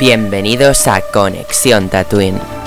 [0.00, 2.63] Bienvenidos a Conexión Tatooine.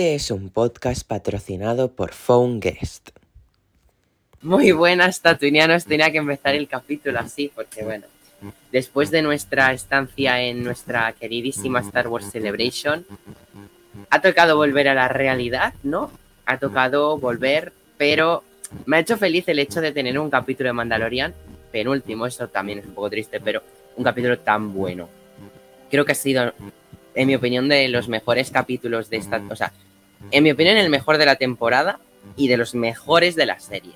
[0.00, 3.10] Este es un podcast patrocinado por Phone Guest.
[4.40, 5.84] Muy buenas, tatuinianos.
[5.84, 8.06] Tenía que empezar el capítulo así, porque bueno,
[8.72, 13.04] después de nuestra estancia en nuestra queridísima Star Wars Celebration,
[14.08, 16.10] ha tocado volver a la realidad, ¿no?
[16.46, 18.42] Ha tocado volver, pero
[18.86, 21.34] me ha hecho feliz el hecho de tener un capítulo de Mandalorian,
[21.70, 23.62] penúltimo, eso también es un poco triste, pero
[23.96, 25.10] un capítulo tan bueno.
[25.90, 26.54] Creo que ha sido
[27.14, 29.42] en mi opinión, de los mejores capítulos de esta.
[29.50, 29.72] O sea,
[30.30, 31.98] en mi opinión, el mejor de la temporada
[32.36, 33.92] y de los mejores de la serie.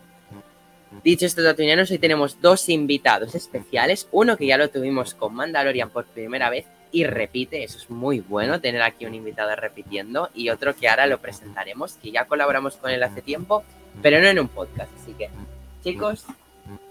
[1.03, 4.09] Dicho esto, Tatooineanos, hoy tenemos dos invitados especiales.
[4.13, 8.21] Uno que ya lo tuvimos con Mandalorian por primera vez y repite, eso es muy
[8.21, 10.31] bueno tener aquí un invitado repitiendo.
[10.35, 13.65] Y otro que ahora lo presentaremos, que ya colaboramos con él hace tiempo,
[14.01, 14.91] pero no en un podcast.
[15.03, 15.29] Así que,
[15.83, 16.25] chicos,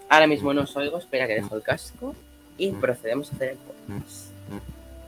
[0.08, 2.14] ahora mismo no os oigo, espera que dejo el casco
[2.58, 4.26] y procedemos a hacer el podcast.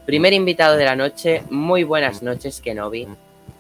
[0.07, 3.07] Primer invitado de la noche, muy buenas noches, Kenobi.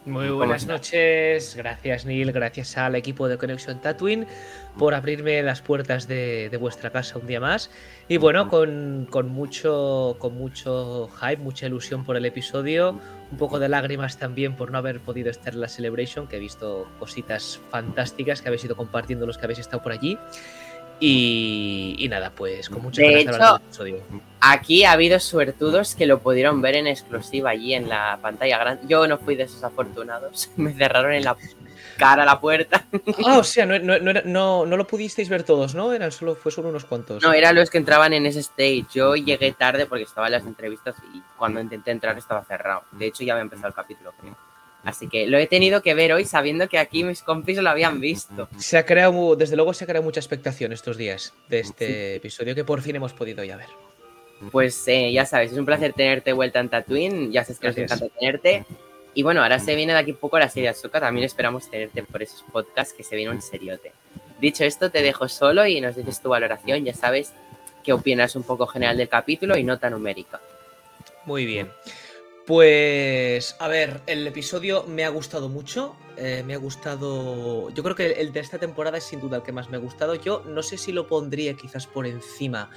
[0.06, 4.24] Muy buenas noches, gracias Neil, gracias al equipo de Conexión Tatooine
[4.78, 7.72] por abrirme las puertas de, vuestra casa un día más.
[8.06, 13.00] Y bueno, con, mucho, con mucho hype, mucha ilusión por el episodio,
[13.32, 16.40] un poco de lágrimas también por no haber podido estar en la Celebration, que he
[16.40, 20.16] visto cositas fantásticas que habéis ido compartiendo los que habéis estado por allí.
[20.98, 23.60] Y, nada, pues con mucha De hecho,
[24.40, 28.82] aquí ha habido suertudos que lo pudieron ver en exclusiva allí en la pantalla grande.
[28.88, 30.50] Yo no fui de esos afortunados.
[30.56, 31.36] Me cerraron en la
[31.98, 32.86] cara la puerta.
[33.24, 35.92] Ah, o sea, no, no, no, lo pudisteis ver todos, ¿no?
[35.92, 37.22] Eran solo, fue solo unos cuantos.
[37.22, 38.86] No, eran los que entraban en ese stage.
[38.92, 42.84] Yo llegué tarde porque estaba en las entrevistas y cuando intenté entrar estaba cerrado.
[42.92, 44.36] De hecho, ya había empezado el capítulo, creo.
[44.86, 47.98] Así que lo he tenido que ver hoy sabiendo que aquí mis compis lo habían
[47.98, 48.48] visto.
[48.56, 52.54] Se ha creado, desde luego se ha creado mucha expectación estos días de este episodio
[52.54, 53.66] que por fin hemos podido ya ver.
[54.52, 57.78] Pues eh, ya sabes, es un placer tenerte vuelta en Tatooine, ya sabes que nos
[57.78, 58.64] encanta tenerte.
[59.12, 62.22] Y bueno, ahora se viene de aquí poco la serie Azuka, también esperamos tenerte por
[62.22, 63.90] esos podcasts que se viene un seriote.
[64.40, 67.32] Dicho esto, te dejo solo y nos dices tu valoración, ya sabes
[67.82, 70.40] qué opinas un poco general del capítulo y nota numérica.
[71.24, 71.72] Muy bien.
[72.46, 75.96] Pues, a ver, el episodio me ha gustado mucho.
[76.16, 77.70] Eh, me ha gustado.
[77.70, 79.80] Yo creo que el de esta temporada es sin duda el que más me ha
[79.80, 80.14] gustado.
[80.14, 82.70] Yo no sé si lo pondría quizás por encima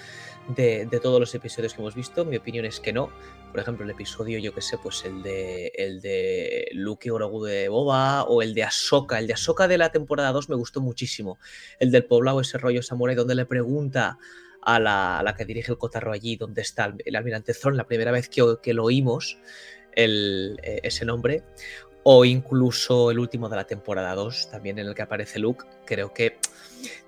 [0.48, 2.26] de, todos los episodios que hemos visto.
[2.26, 3.12] Mi opinión es que no.
[3.52, 7.70] Por ejemplo, el episodio, yo que sé, pues el de el de Luke Grogu de
[7.70, 9.20] Boba o el de Ahsoka.
[9.20, 11.38] El de Ahsoka de la temporada 2 me gustó muchísimo.
[11.78, 14.18] El del poblado, ese rollo samurai, donde le pregunta
[14.62, 18.30] a la, que dirige el cotarro allí, donde está el, almirante Thrawn, la primera vez
[18.30, 19.38] que, que lo oímos,
[19.96, 21.44] eh, ese nombre,
[22.04, 26.14] o incluso el último de la temporada 2, también en el que aparece Luke, creo
[26.14, 26.38] que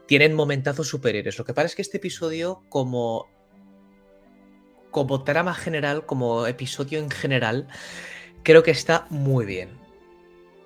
[0.05, 1.37] tienen momentazos superiores.
[1.37, 3.29] Lo que pasa es que este episodio, como,
[4.89, 7.67] como trama general, como episodio en general,
[8.43, 9.69] creo que está muy bien.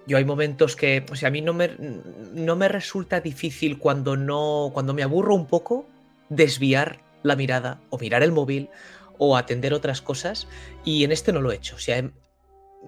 [0.08, 1.76] Yo hay momentos que, o sea, a mí no me,
[2.34, 5.88] no me resulta difícil cuando no, cuando me aburro un poco,
[6.30, 8.70] desviar la mirada o mirar el móvil
[9.18, 10.48] o atender otras cosas
[10.84, 11.76] y en este no lo he hecho.
[11.76, 12.12] O em,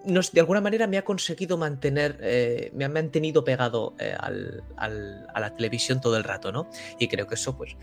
[0.06, 5.54] de alguna manera me ha conseguido mantener, eh, me ha mantenido pegado eh, a la
[5.56, 6.70] televisión todo el rato, ¿no?
[7.00, 7.76] Y creo que eso pues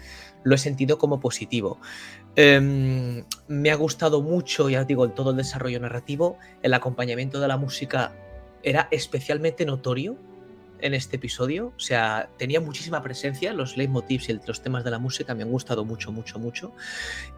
[0.44, 1.80] lo he sentido como positivo.
[2.36, 7.56] Em, me ha gustado mucho, ya digo, todo el desarrollo narrativo, el acompañamiento de la
[7.56, 8.12] música
[8.62, 10.16] era especialmente notorio
[10.80, 11.72] en este episodio.
[11.76, 13.52] O sea, tenía muchísima presencia.
[13.52, 16.72] Los leitmotivs y los temas de la música me han gustado mucho, mucho, mucho.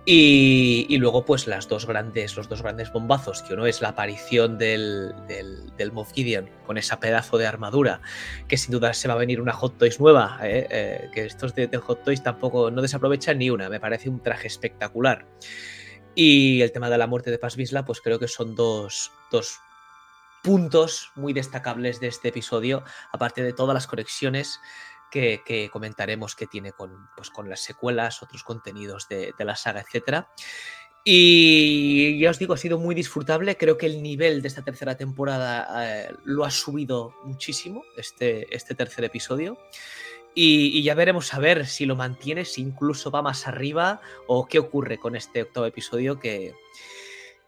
[0.04, 4.58] Y, luego, pues, las dos grandes, los dos grandes bombazos, que uno es la aparición
[4.58, 8.00] del, del, Moff Gideon con esa pedazo de armadura,
[8.48, 10.66] que sin duda se va a venir una Hot Toys nueva, ¿eh?
[10.70, 13.68] Eh, que estos de, Hot Toys tampoco no desaprovechan ni una.
[13.68, 15.26] Me parece un traje espectacular.
[16.14, 19.60] Y el tema de la muerte de Paz pues creo que son dos, dos
[20.46, 24.60] puntos muy destacables de este episodio, aparte de todas las conexiones
[25.10, 30.26] que, comentaremos que tiene con, pues, con las secuelas, otros contenidos de, la saga, etc.
[31.02, 33.56] Y ya os digo, ha sido muy disfrutable.
[33.56, 38.76] Creo que el nivel de esta tercera temporada eh, lo ha subido muchísimo, este, este
[38.76, 39.58] tercer episodio.
[40.32, 44.60] Y, ya veremos a ver si lo mantiene, si incluso va más arriba o qué
[44.60, 46.54] ocurre con este octavo episodio que,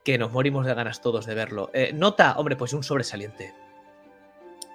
[0.09, 1.71] que nos morimos de ganas todos de verlo.
[1.75, 3.53] Eh, nota, hombre, pues un sobresaliente.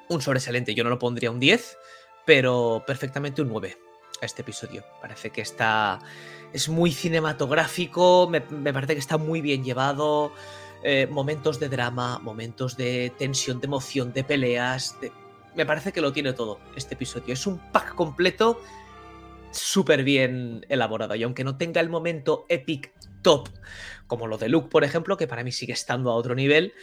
[0.08, 1.76] Un sobresaliente, yo no lo pondría un 10,
[2.24, 3.76] pero perfectamente un 9
[4.22, 4.84] a este episodio.
[5.02, 5.98] Parece que está...
[6.54, 10.32] Es muy cinematográfico, me, parece que está muy bien llevado.
[10.84, 14.96] Eh, momentos de drama, momentos de tensión, de emoción, de peleas,
[15.56, 17.34] me parece que lo tiene todo este episodio.
[17.34, 18.62] Es un pack completo
[19.50, 21.16] súper bien elaborado.
[21.16, 23.50] Y aunque no tenga el momento epic top,
[24.06, 26.74] como lo de Luke, por ejemplo, que para mí sigue estando a otro nivel,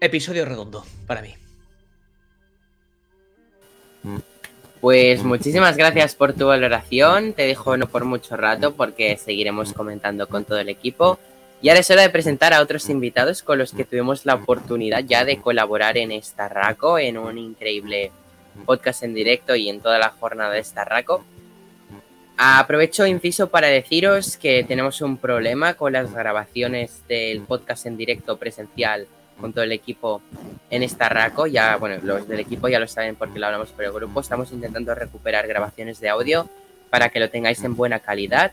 [0.00, 1.34] episodio redondo para mí.
[4.80, 7.32] Pues muchísimas gracias por tu valoración.
[7.32, 11.18] Te dejo no por mucho rato porque seguiremos comentando con todo el equipo.
[11.62, 15.02] Y ahora es hora de presentar a otros invitados con los que tuvimos la oportunidad
[15.04, 18.12] ya de colaborar en Starraco, en un increíble
[18.66, 21.24] podcast en directo y en toda la jornada de Starraco.
[22.38, 28.36] Aprovecho inciso para deciros que tenemos un problema con las grabaciones del podcast en directo
[28.36, 29.06] presencial
[29.40, 30.22] con todo el equipo
[30.70, 31.46] en Starraco.
[31.46, 34.20] Ya, bueno, los del equipo ya lo saben porque lo hablamos por el grupo.
[34.20, 36.48] Estamos intentando recuperar grabaciones de audio
[36.90, 38.52] para que lo tengáis en buena calidad.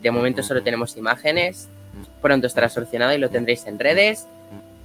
[0.00, 1.68] De momento solo tenemos imágenes
[2.20, 4.26] pronto estará solucionado y lo tendréis en redes.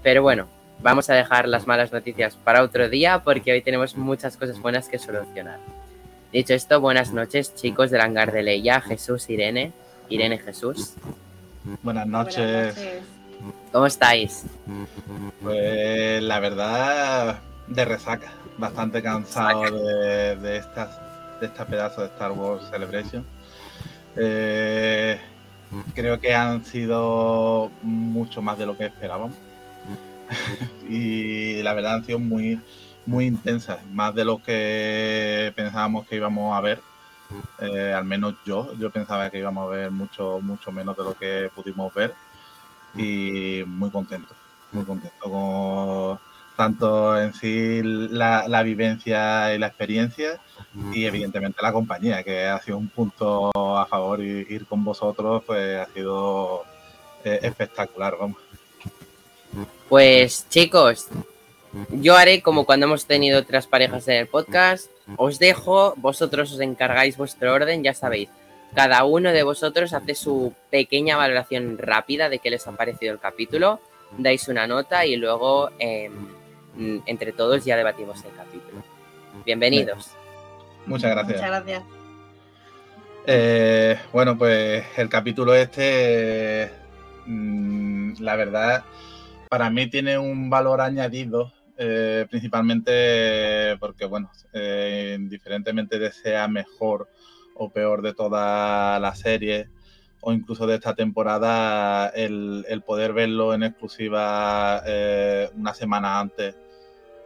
[0.03, 0.47] Pero bueno,
[0.81, 4.87] vamos a dejar las malas noticias para otro día porque hoy tenemos muchas cosas buenas
[4.87, 5.59] que solucionar.
[6.31, 9.71] Dicho esto, buenas noches chicos del hangar de Leia, Jesús, Irene,
[10.09, 10.95] Irene Jesús.
[11.81, 12.75] Buenas noches.
[13.71, 14.43] ¿Cómo estáis?
[15.41, 18.31] Pues la verdad, de resaca.
[18.57, 20.99] Bastante cansado de, de, estas,
[21.41, 23.25] de esta pedazo de Star Wars Celebration.
[24.15, 25.19] Eh,
[25.93, 29.35] creo que han sido mucho más de lo que esperábamos.
[30.89, 32.59] y la verdad han sido muy,
[33.05, 36.81] muy intensas, más de lo que pensábamos que íbamos a ver.
[37.59, 41.13] Eh, al menos yo, yo pensaba que íbamos a ver mucho, mucho menos de lo
[41.13, 42.13] que pudimos ver.
[42.95, 44.33] Y muy contento,
[44.71, 46.19] muy contento con
[46.55, 50.39] tanto en sí la, la vivencia y la experiencia
[50.93, 55.79] y evidentemente la compañía, que ha sido un punto a favor ir con vosotros pues
[55.79, 56.63] ha sido
[57.23, 58.37] eh, espectacular, vamos.
[59.89, 61.07] Pues chicos,
[61.89, 66.59] yo haré como cuando hemos tenido otras parejas en el podcast, os dejo, vosotros os
[66.59, 68.29] encargáis vuestro orden, ya sabéis,
[68.73, 73.19] cada uno de vosotros hace su pequeña valoración rápida de qué les ha parecido el
[73.19, 73.79] capítulo,
[74.17, 76.11] dais una nota y luego em,
[77.05, 78.83] entre todos ya debatimos el capítulo.
[79.45, 80.11] Bienvenidos.
[80.85, 81.41] Muchas gracias.
[81.41, 81.83] Muchas gracias.
[83.27, 86.69] Eh, bueno, pues el capítulo este,
[87.25, 88.83] mm, la verdad,
[89.49, 97.09] para mí tiene un valor añadido, eh, principalmente porque, bueno, eh, indiferentemente de sea mejor
[97.55, 99.69] o peor de toda la serie
[100.21, 104.81] o incluso de esta temporada, el, poder verlo en exclusiva
[105.55, 106.55] una semana antes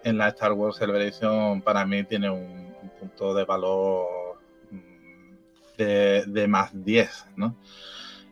[0.04, 2.70] en la Star Wars Celebration para mí tiene un,
[3.00, 4.40] punto de valor
[4.72, 7.56] mm, de, más 10, ¿no?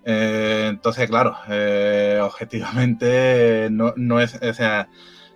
[0.03, 4.89] Eh, entonces, claro, eh, objetivamente no, es, o sea,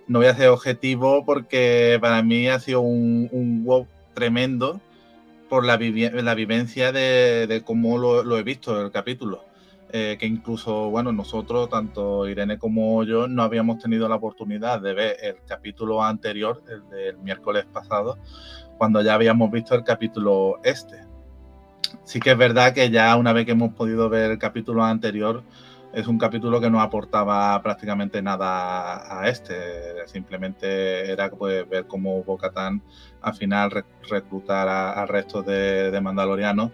[0.08, 4.80] no voy a ser objetivo porque para mí ha sido un, wow tremendo
[5.48, 9.44] por la, la vivencia de, cómo lo, he visto el capítulo.
[9.94, 14.94] Eh, que incluso, bueno, nosotros, tanto Irene como yo, no habíamos tenido la oportunidad de
[14.94, 18.16] ver el capítulo anterior, el del miércoles pasado,
[18.78, 21.04] cuando ya habíamos visto el capítulo este.
[22.04, 25.42] Sí que es verdad que ya una vez que hemos podido ver el capítulo anterior,
[25.92, 30.06] es un capítulo que no aportaba prácticamente nada a este.
[30.06, 32.82] Simplemente era pues, ver cómo Bocatán
[33.20, 36.70] al final reclutar al resto de, Mandalorianos.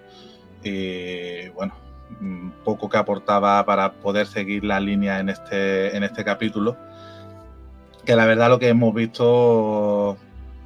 [0.63, 1.75] Y bueno,
[2.21, 6.77] mm, poco que aportaba para poder seguir la línea en este, en este capítulo.
[8.05, 10.17] Que la verdad lo que hemos visto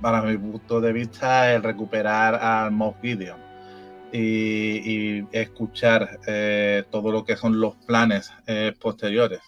[0.00, 3.51] para mi punto de vista, el recuperar al Moff Gideon
[4.12, 9.40] y, escuchar eh, todo lo que son los planes eh, posteriores,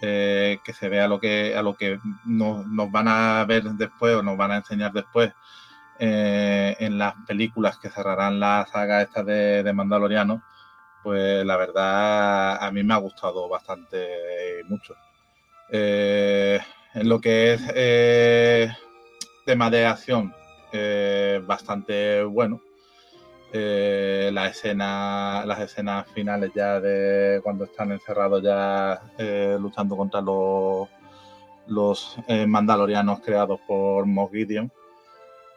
[0.00, 4.22] eh, que se vea lo que, a lo que nos, van a ver después o
[4.22, 5.32] nos van a enseñar después
[5.98, 10.42] en las películas que cerrarán la saga esta de, de Mandaloriano,
[11.04, 14.96] pues la verdad a mí me ha gustado bastante mucho.
[15.70, 18.76] en lo que es
[19.46, 20.34] tema de acción
[21.46, 22.60] bastante bueno.
[23.52, 24.52] Eh, la
[25.44, 30.88] las escenas finales ya de cuando están encerrados ya eh, luchando contra los,
[31.66, 32.16] los
[32.46, 34.32] mandalorianos creados por Moff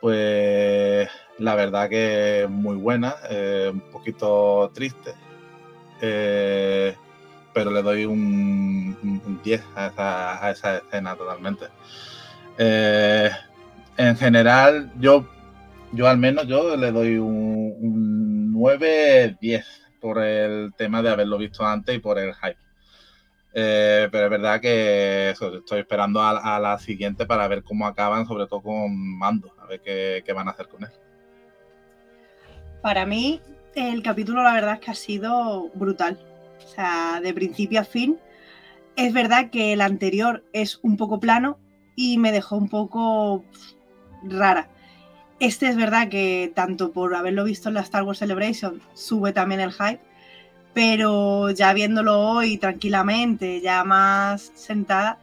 [0.06, 1.10] pues
[1.40, 5.16] la verdad que muy buena, eh, un poquito triste,
[6.00, 6.96] eh,
[7.54, 11.66] pero le doy un, un 10 a esa, a esa, escena totalmente.
[12.58, 13.32] Eh,
[13.98, 15.26] en general, yo,
[15.96, 19.64] yo al menos yo le doy un, un 9-10
[20.00, 22.66] por el tema de haberlo visto antes y por el hype.
[23.58, 28.48] Eh, pero es verdad que estoy esperando a, la siguiente para ver cómo acaban, sobre
[28.48, 30.92] todo con Mando, a ver qué, van a hacer con él.
[32.82, 33.40] Para mí,
[33.74, 36.20] el capítulo la verdad es que ha sido brutal.
[36.66, 38.20] O sea, de principio a fin.
[38.98, 41.58] Es verdad que el anterior es un poco plano
[41.96, 43.46] y me dejó un poco
[44.24, 44.70] rara.
[45.40, 49.60] Este es verdad que tanto por haberlo visto en la Star Wars Celebration sube también
[49.60, 50.00] el hype,
[50.74, 55.20] pero ya viéndolo hoy tranquilamente, ya más sentada,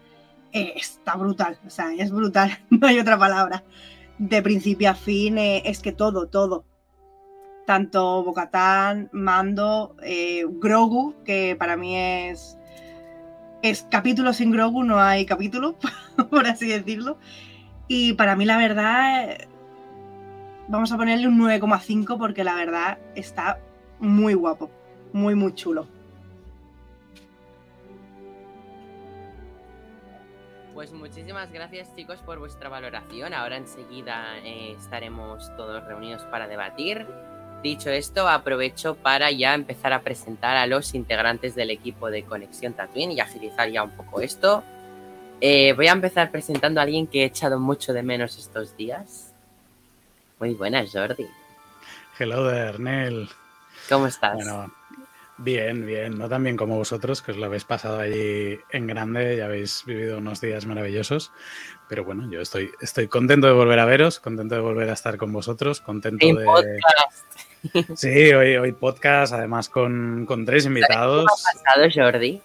[0.52, 3.64] eh, está brutal, o sea, es brutal, no hay otra palabra.
[4.18, 6.64] De principio a fin, eh, es que todo, todo.
[7.66, 12.58] Tanto Bocatán, Mando, eh, Grogu, que para mí es,
[13.62, 15.76] es capítulo sin Grogu, no hay capítulo,
[16.30, 17.18] por así decirlo.
[17.88, 19.38] Y para mí la verdad,
[20.72, 23.60] vamos a ponerle un 9,5 porque la verdad está
[24.00, 24.70] muy guapo
[25.12, 25.86] muy, muy chulo.
[30.74, 33.34] Pues muchísimas gracias chicos por vuestra valoración.
[33.34, 37.06] Ahora enseguida eh, estaremos todos reunidos para debatir.
[37.62, 42.72] Dicho esto, aprovecho para ya empezar a presentar a los integrantes del equipo de Conexión
[42.72, 44.64] Tatooine y agilizar ya un poco esto.
[45.40, 49.31] Eh, voy a empezar presentando a alguien que he echado mucho de menos estos días.
[50.42, 51.28] Muy buenas, Jordi.
[52.18, 53.28] Hello there, Nel.
[53.88, 54.34] ¿Cómo estás?
[54.34, 54.74] Bueno,
[55.36, 59.36] Bien, bien, no tan bien como vosotros, que os lo habéis pasado allí en grande
[59.36, 61.30] y habéis vivido unos días maravillosos.
[61.88, 65.16] Pero bueno, yo estoy, estoy contento de volver a veros, contento de volver a estar
[65.16, 66.44] con vosotros, contento en de.
[66.44, 67.24] Podcast.
[67.94, 71.24] Sí, hoy, hoy podcast, además con, con tres invitados.
[71.24, 72.42] ¿Qué ha pasado, Jordi?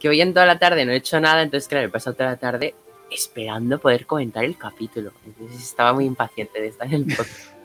[0.00, 2.30] Que hoy en toda la tarde no he hecho nada, entonces, claro, he pasado toda
[2.30, 2.74] la tarde
[3.10, 5.12] esperando poder comentar el capítulo.
[5.24, 7.50] Entonces estaba muy impaciente de estar en el podcast.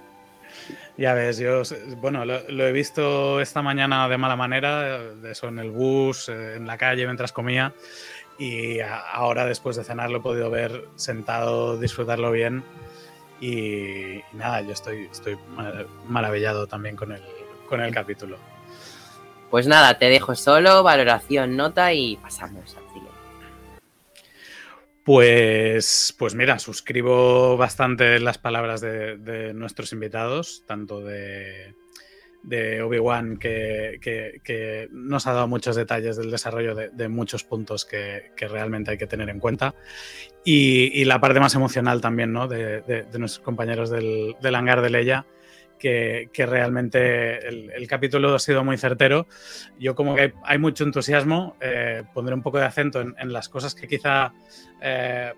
[0.98, 1.64] Ya ves, yo,
[1.98, 6.30] bueno, lo, lo, he visto esta mañana de mala manera, de eso en el bus,
[6.30, 7.74] en la calle mientras comía,
[8.38, 12.64] y ahora después de cenar lo he podido ver sentado, disfrutarlo bien,
[13.40, 15.38] y, y nada, yo estoy, estoy
[16.08, 17.22] maravillado también con el,
[17.68, 18.38] con el capítulo.
[19.50, 22.78] Pues nada, te dejo solo, valoración, nota y pasamos.
[25.04, 31.74] Pues, pues mira, suscribo bastante las palabras de, de nuestros invitados, tanto de,
[32.44, 37.84] de Obi-Wan, que, que, nos ha dado muchos detalles del desarrollo de, de muchos puntos
[37.84, 39.74] que, que, realmente hay que tener en cuenta,
[40.46, 42.48] y, y la parte más emocional también ¿no?
[42.48, 45.26] de, de nuestros compañeros del, del hangar de Leia.
[45.82, 49.26] Que, realmente el, capítulo ha sido muy certero.
[49.80, 53.74] Yo como que hay, mucho entusiasmo, eh, pondré un poco de acento en, las cosas
[53.74, 54.32] que quizá
[54.80, 55.34] eh,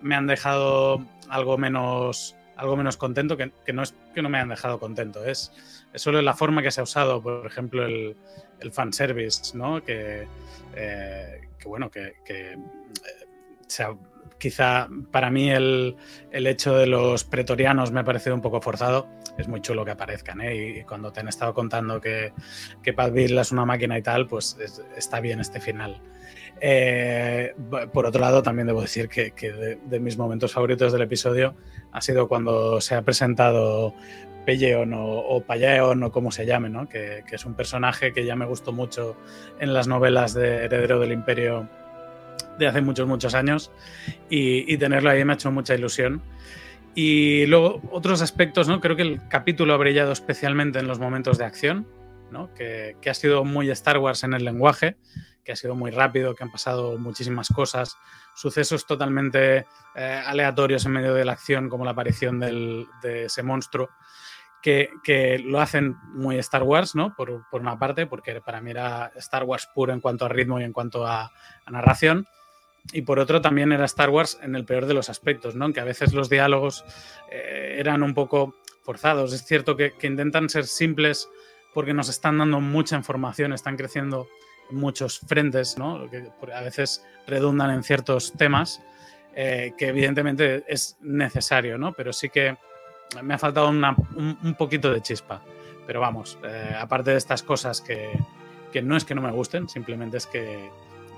[0.00, 4.48] me han dejado algo menos, algo menos contento, que, no es que no me han
[4.48, 5.52] dejado contento, es,
[5.94, 8.16] solo la forma que se ha usado, por ejemplo, el,
[8.58, 9.84] el fanservice, ¿no?
[9.84, 10.26] Que,
[10.74, 12.58] eh, bueno, que, que
[13.68, 13.94] se ha,
[14.44, 15.96] quizá para mí el,
[16.30, 19.06] el, hecho de los pretorianos me ha parecido un poco forzado.
[19.38, 20.54] Es muy chulo que aparezcan, ¿eh?
[20.54, 22.34] Y cuando te han estado contando que,
[22.82, 25.98] que Pat es una máquina y tal, pues es, está bien este final.
[26.60, 27.54] Eh,
[27.90, 31.54] por otro lado, también debo decir que, que de, de, mis momentos favoritos del episodio
[31.90, 33.94] ha sido cuando se ha presentado
[34.44, 36.86] Pelleon o, o o como se llame, ¿no?
[36.86, 39.16] que, que, es un personaje que ya me gustó mucho
[39.58, 41.66] en las novelas de Heredero del Imperio
[42.58, 43.70] de hace muchos, muchos años
[44.28, 46.22] y, tenerlo ahí me ha hecho mucha ilusión.
[46.94, 48.80] Y luego otros aspectos, ¿no?
[48.80, 51.88] Creo que el capítulo ha brillado especialmente en los momentos de acción,
[52.30, 52.54] ¿no?
[52.54, 54.96] Que, ha sido muy Star Wars en el lenguaje,
[55.44, 57.96] que ha sido muy rápido, que han pasado muchísimas cosas,
[58.34, 63.90] sucesos totalmente eh, aleatorios en medio de la acción, como la aparición de ese monstruo,
[64.62, 67.14] que, que, lo hacen muy Star Wars, ¿no?
[67.14, 70.58] Por, por, una parte, porque para mí era Star Wars puro en cuanto a ritmo
[70.60, 71.30] y en cuanto a
[71.68, 72.26] narración
[72.92, 75.72] y por otro también era Star Wars en el peor de los aspectos, ¿no?
[75.72, 76.84] Que a veces los diálogos
[77.30, 79.32] eh, eran un poco forzados.
[79.32, 81.28] Es cierto que, intentan ser simples
[81.72, 84.28] porque nos están dando mucha información, están creciendo
[84.70, 86.08] en muchos frentes, ¿no?
[86.10, 88.82] Que a veces redundan en ciertos temas
[89.34, 91.92] eh, que evidentemente es necesario, ¿no?
[91.94, 92.56] Pero sí que
[93.22, 95.42] me ha faltado una, un, un, poquito de chispa.
[95.86, 98.10] Pero vamos, eh, aparte de estas cosas que,
[98.72, 100.70] que no es que no me gusten, simplemente es que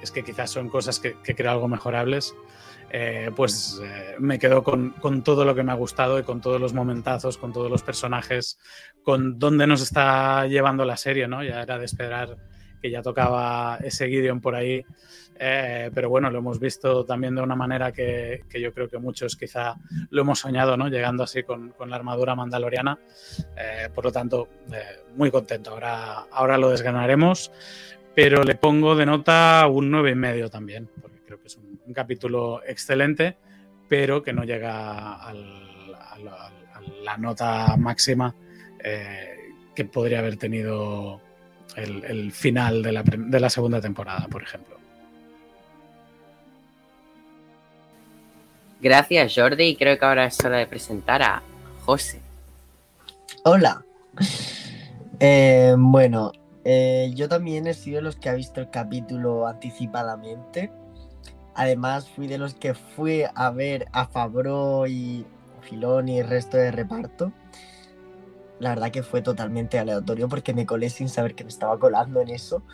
[0.03, 2.35] es que quizás son cosas que, que creo algo mejorables.
[2.91, 6.61] eh, pues eh, me quedo con, todo lo que me ha gustado y con todos
[6.61, 8.59] los momentazos, con todos los personajes,
[9.03, 11.43] con dónde nos está llevando la serie, ¿no?
[11.43, 12.37] Ya era de esperar
[12.81, 14.85] que ya tocaba ese Gideon por ahí.
[15.39, 19.37] Eh, pero bueno, lo hemos visto también de una manera que, yo creo que muchos
[19.37, 19.75] quizá
[20.09, 20.89] lo hemos soñado, ¿no?
[20.89, 22.99] Llegando así con, la armadura mandaloriana.
[23.95, 24.49] Por lo tanto,
[25.15, 25.73] muy contento.
[25.73, 27.51] Ahora, ahora lo desganaremos,
[28.17, 32.63] pero le pongo de nota un 9,5 también, porque creo que es un, un, capítulo
[32.67, 33.37] excelente,
[33.89, 38.35] pero que no llega al, a, la, a, la, nota máxima
[39.75, 41.21] que podría haber tenido
[41.77, 44.77] el, el final de la, de la segunda temporada, por ejemplo.
[48.81, 49.65] Gracias, Jordi.
[49.65, 51.43] Y creo que ahora es hora de presentar a
[51.85, 52.21] José.
[53.45, 53.85] Hola.
[55.19, 56.33] Eh, bueno,
[56.69, 60.73] eh, yo también he sido de los que ha visto el capítulo anticipadamente.
[61.55, 65.25] Además, fui de los que fui a ver a Fabro y
[65.61, 67.33] Filón y el resto de reparto.
[68.59, 72.21] La verdad que fue totalmente aleatorio porque me colé sin saber que me estaba colando
[72.21, 72.65] en eso.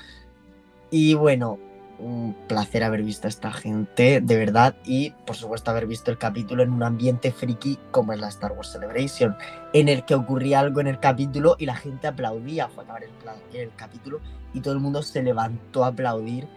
[0.91, 1.59] Y bueno,
[2.03, 6.19] un placer haber visto a esta gente, de verdad, y por supuesto haber visto el
[6.19, 9.37] capítulo en un ambiente friki como es la Star Wars Celebration,
[9.73, 13.61] en el que ocurría algo en el capítulo y la gente aplaudía, fue acabar el,
[13.61, 14.21] el capítulo
[14.53, 16.49] y todo el mundo se levantó a aplaudir.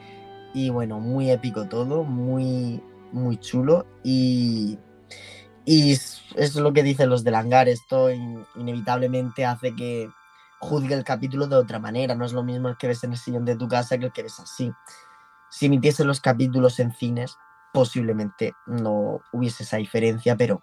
[0.54, 3.86] Y bueno, muy épico todo, muy, muy chulo.
[4.04, 4.80] Y,
[5.66, 10.10] y es lo que dicen los del hangar, esto in, inevitablemente hace que
[10.60, 13.18] juzgue el capítulo de otra manera, no es lo mismo el que ves en el
[13.18, 14.72] sillón de tu casa que el que ves así
[15.50, 17.38] si emitiesen los capítulos en cines,
[17.74, 20.62] posiblemente no hubiese esa diferencia, pero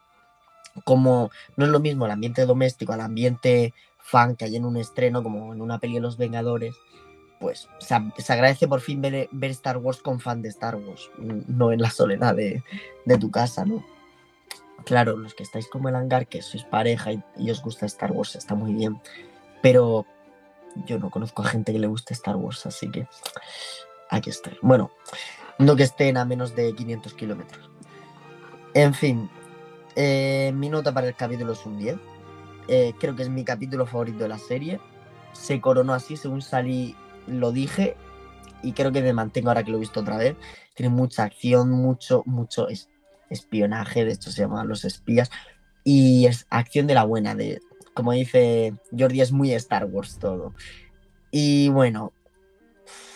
[0.84, 4.76] como no es lo mismo el ambiente doméstico al ambiente fan que hay en un
[4.76, 6.74] estreno, como en una peli de Los Vengadores,
[7.38, 11.82] pues se, agradece por fin ver, Star Wars con fan de Star Wars, no en
[11.82, 12.62] la soledad de,
[13.18, 13.84] tu casa, ¿no?
[14.84, 18.36] Claro, los que estáis como el hangar, que sois pareja y os gusta Star Wars,
[18.36, 19.00] está muy bien,
[19.60, 20.06] pero
[20.86, 23.06] yo no conozco a gente que le guste Star Wars, así que
[24.12, 24.52] aquí está.
[24.60, 24.90] Bueno,
[25.58, 27.70] no que estén a menos de 500 kilómetros.
[28.74, 29.28] En fin,
[29.96, 31.96] eh, mi nota para el capítulo es un 10.
[32.68, 34.80] Eh, creo que es mi capítulo favorito de la serie.
[35.32, 36.94] Se coronó así, según salí,
[37.26, 37.96] lo dije.
[38.62, 40.36] Y creo que me mantengo ahora que lo he visto otra vez.
[40.74, 42.88] Tiene mucha acción, mucho, mucho es,
[43.30, 44.04] espionaje.
[44.04, 45.30] De hecho, se llaman los espías.
[45.84, 47.34] Y es acción de la buena.
[47.34, 47.60] De,
[47.94, 50.54] como dice Jordi, es muy Star Wars todo.
[51.30, 52.12] Y bueno,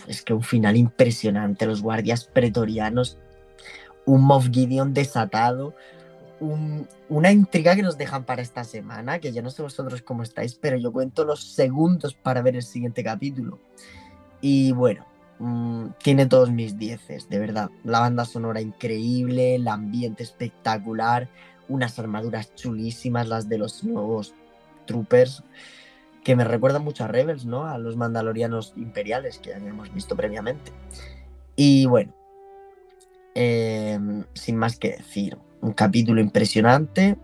[0.06, 3.18] es que un final impresionante, los guardias pretorianos,
[4.04, 5.74] un Moff Gideon desatado,
[6.40, 10.22] un, una intriga que nos dejan para esta semana, que ya no sé vosotros cómo
[10.22, 13.58] estáis, pero yo cuento los segundos para ver el siguiente capítulo.
[14.40, 15.06] Y bueno,
[15.38, 17.70] mmm, tiene todos mis dieces, de verdad.
[17.84, 21.28] La banda sonora increíble, el ambiente espectacular,
[21.68, 24.34] unas armaduras chulísimas, las de los nuevos
[24.86, 25.42] troopers
[26.26, 27.66] que me recuerdan mucho a Rebels, ¿no?
[27.66, 30.72] A los mandalorianos imperiales que habíamos visto previamente.
[31.54, 32.12] Y bueno,
[33.36, 33.96] eh,
[34.34, 37.16] sin más que decir, un capítulo impresionante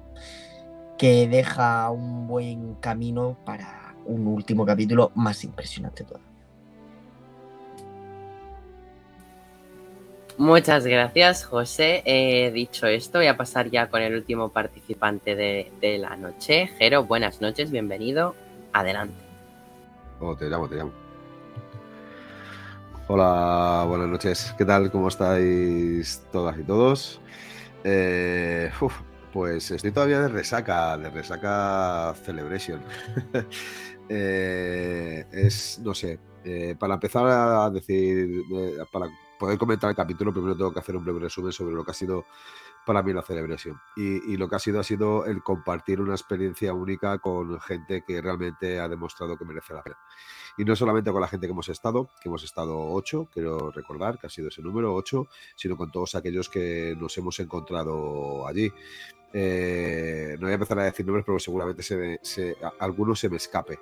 [0.98, 6.28] que deja un buen camino para un último capítulo más impresionante todavía.
[10.38, 12.04] Muchas gracias, José.
[12.04, 16.68] Eh, dicho esto, voy a pasar ya con el último participante de, de la noche.
[16.78, 18.36] Jero, buenas noches, bienvenido
[18.72, 19.14] adelante.
[20.38, 20.92] Te llamo, te llamo.
[23.08, 24.54] Hola, buenas noches.
[24.56, 24.90] ¿Qué tal?
[24.90, 27.20] ¿Cómo estáis todas y todos?
[27.82, 28.70] Eh,
[29.32, 32.80] pues estoy todavía de resaca, de resaca Celebration.
[34.08, 38.42] eh, es, no sé, eh, para empezar a decir,
[38.92, 39.06] para
[39.38, 41.94] poder comentar el capítulo, primero tengo que hacer un breve resumen sobre lo que ha
[41.94, 42.24] sido
[42.84, 43.80] para mí la Celebration.
[43.96, 48.02] Y, y, lo que ha sido ha sido el compartir una experiencia única con gente
[48.06, 49.98] que realmente ha demostrado que merece la pena.
[50.58, 54.18] Y no solamente con la gente que hemos estado, que hemos estado ocho, quiero recordar
[54.18, 58.70] que ha sido ese número, ocho, sino con todos aquellos que nos hemos encontrado allí.
[59.32, 63.36] Eh, no voy a empezar a decir nombres, pero seguramente se, se, algunos se me
[63.36, 63.78] escape,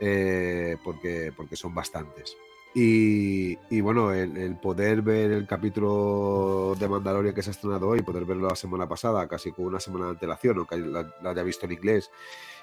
[0.00, 2.36] eh, porque, porque son bastantes.
[2.80, 8.24] Y, bueno, el, poder ver el capítulo de Mandalorian que se ha estrenado hoy, poder
[8.24, 11.72] verlo la semana pasada, casi con una semana de antelación, aunque la, haya visto en
[11.72, 12.08] inglés,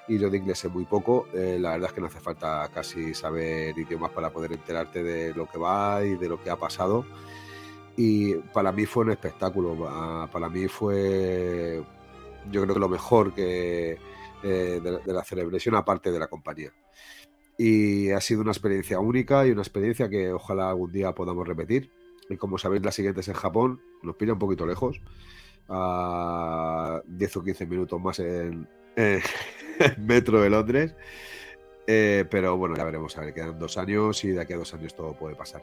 [0.08, 2.66] y yo de inglés sé muy poco, eh, la verdad es que no hace falta
[2.72, 6.56] casi saber idiomas para poder enterarte de lo que va y de lo que ha
[6.56, 7.04] pasado.
[7.94, 9.76] Y para mí fue un espectáculo,
[10.32, 11.84] para mí fue,
[12.50, 13.98] yo creo que lo mejor que
[14.42, 16.72] eh, de, la Celebration, aparte de la compañía
[17.58, 21.90] y ha sido una experiencia única y una experiencia que ojalá algún día podamos repetir.
[22.28, 23.80] Y como sabéis, la siguiente es en Japón.
[24.02, 25.00] Nos pilla un poquito lejos.
[25.68, 29.22] A 10 o 15 minutos más en, en
[29.98, 30.94] metro de Londres.
[31.86, 33.16] Eh, pero bueno, ya veremos.
[33.16, 35.62] A ver, quedan dos años y de aquí a dos años todo puede pasar.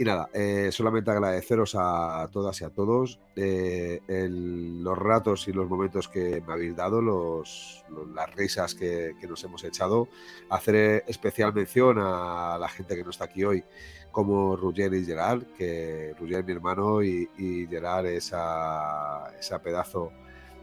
[0.00, 5.68] Y nada, eh, solamente agradeceros a todas y a todos eh, los ratos y los
[5.68, 7.84] momentos que me habéis dado, los,
[8.14, 10.08] las risas que, nos hemos echado.
[10.48, 13.62] Hacer especial mención a la gente que no está aquí hoy,
[14.10, 20.12] como Rugger y Gerard, que Rugger mi hermano y, y Gerard esa, esa pedazo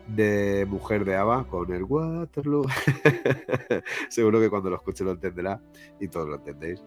[0.07, 2.65] de mujer de Ava con el Waterloo.
[4.09, 5.61] Seguro que cuando lo escuche lo entenderá
[5.99, 6.81] y todos lo entendéis.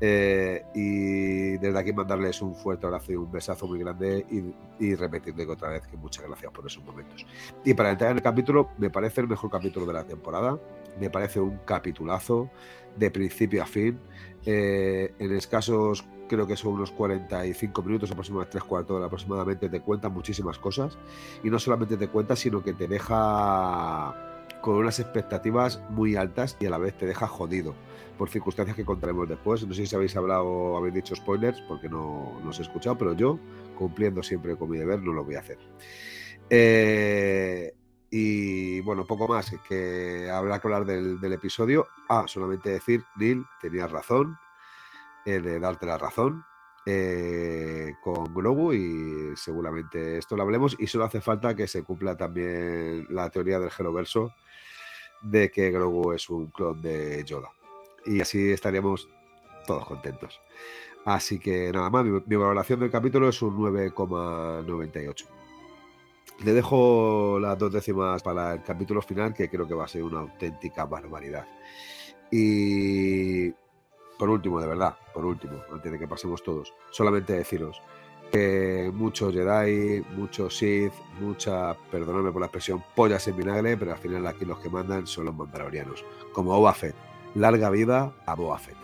[0.00, 4.94] Eh, y desde aquí mandarles un fuerte abrazo y un besazo muy grande y, y
[4.94, 7.26] repetirle otra vez que muchas gracias por esos momentos.
[7.64, 10.58] Y para entrar en el capítulo, me parece el mejor capítulo de la temporada,
[11.00, 12.50] me parece un capitulazo
[12.96, 13.98] de principio a fin.
[14.44, 20.08] Eh, en escasos, creo que son unos 45 minutos, aproximadamente 3 cuartos aproximadamente, te cuenta
[20.08, 20.96] muchísimas cosas
[21.42, 24.14] y no solamente te cuenta, sino que te deja
[24.60, 27.74] con unas expectativas muy altas y a la vez te deja jodido
[28.16, 29.66] por circunstancias que contaremos después.
[29.66, 32.98] No sé si habéis hablado o habéis dicho spoilers porque no, no os he escuchado,
[32.98, 33.38] pero yo,
[33.76, 35.58] cumpliendo siempre con mi deber, no lo voy a hacer.
[36.50, 37.74] Eh,
[38.10, 41.86] y bueno, poco más que habrá que hablar del, episodio.
[42.08, 44.38] Ah, solamente decir, Neil, tenías razón,
[45.24, 46.42] de darte la razón
[46.86, 52.16] eh, con Grogu y seguramente esto lo hablemos y solo hace falta que se cumpla
[52.16, 54.32] también la teoría del Geroverso
[55.22, 57.50] de que Grogu es un clon de Yoda
[58.06, 59.08] y así estaríamos
[59.66, 60.40] todos contentos.
[61.04, 65.26] Así que nada más, mi, mi valoración del capítulo es un 9,98.
[66.44, 70.02] Le dejo las dos décimas para el capítulo final, que creo que va a ser
[70.02, 71.46] una auténtica barbaridad.
[72.30, 73.50] Y
[74.18, 77.80] por último, de verdad, por último, antes de que pasemos todos, solamente deciros
[78.30, 83.98] que muchos Jedi, muchos Sith, mucha, perdonadme por la expresión, pollas en vinagre, pero al
[83.98, 86.94] final aquí los que mandan son los mandalorianos, como Boba Fett.
[87.34, 88.76] Larga vida a Boba Fett.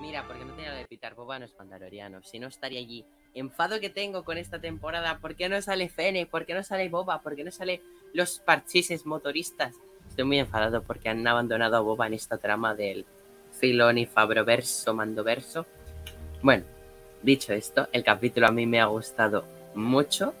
[0.00, 3.04] Mira, porque no tenía lo de pitar Boba no es mandaloriano, si no estaría allí.
[3.34, 6.26] Enfado que tengo con esta temporada, ¿por qué no sale Fene?
[6.26, 7.20] ¿Por qué no sale Boba?
[7.20, 9.76] ¿Por qué no sale los parchises motoristas?
[10.08, 13.06] Estoy muy enfadado porque han abandonado a Boba en esta trama del
[13.52, 15.66] Filoni Fabroverso Mandoverso.
[16.40, 16.64] Bueno,
[17.22, 20.34] dicho esto, el capítulo a mí me ha gustado mucho.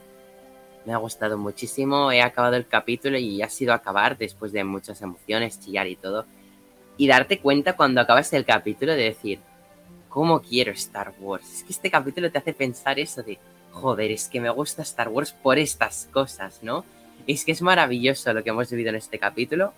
[0.86, 2.12] Me ha gustado muchísimo.
[2.12, 6.24] He acabado el capítulo y ha sido acabar después de muchas emociones, chillar y todo.
[6.96, 9.40] Y darte cuenta cuando acabas el capítulo de decir,
[10.08, 11.52] ¿cómo quiero Star Wars?
[11.52, 13.38] Es que este capítulo te hace pensar eso de,
[13.72, 16.84] joder, es que me gusta Star Wars por estas cosas, ¿no?
[17.26, 19.72] Es que es maravilloso lo que hemos vivido en este capítulo.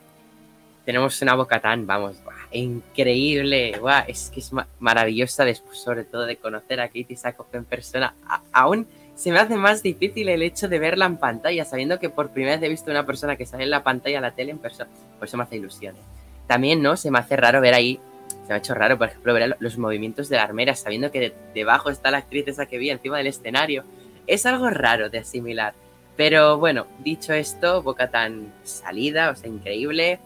[0.90, 6.02] Tenemos una boca tan, vamos, buah, increíble, buah, es que es ma- maravillosa después sobre
[6.02, 8.12] todo de conocer a Katie Sackhoff en persona.
[8.26, 12.10] A- aún se me hace más difícil el hecho de verla en pantalla, sabiendo que
[12.10, 14.50] por primera vez he visto una persona que sale en la pantalla a la tele
[14.50, 14.90] en persona.
[15.16, 15.94] Por eso me hace ilusión.
[15.94, 16.00] ¿eh?
[16.48, 16.96] También, ¿no?
[16.96, 18.00] Se me hace raro ver ahí,
[18.42, 21.20] se me ha hecho raro, por ejemplo, ver los movimientos de la armera, sabiendo que
[21.20, 23.84] de- debajo está la actriz esa que vi encima del escenario.
[24.26, 25.72] Es algo raro de asimilar.
[26.16, 30.18] Pero bueno, dicho esto, Boca tan salida, o sea, increíble.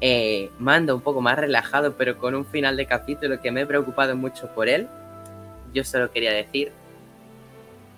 [0.00, 3.66] Eh, mando un poco más relajado, pero con un final de capítulo que me he
[3.66, 4.88] preocupado mucho por él.
[5.72, 6.72] Yo solo quería decir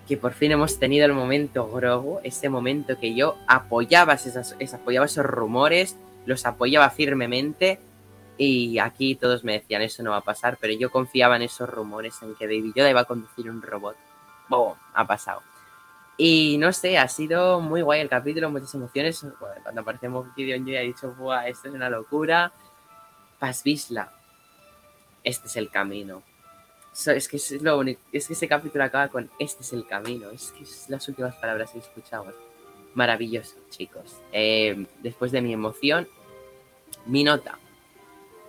[0.07, 5.07] que por fin hemos tenido el momento Grogu, ese momento que yo apoyaba, esas, apoyaba
[5.07, 7.79] esos rumores, los apoyaba firmemente
[8.39, 11.69] y aquí todos me decían eso no va a pasar, pero yo confiaba en esos
[11.69, 13.97] rumores, en que Baby Yoda iba a conducir un robot.
[14.49, 14.75] ¡Boom!
[14.95, 15.43] Ha pasado.
[16.20, 19.24] Y no sé, ha sido muy guay el capítulo, muchas emociones.
[19.62, 22.52] Cuando aparece Moff Gideon yo ya dicho, ¡buah, esto es una locura!
[23.38, 24.12] Paz Vizsla.
[25.22, 26.24] Este es el camino.
[27.07, 28.00] Es que es lo único.
[28.12, 30.31] Es que ese capítulo acaba con este es el camino.
[30.31, 32.35] Es que es las últimas palabras que escuchamos.
[32.94, 34.16] Maravilloso, chicos.
[34.33, 36.09] Eh, después de mi emoción,
[37.07, 37.61] mi nota.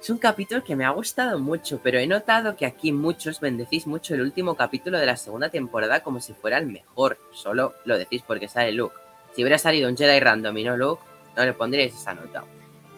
[0.02, 3.86] Es un capítulo que me ha gustado mucho, pero he notado que aquí muchos bendecís
[3.86, 7.18] mucho el último capítulo de la segunda temporada como si fuera el mejor.
[7.34, 8.96] Solo lo decís porque sale Luke.
[9.36, 11.04] Si hubiera salido un Jedi random y no Luke,
[11.36, 12.46] no le pondríais esa nota.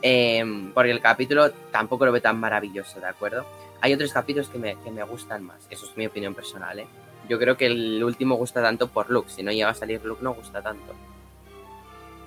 [0.03, 0.43] Eh,
[0.75, 3.45] porque el capítulo tampoco lo veo tan maravilloso, ¿de acuerdo?
[3.81, 5.65] Hay otros capítulos que me, que me gustan más.
[5.71, 6.87] Eso es mi opinión personal, ¿eh?
[7.27, 9.29] Yo creo que el último gusta tanto por Luke.
[9.29, 10.93] Si no llega a salir Luke, no gusta tanto.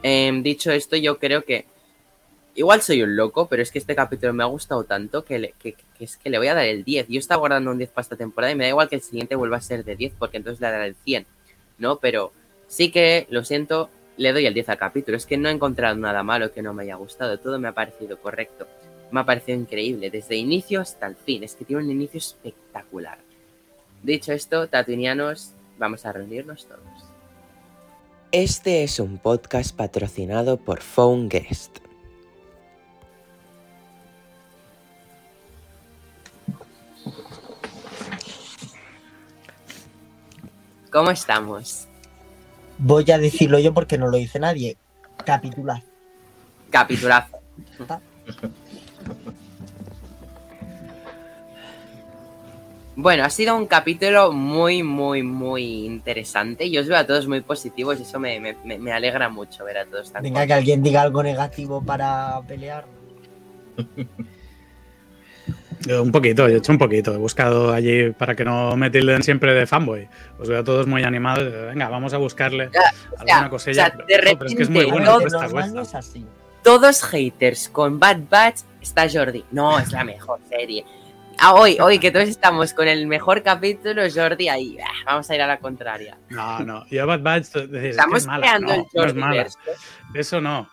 [0.03, 1.67] Em, dicho esto, yo creo que.
[2.57, 5.55] Igual soy un loco, pero es que este capítulo me ha gustado tanto que, le-
[5.99, 7.09] es que le voy a dar el 10.
[7.09, 9.35] Yo estaba guardando un 10 para esta temporada y me da igual que el siguiente
[9.35, 11.27] vuelva a ser de 10, porque entonces le daré el 100,
[11.79, 11.97] ¿no?
[11.99, 12.33] Pero
[12.69, 15.17] sí que, lo siento, le doy el 10 al capítulo.
[15.17, 17.39] Es que no he encontrado nada malo que no me haya gustado.
[17.41, 18.69] Todo me ha parecido correcto.
[19.11, 21.43] me ha parecido increíble, desde inicio hasta el fin.
[21.45, 23.19] Es que tiene un inicio espectacular.
[24.03, 26.81] Dicho esto, tatuinianos, vamos a reunirnos todos.
[28.33, 31.79] Este es un podcast patrocinado por Phone Guest.
[40.95, 41.89] ¿Cómo estamos?
[42.79, 44.77] Voy a decirlo yo porque no lo dice nadie.
[45.27, 45.83] Capitular.
[46.71, 47.39] Capitulazo.
[52.95, 56.71] Bueno, ha sido un capítulo muy, muy, muy interesante.
[56.71, 59.65] Yo os veo a todos muy positivos y eso me, me- me- me alegra mucho
[59.65, 62.85] ver a todos tan Venga, que alguien diga algo negativo para pelear.
[65.87, 67.15] Yo un poquito, yo he hecho un poquito.
[67.15, 70.09] He buscado allí para que no me tilden siempre de fanboy.
[70.39, 71.53] Os veo a todos muy animados.
[71.67, 72.81] Venga, vamos a buscarle Ya,
[73.19, 73.73] alguna sea, cosilla.
[73.73, 75.21] o sea, pero, de jo, pero es que es muy repente, bueno.
[75.21, 75.99] cuesta, cuesta.
[75.99, 76.27] así.
[76.63, 79.45] todos haters con Bad Batch está Jordi.
[79.51, 80.85] No, es la mejor serie.
[81.39, 84.79] Ah, hoy, hoy que todos estamos con el mejor capítulo, Jordi ahí.
[84.81, 86.17] ah, vamos a ir a la contraria.
[86.31, 86.87] No, no.
[86.87, 88.59] Yo Bad Batch Estamos es mala.
[88.59, 89.47] No, el no es Jordi mala.
[90.15, 90.69] Eso no.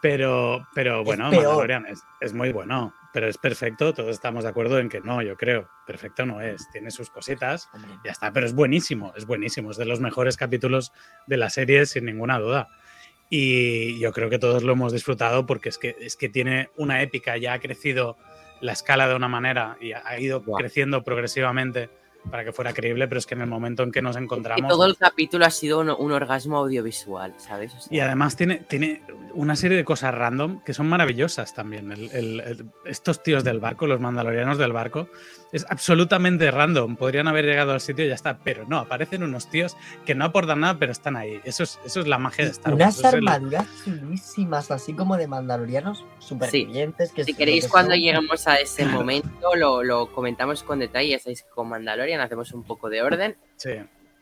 [0.00, 2.94] Pero, pero bueno, es, es muy bueno.
[3.18, 3.92] Pero es perfecto.
[3.92, 5.68] Todos estamos de acuerdo en que no, yo creo.
[5.84, 6.70] Perfecto no es.
[6.70, 7.68] Tiene sus cositas.
[8.04, 10.92] Ya está, pero es buenísimo, es buenísimo, es de los mejores capítulos
[11.26, 12.68] de la serie sin ninguna duda.
[13.28, 17.02] Y yo creo que todos lo hemos disfrutado porque es que, es que tiene una
[17.02, 18.16] épica, ya ha crecido
[18.60, 21.90] la escala de una manera y ha ido creciendo progresivamente
[22.30, 24.68] para que fuera creíble, pero es que en el momento en que nos Y encontramos...
[24.68, 27.74] todo el capítulo ha sido un, un orgasmo audiovisual, ¿sabes?
[27.74, 29.02] O sea, Y además tiene, tiene
[29.34, 31.92] una serie de cosas random que son maravillosas también.
[31.92, 35.08] El- el- el- estos tíos del barco, los mandalorianos del barco,
[35.52, 36.96] es absolutamente random.
[36.96, 40.24] Podrían haber llegado al sitio y ya está, pero no, aparecen unos tíos que no
[40.26, 41.40] aportan nada, pero están ahí.
[41.44, 42.98] Eso es, eso es la magia de Star Wars.
[42.98, 47.12] Unas armaduras chulísimas, así como de mandalorianos, supervivientes.
[47.12, 48.00] que si queréis que cuando son.
[48.00, 51.18] lleguemos a ese momento lo, lo comentamos con detalle.
[51.24, 53.36] Que con Mandalorian hacemos un poco de orden.
[53.56, 53.70] Sí.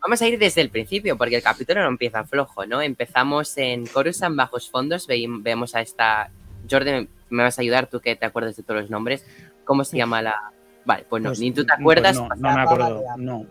[0.00, 2.80] Vamos a ir desde el principio, porque el capítulo no empieza flojo, ¿no?
[2.82, 6.30] Empezamos en Coruscant Bajos Fondos, ve- vemos a esta...
[6.70, 9.26] Jordan, me vas a ayudar tú que te acuerdas de todos los nombres.
[9.64, 10.52] ¿Cómo se llama la...?
[10.84, 12.16] Vale, pues no, Pues, ni tú te pues acuerdas.
[12.16, 13.02] no, pues no me acuerdo.
[13.18, 13.46] No.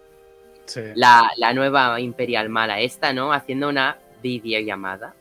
[0.65, 0.81] Sí.
[0.95, 3.33] la, la nueva Imperial Mala esta, ¿no?
[3.33, 5.13] Haciendo una videollamada.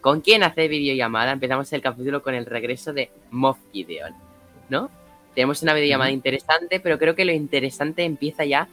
[0.00, 1.32] ¿Con quién hace videollamada?
[1.32, 4.14] Empezamos el capítulo con el regreso de Moff Gideon,
[4.68, 4.90] ¿no?
[5.36, 8.66] Tenemos una videollamada interesante, pero creo que lo interesante empieza ya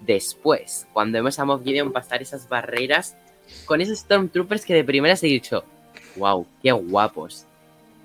[0.00, 3.16] después, cuando vemos a Moff Gideon pasar esas barreras
[3.64, 5.64] con esos Stormtroopers que de primeras he dicho,
[6.16, 7.46] wow, qué guapos.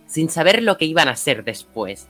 [0.08, 2.08] Sin saber lo que iban a ser después.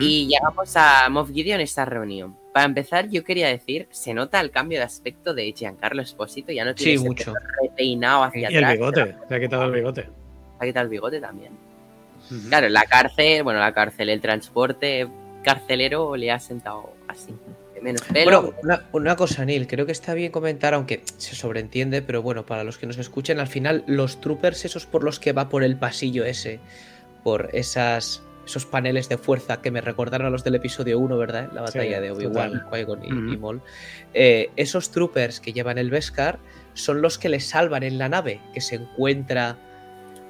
[0.00, 2.34] Y llegamos a Moff Gideon esta reunión.
[2.54, 6.64] Para empezar, yo quería decir, se nota el cambio de aspecto de Giancarlo Esposito, ya
[6.64, 7.34] no tiene Sí, mucho.
[7.34, 8.72] pelo repeinado hacia Y el atrás.
[8.78, 10.02] bigote, se ha quitado el bigote.
[10.02, 11.52] Se ha quitado el bigote también.
[12.48, 15.06] Claro, la cárcel, bueno, la cárcel, el transporte
[15.44, 17.32] carcelero le ha sentado así.
[17.80, 18.40] Menos pelo.
[18.42, 22.46] Bueno, una, una cosa, Neil, creo que está bien comentar, aunque se sobreentiende, pero bueno,
[22.46, 25.62] para los que nos escuchen, al final los troopers esos por los que va por
[25.62, 26.60] el pasillo ese,
[27.22, 31.50] por esas, esos paneles de fuerza que me recordaron a los del episodio 1, ¿verdad?
[31.52, 32.64] La batalla Sí, de Obi-Wan.
[32.70, 33.32] Qui-Gon y, Ujú.
[33.34, 33.62] y Maul.
[34.14, 36.38] Eh, esos troopers que llevan el Beskar
[36.72, 39.58] son los que le salvan en la nave, que se encuentra...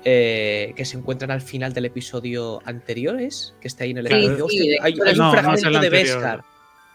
[0.04, 3.54] eh, que se encuentran al final del episodio anterior, ¿es?
[3.60, 4.48] Que está ahí en el Sí, episodio.
[4.48, 5.90] sí, de- hay, un no fragmento de.
[5.90, 6.44] Beskar.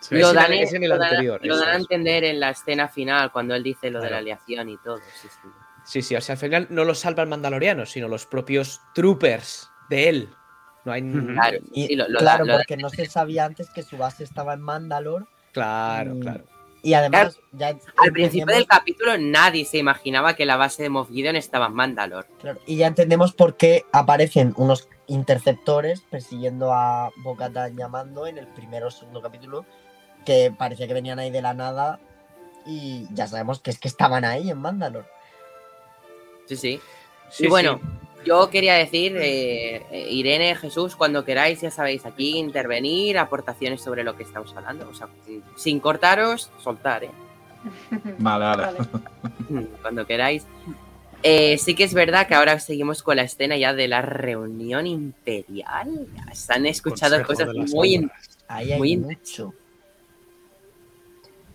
[0.02, 0.16] Sí.
[0.18, 2.40] Lo dan, el- es en el lo dan- anterior, lo eso dan a entender en
[2.40, 4.22] la escena final, cuando él dice lo de la Claro.
[4.22, 4.98] aleación y todo.
[5.22, 5.50] sí, sí.
[5.86, 9.70] Sí, sí, o sea, al final no lo salva el mandaloriano, sino los propios troopers
[9.90, 10.30] de él.
[10.86, 11.02] No hay.
[11.02, 11.34] Ujú.
[11.34, 13.82] Claro, Y, sí, lo- lo claro, da- lo da- porque no se sabía antes que
[13.84, 15.28] su base estaba en Mandalor.
[15.52, 16.44] Claro, claro.
[16.82, 21.10] Y además, ya Al principio del capítulo nadie se imaginaba que la base de Moff
[21.10, 22.28] Gideon estaba en Mandalore.
[22.40, 28.48] claro, y ya entendemos por qué aparecen unos interceptores persiguiendo a Bocatan llamando en el
[28.48, 29.66] primero o segundo capítulo,
[30.26, 32.00] que parecía que venían ahí de la nada.
[32.66, 35.06] Y ya sabemos que es que estaban ahí en Mandalor.
[36.46, 36.82] Sí, sí.
[37.30, 38.09] Sí, y bueno, sí.
[38.26, 44.04] Yo quería decir, eh, eh, Irene, Jesús, cuando queráis, ya sabéis, aquí intervenir, aportaciones sobre
[44.04, 44.88] lo que estamos hablando.
[44.90, 45.08] O sea,
[45.56, 47.12] sin cortaros, soltar, ¿eh?
[48.20, 48.64] Vale, vale.
[49.50, 49.68] Vale.
[49.82, 50.46] Cuando queráis.
[51.22, 54.88] Eh, sí que es verdad que ahora seguimos con la escena ya de la reunión
[54.88, 56.08] imperial.
[56.34, 57.96] Se han escuchado Consejo cosas muy...
[57.96, 58.12] in-.
[58.48, 59.54] Ahí hay Muy mucho.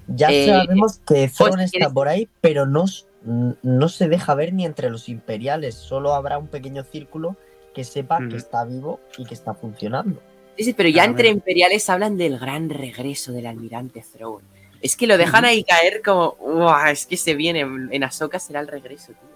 [0.06, 2.84] Ya Eh, sabemos que si está quieres- por ahí, pero no,
[3.24, 5.74] no se deja ver ni entre los imperiales.
[5.74, 7.36] Solo habrá un pequeño círculo
[7.74, 10.20] que sepa que está vivo y que está funcionando.
[10.56, 14.44] Sí, sí, pero ya entre imperiales hablan del gran regreso del almirante Throne.
[14.80, 18.60] Es que lo dejan ahí caer como, "Uah, es que se viene, en Ahsoka será
[18.60, 19.34] el regreso, tío.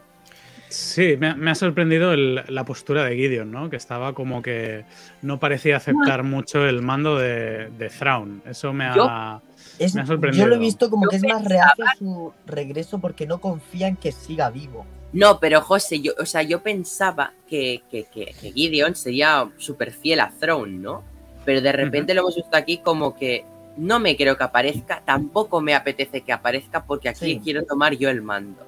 [0.69, 3.71] Sí, me ha, me ha sorprendido el- la postura de Gideon, ¿no?
[3.71, 4.85] Que estaba como que
[5.23, 8.43] no parecía aceptar mucho el mando de, de Thrawn.
[8.47, 9.41] Eso me ha.
[9.79, 12.99] Es- Me ha yo lo he visto como Yo que es más reacio su regreso
[12.99, 14.85] porque no confía en que siga vivo.
[15.13, 19.93] No, pero José, yo, o sea, yo pensaba que, que, que- que Gideon sería súper
[19.93, 21.03] fiel a Throne, ¿no?
[21.45, 23.45] Pero de repente lo hemos visto aquí como que
[23.79, 27.41] no me creo que aparezca, tampoco me apetece que aparezca porque aquí Sí.
[27.43, 28.67] quiero tomar yo el mando.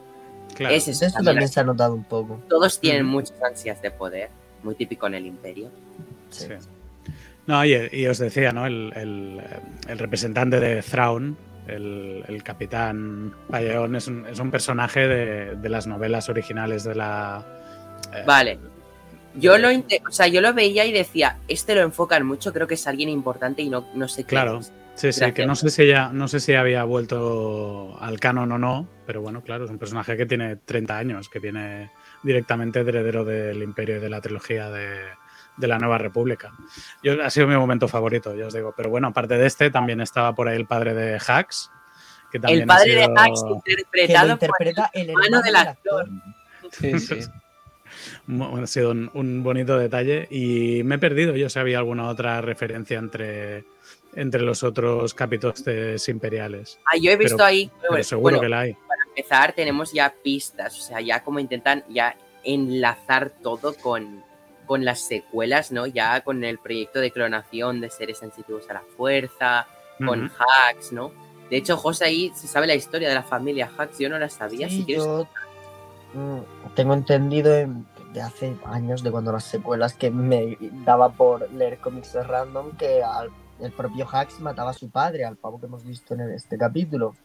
[0.54, 0.74] Claro.
[0.74, 1.34] Ese es Eso también.
[1.34, 2.40] también se ha notado un poco.
[2.48, 4.30] Todos tienen muchas ansias de poder,
[4.62, 5.68] muy típico en el imperio.
[6.30, 6.44] Sí.
[6.46, 6.54] Sí.
[7.46, 8.66] No, y, y os decía, ¿no?
[8.66, 9.40] El, el-
[9.88, 15.68] el representante de Thrawn, el, el capitán Paleón, es un, es un personaje de, de
[15.68, 17.44] las novelas originales de la.
[18.14, 18.58] eh, Vale.
[19.34, 22.74] Yo lo, o sea, yo lo veía y decía, este lo enfocan mucho, creo que
[22.74, 24.30] es alguien importante y no, no sé qué.
[24.30, 24.58] Claro.
[24.58, 24.72] es.
[24.96, 28.58] Sí, sí, que no sé si ya, no sé si había vuelto al canon o
[28.58, 31.90] no, pero bueno, claro, es un personaje que tiene 30 años, que viene
[32.22, 34.96] directamente de heredero del imperio y de la trilogía de,
[35.60, 36.52] de la Nueva República.
[37.02, 38.74] Yo, ha sido mi momento favorito, ya os digo.
[38.76, 41.70] Pero bueno, aparte de este, también estaba por ahí el padre de Hax.
[42.32, 46.02] Que también El ha padre de Que por interpreta el hermano del actor.
[46.02, 46.72] actor.
[46.72, 47.14] Sí, sí.
[48.28, 51.34] Ha sido un, un bonito detalle y me he perdido.
[51.34, 53.64] Yo sabía alguna otra referencia entre,
[54.14, 56.78] entre los otros capítulos imperiales.
[56.86, 57.70] Ah, yo he visto Pero- ahí.
[57.80, 58.74] Pero bueno, seguro bueno, que la hay.
[58.74, 60.78] para empezar, tenemos ya pistas.
[60.78, 64.22] O sea, ya como intentan ya enlazar todo con,
[64.70, 65.84] con las secuelas, ¿no?
[65.88, 69.66] Ya con el proyecto de clonación de seres sensitivos a la fuerza,
[70.06, 70.34] con Ujú.
[70.38, 71.10] hacks, ¿no?
[71.50, 73.98] De hecho, José ahí se sabe la historia de la familia Hacks.
[73.98, 74.68] Yo no la sabía.
[74.68, 75.26] Sí, si quieres, yo
[76.14, 81.50] mm, tengo entendido en- de hace años, de cuando las secuelas, que me daba por
[81.50, 85.58] leer cómics de random que al- el propio Hax mataba a su padre, al pavo
[85.58, 87.16] que hemos visto en este capítulo.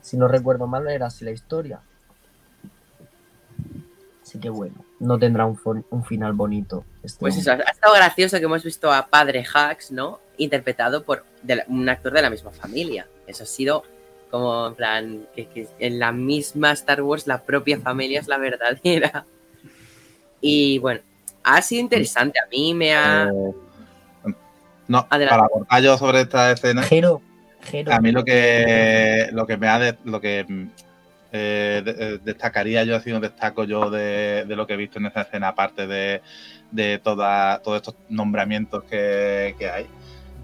[0.00, 1.82] Si no recuerdo mal, era así la historia.
[4.34, 5.56] Así que bueno, no tendrá un,
[5.90, 6.84] un final bonito.
[7.04, 10.18] este Pues eso, ha estado gracioso que hemos visto a Padre Hacks, ¿no?
[10.38, 13.06] Interpretado por la- un actor de la misma familia.
[13.28, 13.84] Eso ha sido
[14.32, 18.38] como en plan, que, que en la misma Star Wars la propia familia es la
[18.38, 19.24] verdadera.
[20.40, 21.00] Y bueno,
[21.44, 22.40] ha sido interesante.
[22.40, 23.28] A mí me ha...
[23.32, 24.34] Eh,
[24.88, 25.30] no, Adelante.
[25.36, 27.22] para aportar yo sobre esta escena, Jero,
[27.62, 30.44] Jero, a mí lo que lo que me ha de- lo que
[31.36, 35.22] eh, eh, destacaría yo, así no destaco yo de, lo que he visto en esta
[35.22, 36.22] escena, aparte de,
[36.70, 39.88] de todos estos nombramientos que, hay,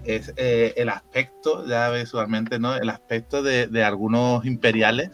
[0.03, 2.75] es eh, el aspecto, ya visualmente, ¿no?
[2.75, 5.11] El aspecto de, algunos imperiales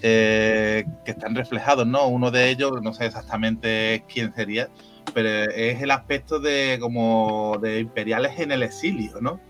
[0.00, 2.06] que están reflejados, ¿no?
[2.06, 4.68] Uno de ellos, no sé exactamente quién sería,
[5.12, 9.40] pero es el aspecto de como de imperiales en el exilio, ¿no?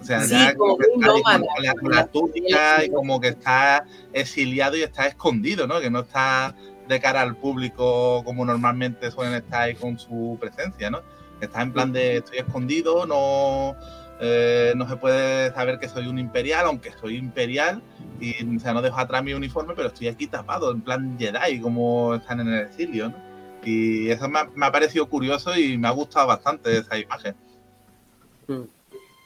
[0.00, 2.84] O sea, Sí, ya como como que un está ahí con la, con la túnica
[2.84, 5.80] y como que está exiliado y está escondido, ¿no?
[5.80, 6.54] Que no está
[6.86, 11.00] de cara al público como normalmente suelen estar ahí con su presencia, ¿no?
[11.40, 13.76] Está en plan de estoy escondido, no,
[14.20, 17.82] eh, no se puede saber que soy un imperial, aunque soy imperial,
[18.20, 21.60] y o sea, no dejo atrás mi uniforme, pero estoy aquí tapado, en plan Jedi,
[21.60, 23.26] como están en el exilio, ¿no?
[23.64, 27.34] Y eso me ha, me ha parecido curioso y me ha gustado bastante esa imagen.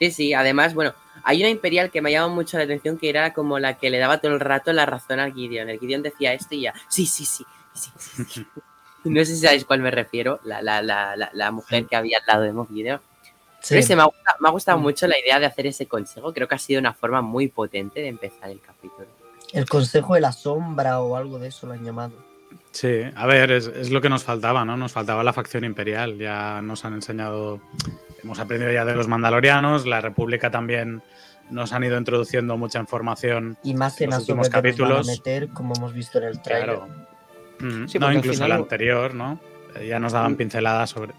[0.00, 3.10] Sí, sí, además, bueno, hay una imperial que me ha llamado mucho la atención que
[3.10, 5.68] era como la que le daba todo el rato la razón al Gideon.
[5.68, 8.46] El Gideon decía esto y ya, sí, sí, sí, sí, sí, sí.
[9.04, 12.18] No sé si sabéis cuál me refiero, la, la, la, la, la mujer que había
[12.18, 13.00] al lado de Moff Gideon.
[13.60, 14.82] sí, Pero ese me, ha gustado, me ha gustado Mm.
[14.82, 16.34] mucho la idea de hacer ese consejo.
[16.34, 19.06] Creo que ha sido una forma muy potente de empezar el capítulo.
[19.52, 22.12] el consejo de la sombra o algo de eso lo han llamado.
[22.72, 24.76] Sí, a ver, es, es lo que nos faltaba, ¿no?
[24.76, 26.18] Nos faltaba la facción imperial.
[26.18, 27.58] Ya nos han enseñado,
[28.22, 31.02] hemos aprendido ya de los mandalorianos, la República también
[31.50, 33.56] nos han ido introduciendo mucha información.
[33.64, 35.06] Y más en Los últimos que nos van a capítulos.
[35.06, 36.76] meter, como hemos visto en el trailer.
[36.76, 36.88] Claro.
[37.60, 39.40] Mm, Sí, no, incluso final- el anterior, ¿no?
[39.76, 40.36] Eh, Ya nos daban Mm.
[40.36, 41.12] pinceladas sobre.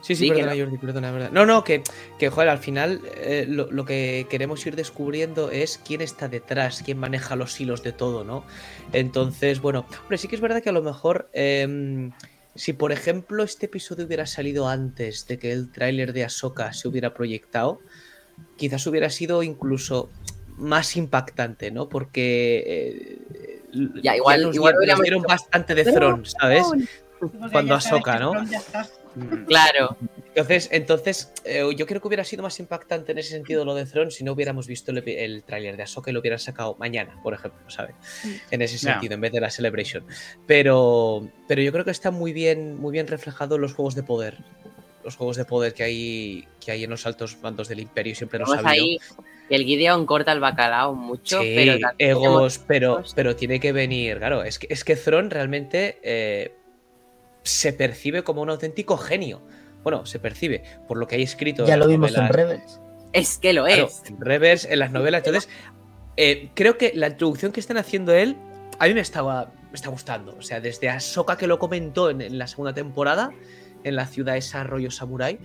[0.00, 1.30] Sí, sí, Sí, que perdona, Jordi, perdona, verdad.
[1.32, 1.82] No, no, que,
[2.18, 6.82] que joder, al final eh, lo, lo que queremos ir descubriendo es quién está detrás,
[6.84, 8.44] quién maneja los hilos de todo, ¿no?
[8.92, 12.10] Entonces, bueno, hombre, sí que es verdad que a lo mejor, em,
[12.54, 16.88] si por ejemplo este episodio hubiera salido antes de que el tráiler de Ahsoka se
[16.88, 17.80] hubiera proyectado,
[18.56, 20.10] quizás hubiera sido incluso
[20.56, 21.88] más impactante, ¿no?
[21.88, 23.62] Porque eh,
[24.02, 26.64] Ya, igual- nos, igual nos dieron bastante de Throne, ¿sabes?
[27.50, 28.32] Cuando ya Ahsoka, ¿no?
[28.44, 28.60] Ya.
[29.14, 29.96] Mm, Claro,
[30.36, 33.86] Entonces, entonces eh, yo creo que hubiera sido más impactante en ese sentido lo de
[33.86, 37.20] Throne si no hubiéramos visto el, el tráiler de Ahsoka y lo hubieran sacado mañana,
[37.22, 37.94] por ejemplo, ¿sabes?
[38.50, 40.04] En ese sentido, en vez de la Celebration.
[40.46, 44.02] Pero, pero yo creo que está muy bien, muy bien reflejado en los juegos de
[44.02, 44.38] poder.
[45.04, 48.38] Los juegos de poder que hay, que hay en los altos mandos del Imperio siempre
[48.38, 48.86] los ha habido.
[49.50, 54.16] El Gideon corta el bacalao mucho, Sí, pero egos, tenemos- pero, pero tiene que venir.
[54.16, 56.54] Claro, es que, es que Thron realmente eh,
[57.44, 59.40] se percibe como un auténtico genio.
[59.84, 61.64] Bueno, se percibe por lo que hay escrito.
[61.66, 62.28] Ya lo vimos en.
[62.28, 62.80] Rebels.
[63.12, 64.02] Es que lo Claro, es.
[64.06, 65.22] en Reverse, en las novelas.
[65.24, 65.48] Entonces,
[66.16, 68.36] eh, creo que la introducción que están haciendo él,
[68.80, 70.34] a mí me estaba me está gustando.
[70.36, 73.30] O sea, desde Ahsoka que lo comentó en, en la segunda temporada,
[73.84, 75.38] en la ciudad esa rollo samurai,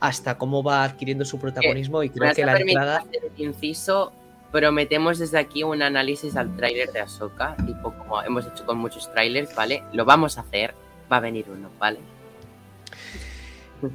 [0.00, 2.02] hasta cómo va adquiriendo su protagonismo.
[2.02, 2.98] Y Me creo que la entrada.
[2.98, 4.12] hacer el inciso.
[4.52, 9.10] Prometemos desde aquí un análisis al tráiler de Ahsoka, tipo como hemos hecho con muchos
[9.12, 9.82] trailers, ¿vale?
[9.92, 10.74] Lo vamos a hacer,
[11.10, 11.98] va a venir uno, ¿vale?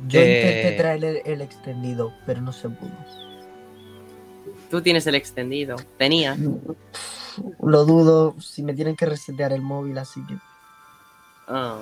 [0.08, 2.92] Yo Eh, intenté traer el, el extendido, pero no se pudo.
[4.70, 6.38] Tú tienes el extendido, tenías.
[7.62, 10.36] Lo dudo si me tienen que resetear el móvil, así que.
[11.48, 11.80] Ah.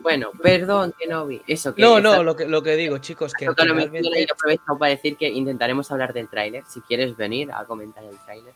[0.00, 1.40] Bueno, perdón que no vi.
[1.46, 4.00] Eso que No, no, lo que, lo que digo, chicos, que, realmente-
[4.30, 6.62] aprovecho para decir que intentaremos hablar del tráiler.
[6.68, 8.52] Si quieres venir a comentar el tráiler.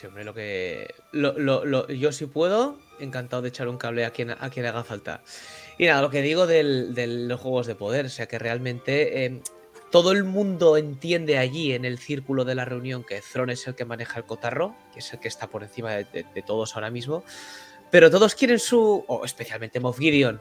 [0.00, 0.94] Sí, lo que.
[1.98, 5.22] Yo si puedo, encantado de echar un cable a quien, a quien haga falta.
[5.78, 9.24] Y nada, lo que digo del- de los juegos de poder, o sea que realmente
[9.26, 9.42] eh,
[9.90, 13.74] todo el mundo entiende allí en el círculo de la reunión que Thron es el
[13.74, 17.24] que maneja el cotarro, que es el que está por encima de todos ahora mismo.
[17.90, 19.04] Pero todos quieren su.
[19.08, 20.40] O especialmente Moff Gideon.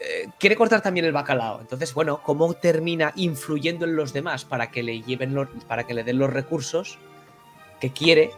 [0.00, 1.60] eh, quiere cortar también el bacalao.
[1.60, 5.94] Entonces, bueno, ¿cómo termina influyendo en los demás para que le lleven los, para que
[5.94, 6.98] le den los recursos
[7.80, 8.30] que quiere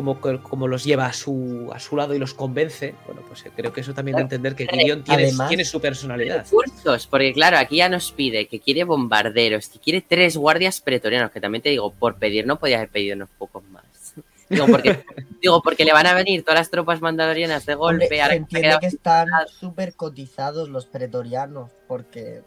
[0.00, 3.50] como, como los lleva a su, a su lado y los convence, bueno, pues eh,
[3.54, 6.44] creo que eso también de entender que Gideon tiene, Además- tiene su personalidad.
[6.44, 11.30] Recursos, porque claro, aquí ya nos pide que quiere bombarderos, que quiere tres guardias pretorianos,
[11.30, 13.84] que también te digo, por pedir no podía haber pedido unos pocos más.
[14.48, 15.04] Digo, porque,
[15.40, 18.20] digo, porque le van a venir todas las tropas mandalorianas de Hombre, golpe.
[18.20, 22.42] ahora se entiende que están súper cotizados los pretorianos, porque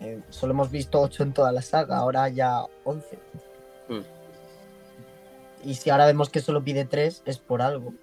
[0.00, 3.18] eh, solo hemos visto 8 en toda la saga, ahora ya 11.
[3.88, 4.00] Hmm.
[5.64, 7.94] Y si ahora vemos que solo pide 3, es por algo.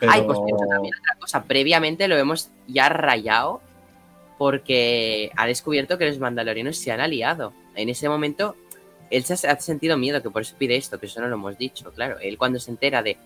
[0.00, 1.44] Pero- Ay, pues cierto, también otra cosa.
[1.44, 3.60] Previamente lo hemos ya rayado
[4.38, 7.52] porque ha descubierto que los mandalorianos se han aliado.
[7.74, 8.56] En ese momento,
[9.10, 11.56] él se ha sentido miedo, que por eso pide esto, que eso no lo hemos
[11.56, 12.18] dicho, claro.
[12.18, 13.16] Él cuando se entera de,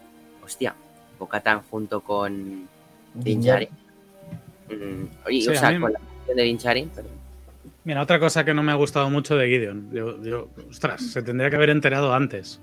[0.44, 0.74] hostia,
[1.18, 2.68] Bocatan junto con
[3.14, 3.68] Din Dinjarin.
[4.68, 7.12] Djarin, mm, Sí, o sea, con la canción de Din Djarin, perdón.
[7.84, 9.90] Mira, otra cosa que no me ha gustado mucho de Gideon.
[9.92, 12.60] Yo, yo- ostras, se tendría que haber enterado antes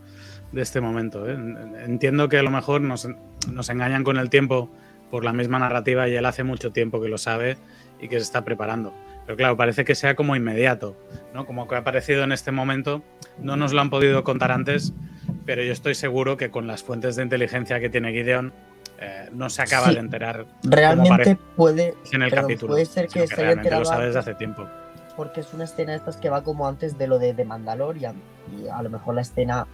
[0.51, 1.27] de este momento.
[1.29, 1.37] ¿eh?
[1.85, 3.07] Entiendo que a lo mejor nos,
[3.51, 4.69] nos engañan con el tiempo
[5.11, 7.57] por la misma narrativa y él hace mucho tiempo que lo sabe
[7.99, 8.93] y que se está preparando.
[9.25, 10.95] Pero claro, parece que sea como inmediato,
[11.33, 11.45] ¿no?
[11.45, 13.01] Como que ha aparecido en este momento.
[13.39, 14.93] No nos lo han podido contar antes,
[15.45, 18.53] pero yo estoy seguro que con las fuentes de inteligencia que tiene Gideon
[18.99, 19.93] eh, no se acaba Sí.
[19.95, 22.71] de enterar Realmente puede, en el capítulo.
[22.73, 24.65] puede ser sino que se haya lo enterado sabe desde hace tiempo.
[25.17, 28.15] porque es una escena de estas que va como antes de lo de, de Mandalorian.
[28.57, 29.67] Y a lo mejor la escena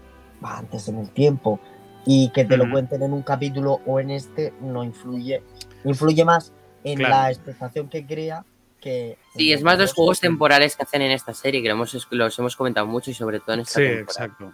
[0.46, 1.60] antes en el tiempo.
[2.06, 2.74] Y que te lo Ujú.
[2.74, 5.42] cuenten en un capítulo o en este no influye.
[5.86, 6.52] Influye más
[6.84, 7.14] en Claro.
[7.16, 8.46] la expectación que crea
[8.82, 9.18] que.
[9.38, 12.40] Sí, es más los juegos temporales que hacen en esta serie, que lo hemos, los
[12.40, 14.26] hemos comentado mucho y sobre todo en esta Sí, temporada.
[14.26, 14.54] exacto.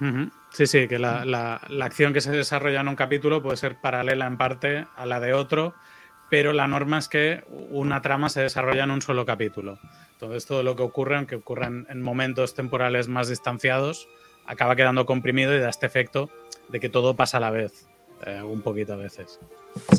[0.00, 0.30] Ujú.
[0.52, 3.80] Sí, sí, que la, la- la acción que se desarrolla en un capítulo puede ser
[3.80, 5.74] paralela en parte a la de otro,
[6.30, 9.78] pero la norma es que una trama se desarrolla en un solo capítulo.
[10.12, 14.08] Entonces todo lo que ocurre, aunque ocurra en, en momentos temporales más distanciados,
[14.48, 16.30] acaba quedando comprimido y da este efecto
[16.68, 17.86] de que todo pasa a la vez,
[18.26, 19.38] eh, un poquito a veces.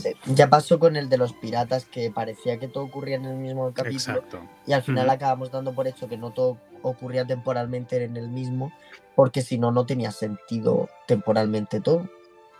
[0.01, 3.37] Sí, Ya pasó con el de los piratas, que parecía que todo ocurría en el
[3.37, 3.97] mismo capítulo.
[3.97, 4.41] Exacto.
[4.65, 8.73] Y al final acabamos dando por hecho que no todo ocurría temporalmente en el mismo,
[9.15, 12.09] porque si no, no tenía sentido temporalmente todo.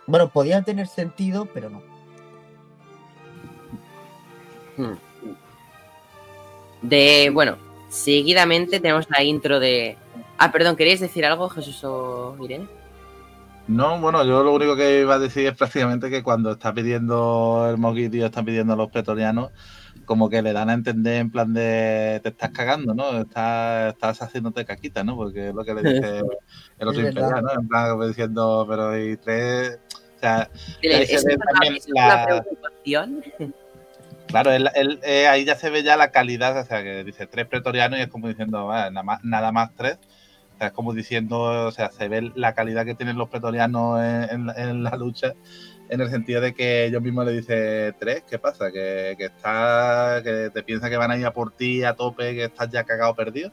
[0.06, 1.82] Bueno, podía tener sentido, pero no.
[4.76, 4.96] Hmm.
[6.82, 9.98] De, bueno, seguidamente tenemos la intro de...
[10.42, 12.66] Ah, perdón, ¿queréis decir algo, Jesús o Irene?
[13.68, 17.66] No, bueno, yo lo único que iba a decir es prácticamente que cuando está pidiendo
[17.70, 19.50] el Moguidio, está pidiendo a los pretorianos,
[20.06, 23.20] como que le dan a entender en plan de te estás cagando, ¿no?
[23.20, 25.14] Estás, estás haciéndote caquita, ¿no?
[25.14, 26.22] Porque es lo que le dice
[26.78, 27.52] el otro imperial, ¿no?
[27.60, 29.78] En plan como diciendo, pero y tres.
[30.16, 33.22] O sea, ¿Es una, también es una la- preocupación?
[34.26, 37.26] claro, él, él, eh, ahí ya se ve ya la calidad, o sea, que dice
[37.26, 39.98] tres pretorianos y es como diciendo, "Ah, nada, más, nada más tres.
[40.60, 44.50] Es como diciendo, o sea, se ve la calidad que tienen los pretorianos en, en-
[44.56, 45.34] en la lucha,
[45.88, 48.70] en el sentido de que ellos mismos le dicen, tres, ¿qué pasa?
[48.72, 52.34] Que, que, está, que te piensas que van a ir a por ti a tope,
[52.34, 53.52] que estás ya cagado perdido.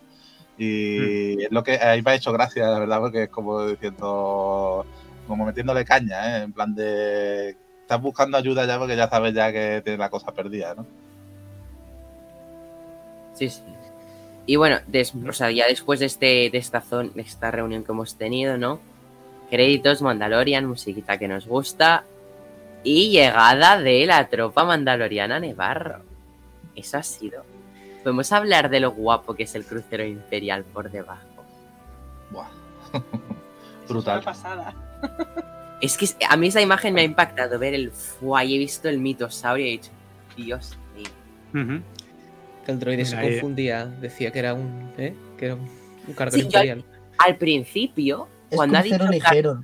[0.58, 4.86] Y es lo que ahí me ha hecho gracia, la verdad, porque es como diciendo,
[5.28, 6.43] como metiéndole caña, ¿eh?
[6.43, 10.34] en plan de, estás buscando ayuda ya porque ya sabes ya que tienes la cosa
[10.34, 10.86] perdida, ¿no?
[13.34, 13.62] Sí, sí.
[14.48, 17.84] Y bueno, des- o sea, ya después de, este, de, esta zon- de esta reunión
[17.84, 18.80] que hemos tenido, ¿no?
[19.52, 22.04] Créditos, Mandalorian, musiquita que nos gusta.
[22.84, 26.00] Y llegada de la tropa mandaloriana Nevarro.
[26.76, 27.43] Eso ha sido.
[28.04, 31.22] Podemos hablar de lo guapo que es el crucero imperial por debajo.
[32.32, 32.48] Buah.
[33.84, 34.18] Es Brutal.
[34.18, 34.76] una pasada.
[35.80, 38.89] Es que a mí esa imagen me ha impactado ver el fuá y he visto
[38.89, 39.91] el mitosaurio y he dicho,
[40.36, 41.08] Dios mío.
[41.64, 41.82] Ujú.
[42.68, 45.15] Que el droide se Mira, ahí- confundía, decía que era un, ¿eh?
[45.39, 45.68] que era un,
[46.07, 46.84] un cargo Sí, yo- imperial.
[47.18, 49.63] Al principio, Es cuando ha dicho ligero.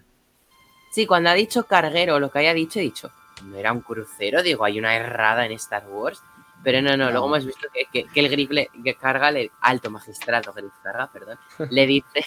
[0.92, 3.12] Sí, cuando ha dicho carguero, lo que haya dicho, he dicho,
[3.44, 6.22] no era un crucero, digo, hay una errada en Star Wars.
[6.64, 9.52] Pero no, no, luego hemos visto que, que- que el Grif le que carga, le,
[9.62, 11.38] alto magistrado, Grif carga, perdón,
[11.72, 12.26] le dice,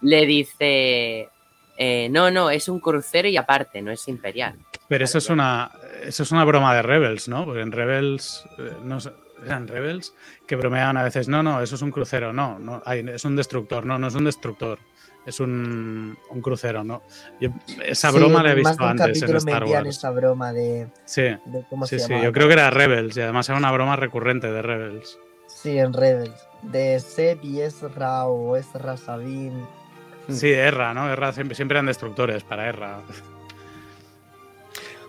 [0.00, 1.28] le dice,
[1.76, 4.56] eh, no, no, es un crucero y aparte, no es imperial.
[4.88, 5.70] Pero eso es una
[6.02, 7.44] eso es una broma de Rebels, ¿no?
[7.44, 9.12] Porque en Rebels eh, no sé,
[9.44, 10.14] eran Rebels
[10.46, 13.84] que bromeaban a veces, no, no, eso es un crucero, no, no, es un destructor,
[13.86, 14.78] no, no es un destructor,
[15.26, 17.02] es un, un crucero, ¿no?
[17.40, 17.50] Yo
[17.84, 19.88] esa Sí, broma la he visto antes en Star Wars.
[19.88, 23.20] esa broma de, Sí, de cómo sí, se sí, yo creo que era Rebels y
[23.20, 25.18] además era una broma recurrente de Rebels.
[25.46, 26.46] Sí, en Rebels.
[26.62, 29.64] De Seb y Ezra o Ezra Sabine.
[30.28, 31.10] Sí, Erra, ¿no?
[31.10, 33.00] Erra siempre, siempre eran destructores para Erra.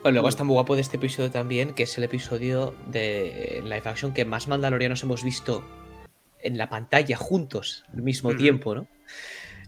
[0.02, 3.82] Bueno, luego está muy guapo de este episodio también, que es el episodio de live
[3.86, 5.64] action que más mandalorianos hemos visto
[6.42, 8.88] en la pantalla juntos al mismo tiempo, ¿no?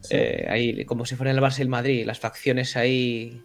[0.09, 3.43] Eh, ahí, como si fuera el Barça y el Madrid, las facciones ahí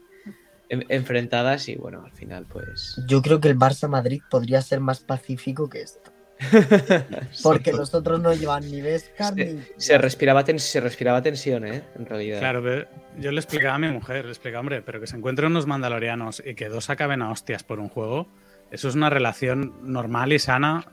[0.68, 2.98] en- enfrentadas y bueno, al final pues...
[3.08, 6.12] Yo creo que el Barça Madrid podría ser más pacífico que esto.
[7.42, 9.62] Porque los otros no llevan ni Vescar ni.
[9.76, 11.82] Se respiraba, tens- se respiraba tensión, ¿eh?
[11.98, 12.38] En realidad.
[12.40, 12.86] Claro, pero
[13.18, 16.42] yo le explicaba a mi mujer, le explicaba, hombre, pero que se encuentren unos mandalorianos
[16.44, 18.28] y que dos acaben a hostias por un juego,
[18.70, 20.86] eso es una relación normal y sana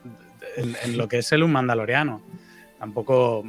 [0.56, 2.22] en, en lo que es el un mandaloriano.
[2.80, 3.44] Tampoco,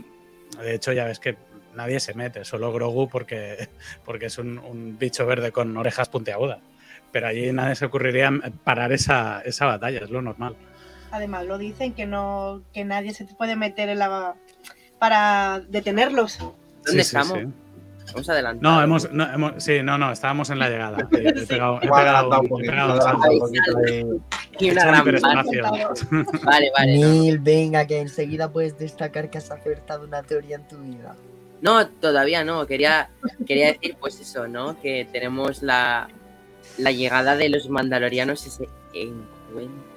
[0.61, 1.37] de hecho, ya ves que
[1.75, 3.69] nadie se mete, solo Grogu porque,
[4.05, 6.59] porque es un, un bicho verde con orejas puntiagudas.
[7.13, 8.31] Pero allí nadie se ocurriría
[8.65, 10.57] parar esa, esa batalla, es lo normal.
[11.15, 14.35] Además, lo dicen que no, que nadie se puede meter en la
[14.99, 16.39] para detenerlos.
[16.39, 17.39] ¿Dónde Sí, estamos?
[17.39, 17.47] sí.
[18.13, 18.61] Vamos adelante.
[18.63, 20.99] No, hemos, no, hemos- sí, no, no, estábamos en la llegada.
[21.13, 22.69] He, he pegado, he pegado un- he
[23.33, 23.79] un poquito
[24.59, 25.05] He una gran.
[26.43, 26.99] Vale, vale.
[27.01, 27.09] no.
[27.09, 31.15] Neil, venga, que enseguida puedes destacar que has acertado una teoría en tu vida.
[31.61, 32.67] No, todavía no.
[32.67, 33.09] Quería,
[33.47, 34.81] quería decir, pues eso, ¿no?
[34.81, 36.09] Que tenemos la,
[36.79, 39.94] la llegada de los mandalorianos, ese encuentro.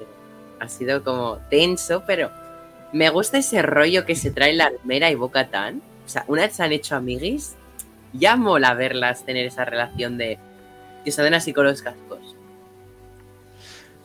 [0.60, 2.32] Ha sido como tenso, pero
[2.94, 5.82] me gusta ese rollo que se trae la armera y Boca Tan.
[6.06, 7.56] O sea, una vez se han hecho amiguis,
[8.14, 10.40] ya mola verlas tener esa relación de
[11.04, 12.36] que se den así con los cascos.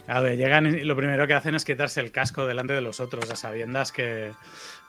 [0.08, 3.00] A ver, llegan y lo primero que hacen es quitarse el casco delante de los
[3.00, 4.32] otros, a sabiendas que,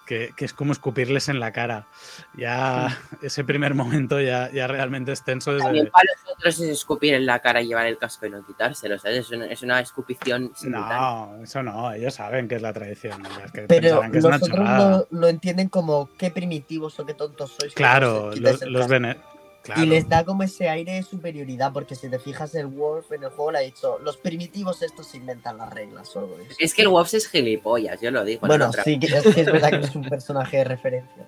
[0.05, 1.87] que, que es como escupirles en la cara.
[2.35, 5.91] Ya ese primer momento ya, ya realmente es tenso También desde...
[5.91, 8.97] para los otros es escupir en la cara y llevar el casco y no quitárselo,
[8.99, 9.19] ¿sabes?
[9.19, 10.51] Es una, es una escupición.
[10.63, 13.25] No, eso no, ellos saben que es la tradición.
[13.45, 15.05] es que Pero que es una chorrada.
[15.09, 17.73] lo, entienden como qué primitivos o qué tontos sois.
[17.73, 19.17] Claro, los, los casco".
[19.63, 19.81] Claro.
[19.81, 23.23] Y les da como ese aire de superioridad, porque si te fijas, el Wolf en
[23.23, 26.43] el juego le ha dicho: los primitivos estos se inventan las reglas o algo de
[26.43, 26.55] eso.
[26.59, 28.41] Es que el Wops es gilipollas, yo lo digo.
[28.45, 28.83] en Bueno, otra.
[28.83, 31.25] sí, que es, que es verdad que no es un personaje de referencia.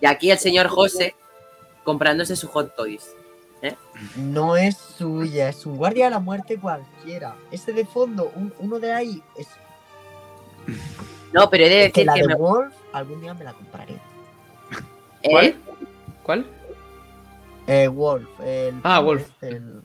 [0.00, 1.14] Y aquí el señor José
[1.84, 3.14] comprándose su Hot Toys.
[4.16, 7.36] No es suya, es un guardia de la muerte cualquiera.
[7.52, 9.46] Ese de fondo, un- uno de ahí, es
[11.32, 12.34] No, pero he de es que decir la que de me...
[12.34, 13.94] Wolf algún día me la compraré.
[13.94, 15.30] ¿eh?
[15.30, 15.54] ¿Cuál?
[16.24, 16.46] ¿Cuál?
[17.72, 18.74] Eh, Wolf, el.
[18.82, 19.28] Ah, Wolf.
[19.42, 19.82] el-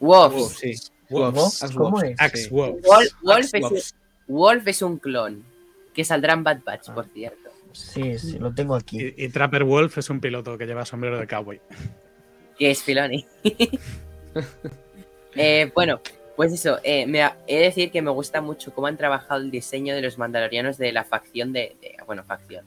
[0.00, 0.48] Wolves.
[0.58, 0.74] sí.
[1.10, 2.16] Wolf, Axe ¿Cómo es?
[2.20, 2.48] Axe.
[2.50, 2.82] Wolf,
[3.22, 3.94] Wolf es.
[4.26, 5.44] Wolf es un clon.
[5.92, 6.94] Que saldrá en Bad Batch, Ah.
[6.94, 7.50] por cierto.
[7.72, 9.12] Sí, sí, lo tengo aquí.
[9.16, 11.60] Y, y Trapper Wolf es un piloto que lleva sombrero de cowboy.
[12.58, 13.26] Que es Filoni.
[15.36, 16.00] Eh, bueno,
[16.36, 16.78] pues eso.
[16.84, 19.94] eh, me ha- he de decir que me gusta mucho cómo han trabajado el diseño
[19.94, 21.76] de los mandalorianos de la facción de...
[21.80, 22.64] de- bueno, facción.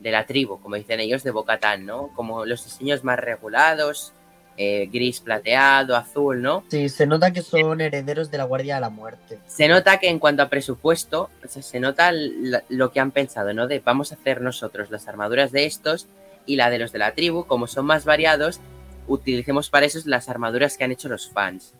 [0.00, 2.08] De la tribu, como dicen ellos, de Bocatán, ¿no?
[2.14, 4.12] Como los diseños más regulados.
[4.56, 6.64] eh, gris plateado, azul, ¿no?
[6.68, 9.38] Sí, se nota que son herederos de la Guardia de la Muerte.
[9.46, 13.54] se nota que en cuanto a presupuesto, o sea, se nota lo que han pensado,
[13.54, 13.66] ¿no?
[13.66, 16.08] De vamos a hacer nosotros las armaduras de estos
[16.44, 18.60] y la de los de la tribu, como son más variados,
[19.06, 21.72] utilicemos para eso las armaduras que han hecho los fans.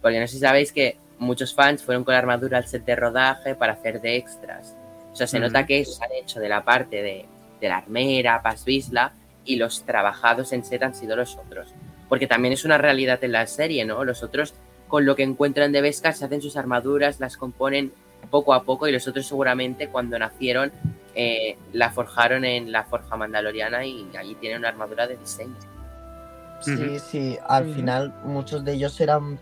[0.00, 2.94] Porque no sé si sabéis que muchos fans fueron con la armadura al set de
[2.94, 4.76] rodaje para hacer de extras.
[5.12, 7.26] O sea, se nota que esos han hecho de la parte de,
[7.60, 9.12] de la armera, Paz Vizsla,
[9.44, 11.74] y los trabajados en set han sido los otros.
[12.08, 14.04] Porque también es una realidad en la serie, ¿no?
[14.04, 14.54] Los otros
[14.88, 17.92] con lo que encuentran de Beskar se hacen sus armaduras, las componen
[18.30, 20.72] poco a poco y los otros seguramente cuando nacieron
[21.14, 25.54] eh, la forjaron en la forja mandaloriana y allí tiene una armadura de diseño.
[26.60, 29.38] Sí, sí, al final muchos de ellos eran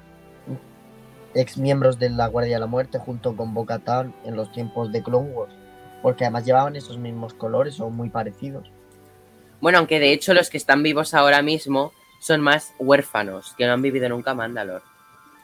[1.35, 5.03] ex miembros de la Guardia de la Muerte junto con Bo-Katan en los tiempos de
[5.03, 5.55] Clone Wars,
[6.03, 8.71] porque además llevaban esos mismos colores o muy parecidos.
[9.61, 13.73] Bueno, aunque de hecho los que están vivos ahora mismo son más huérfanos, que no
[13.73, 14.83] han vivido nunca Mandalor.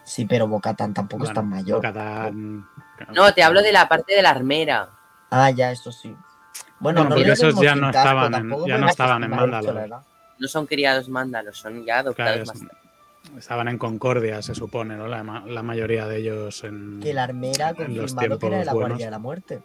[0.05, 1.79] Sí, pero Bo-Katan tampoco es Bueno, tan mayor.
[1.83, 2.67] Bo-Katan-
[3.15, 4.89] No, te hablo de la parte de la armera.
[5.31, 6.09] Ah, ya, eso sí.
[6.81, 10.03] Bueno, Bueno, no porque esos ya no casco, estaban en- ya no estaban en Mandalor.
[10.39, 12.73] No son criados Mandalos, son ya adoptados Claro, es- más.
[13.37, 15.07] Estaban en Concordia, se supone, ¿no?
[15.07, 17.01] La, ma- la mayoría de ellos en.
[17.01, 18.89] Que la armera ha en los confirmado que era de la tiempos buenos.
[18.89, 19.63] Guardia de la Muerte.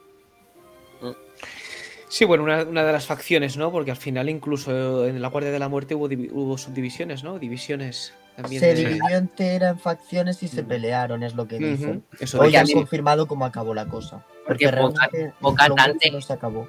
[2.14, 3.72] Sí, bueno, una, una de las facciones, ¿no?
[3.72, 7.40] Porque al final incluso en la Guardia de la Muerte hubo, hubo subdivisiones, ¿no?
[7.40, 8.60] Divisiones también.
[8.60, 12.04] Se de- dividió entera en facciones y se pelearon, es lo que dicen.
[12.14, 12.74] Ujú, Eso Hoy dicen, han sí.
[12.76, 14.24] confirmado cómo acabó la cosa.
[14.46, 16.68] Porque Porque Boca- Tante- no se acabó.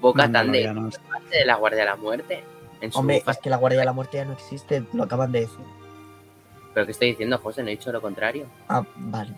[0.00, 0.98] Boca tan de Mandalorianos.
[1.10, 2.42] parte de la Guardia de la Muerte.
[2.80, 3.38] En su Hombre, fase.
[3.38, 5.58] es que la Guardia de la Muerte ya no existe, lo acaban de decir.
[6.72, 8.46] Pero que estoy diciendo, José, no he dicho lo contrario.
[8.70, 9.32] Ah, vale.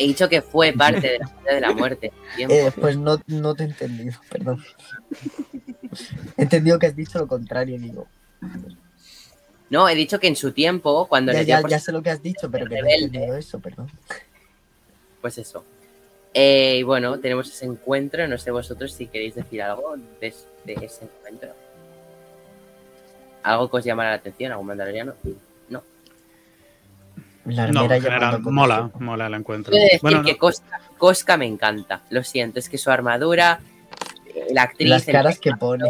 [0.00, 2.10] He dicho que fue parte de la de la Muerte.
[2.38, 4.64] Eh, pues no, no te he entendido, perdón.
[6.38, 8.06] He entendido que has dicho lo contrario, digo.
[9.68, 12.02] No, he dicho que en su tiempo, cuando Ya, le dio ya, ya sé lo
[12.02, 13.90] que has dicho, pero que no he entendido eso, perdón.
[15.20, 15.64] Pues eso.
[16.32, 18.26] Eh, y bueno, tenemos ese encuentro.
[18.26, 20.34] No sé vosotros si queréis decir algo de,
[20.64, 21.50] de ese encuentro.
[23.42, 24.52] ¿Algo que os llamara la atención?
[24.52, 25.12] ¿Algún mandaloriano?
[27.50, 29.70] La No, en general, mola, mola el encuentro.
[29.70, 32.02] Quiero decir Bueno, que no- Cosca, Cosca me encanta.
[32.10, 33.60] Lo siento, es que su armadura,
[34.34, 35.88] eh, la actriz, Las caras que pone.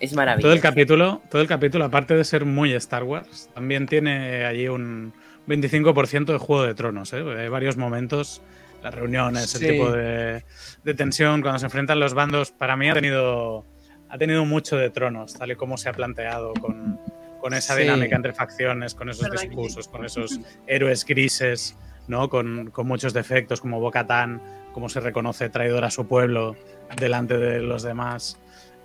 [0.00, 0.52] es todo maravilloso.
[0.52, 5.12] el capítulo, todo el capítulo, aparte de ser muy Star Wars, también tiene allí un
[5.46, 7.12] 25% de Juego de Tronos.
[7.12, 7.24] ¿eh?
[7.38, 8.40] Hay varios momentos,
[8.82, 9.64] las reuniones, Sí.
[9.66, 10.44] el tipo de,
[10.84, 12.50] de tensión cuando se enfrentan los bandos.
[12.52, 13.64] Para mí ha tenido,
[14.08, 17.00] ha tenido mucho de Tronos, tal y como se ha planteado con,
[17.40, 17.82] con esa Sí.
[17.82, 21.76] dinámica entre facciones, con esos discursos, con esos héroes grises,
[22.08, 22.28] ¿no?
[22.28, 24.40] con, con muchos defectos, como Bo-Katan,
[24.72, 26.56] cómo se reconoce traidor a su pueblo
[26.96, 28.38] delante de los demás.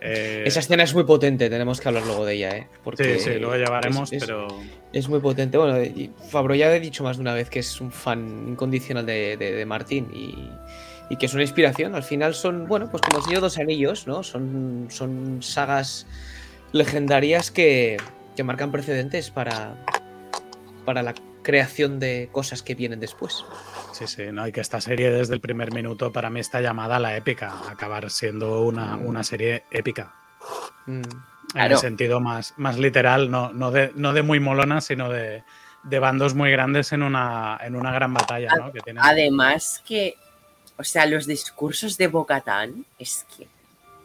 [0.05, 2.67] Eh, Esa escena es muy potente, tenemos que hablar luego de ella, ¿eh?
[2.83, 4.47] Porque Sí, sí, luego llevaremos, es- es- pero
[4.91, 5.57] Es muy potente.
[5.57, 5.79] Bueno,
[6.29, 9.53] Fabro ya he dicho más de una vez que es un fan incondicional de, de,
[9.53, 10.35] de Martín y,
[11.09, 11.95] y que es una inspiración.
[11.95, 14.21] Al final son, bueno, pues como el Señor de los Anillos, ¿no?
[14.23, 16.05] Son, son sagas
[16.73, 17.97] legendarias que,
[18.35, 19.75] que marcan precedentes para,
[20.85, 21.13] para la
[21.43, 23.43] creación de cosas que vienen después.
[23.91, 26.95] sí, sí, no, y que esta serie desde el primer minuto para mí está llamada
[26.95, 30.13] a la épica, a acabar siendo una, una serie épica.
[30.85, 31.01] Mm.
[31.01, 31.75] En Claro.
[31.75, 35.43] el sentido más, más literal, no, no, de, no de muy molona, sino de,
[35.83, 38.71] de bandos muy grandes en una, en una gran batalla, ¿no?
[38.71, 40.15] Que tienen- Además que,
[40.79, 43.47] o sea, los discursos de Bocatán es que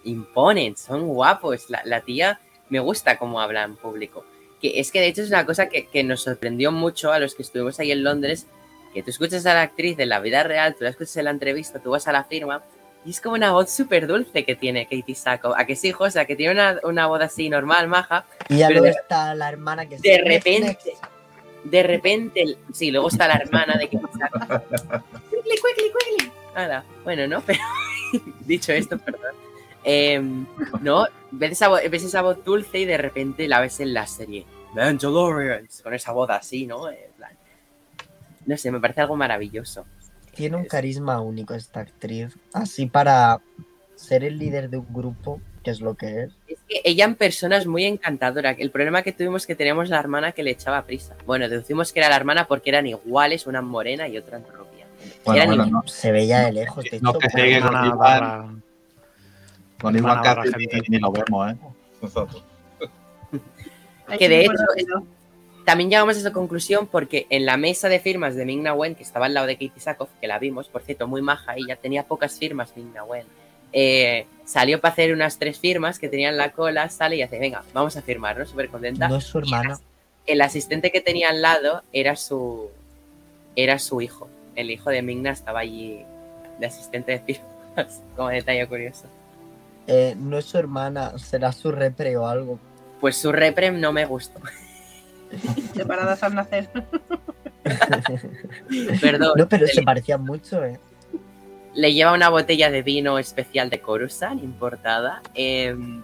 [0.04, 1.70] imponen, son guapos.
[1.70, 2.38] La, la tía
[2.70, 4.24] me gusta cómo habla en público.
[4.60, 7.34] Que es que de hecho es una cosa que, que nos sorprendió mucho a los
[7.34, 8.46] que estuvimos ahí en Londres,
[8.94, 11.30] que tú escuchas a la actriz de la vida real, tú la escuchas en la
[11.30, 12.62] entrevista, tú vas a la firma,
[13.04, 15.54] y es como una voz súper dulce que tiene Katie Sackhoff.
[15.56, 16.18] ¿A que sí, José?
[16.20, 18.24] ¿A que tiene una, una voz así normal, maja?
[18.48, 20.76] Y ya Pero luego de- está la hermana que De repente,
[21.64, 26.32] de repente, sí, luego está la hermana de que quickly, quickly, quickly.
[26.54, 27.40] Nada, bueno, ¿no?
[27.46, 27.60] Pero
[28.40, 29.34] dicho esto, perdón.
[29.90, 30.44] Em,
[30.82, 34.06] no, ves esa, vo- ves esa voz dulce y de repente la ves en la
[34.06, 34.44] serie.
[34.74, 36.90] Mandalorians, con esa voz así, ¿no?
[36.90, 37.32] En plan,
[38.44, 39.86] no sé, me parece algo maravilloso.
[40.34, 42.36] Tiene un carisma único esta actriz.
[42.52, 43.40] Así para
[43.96, 46.30] ser el líder de un grupo, que es lo que es.
[46.46, 48.50] Es que ella en persona es muy encantadora.
[48.52, 51.16] El problema que tuvimos es que teníamos la hermana que le echaba prisa.
[51.26, 54.86] Bueno, deducimos que era la hermana porque eran iguales, una morena y otra rubia.
[55.24, 57.18] Bueno, no, Se veía de lejos, de No hecho.
[57.20, 57.60] que pero- sigue
[59.80, 60.86] con barra Cassidy gente.
[60.88, 61.56] ni lo vemos, ¿eh?
[62.02, 62.44] Nosotros.
[64.18, 64.86] Que de hecho el.
[65.64, 68.94] También llegamos a esa conclusión porque en la mesa de firmas de Ming Na Wen,
[68.94, 71.76] que estaba al lado de Katie Sackhoff, que la vimos, por cierto, muy maja, ella
[71.76, 73.26] tenía pocas firmas Ming Na Wen.
[73.74, 77.62] eh, salió para hacer unas tres firmas que tenían la cola, sale y hace, venga,
[77.74, 78.46] vamos a firmar, ¿no?
[78.46, 79.08] Súper contenta.
[79.08, 79.78] No es su hermana.
[80.24, 82.70] El asistente que tenía al lado era su
[83.54, 84.26] era su hijo.
[84.56, 86.02] El hijo de Mingna estaba allí
[86.58, 89.04] de asistente de firmas, como detalle curioso.
[89.88, 92.60] Eh, no es su hermana, será su repre o algo.
[93.00, 94.38] Pues su reprem no me gustó.
[95.74, 96.68] Separadas al nacer.
[99.00, 99.32] Perdón.
[99.36, 100.78] No, pero le- se parecían mucho, ¿eh?
[101.74, 105.22] le lleva una botella de vino especial de Coruscant importada.
[105.34, 106.02] em,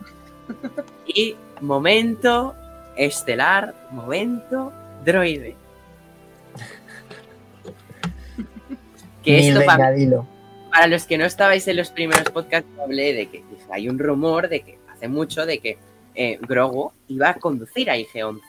[1.07, 2.55] y momento
[2.97, 4.73] estelar, momento
[5.05, 5.57] droide.
[9.25, 10.27] Que Mil, esto venga, para dilo.
[10.75, 13.97] Para los que no estabais en los primeros podcasts, hablé de que dije, hay un
[13.97, 15.79] rumor de que hace mucho de que
[16.17, 18.41] eh, Grogu iba a conducir a IG-11.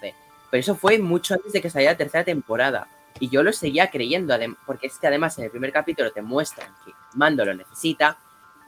[0.49, 2.87] Pero eso fue mucho antes de que saliera la tercera temporada.
[3.19, 6.67] Y yo lo seguía creyendo, porque es que además en el primer capítulo te muestran
[6.83, 8.17] que Mando lo necesita.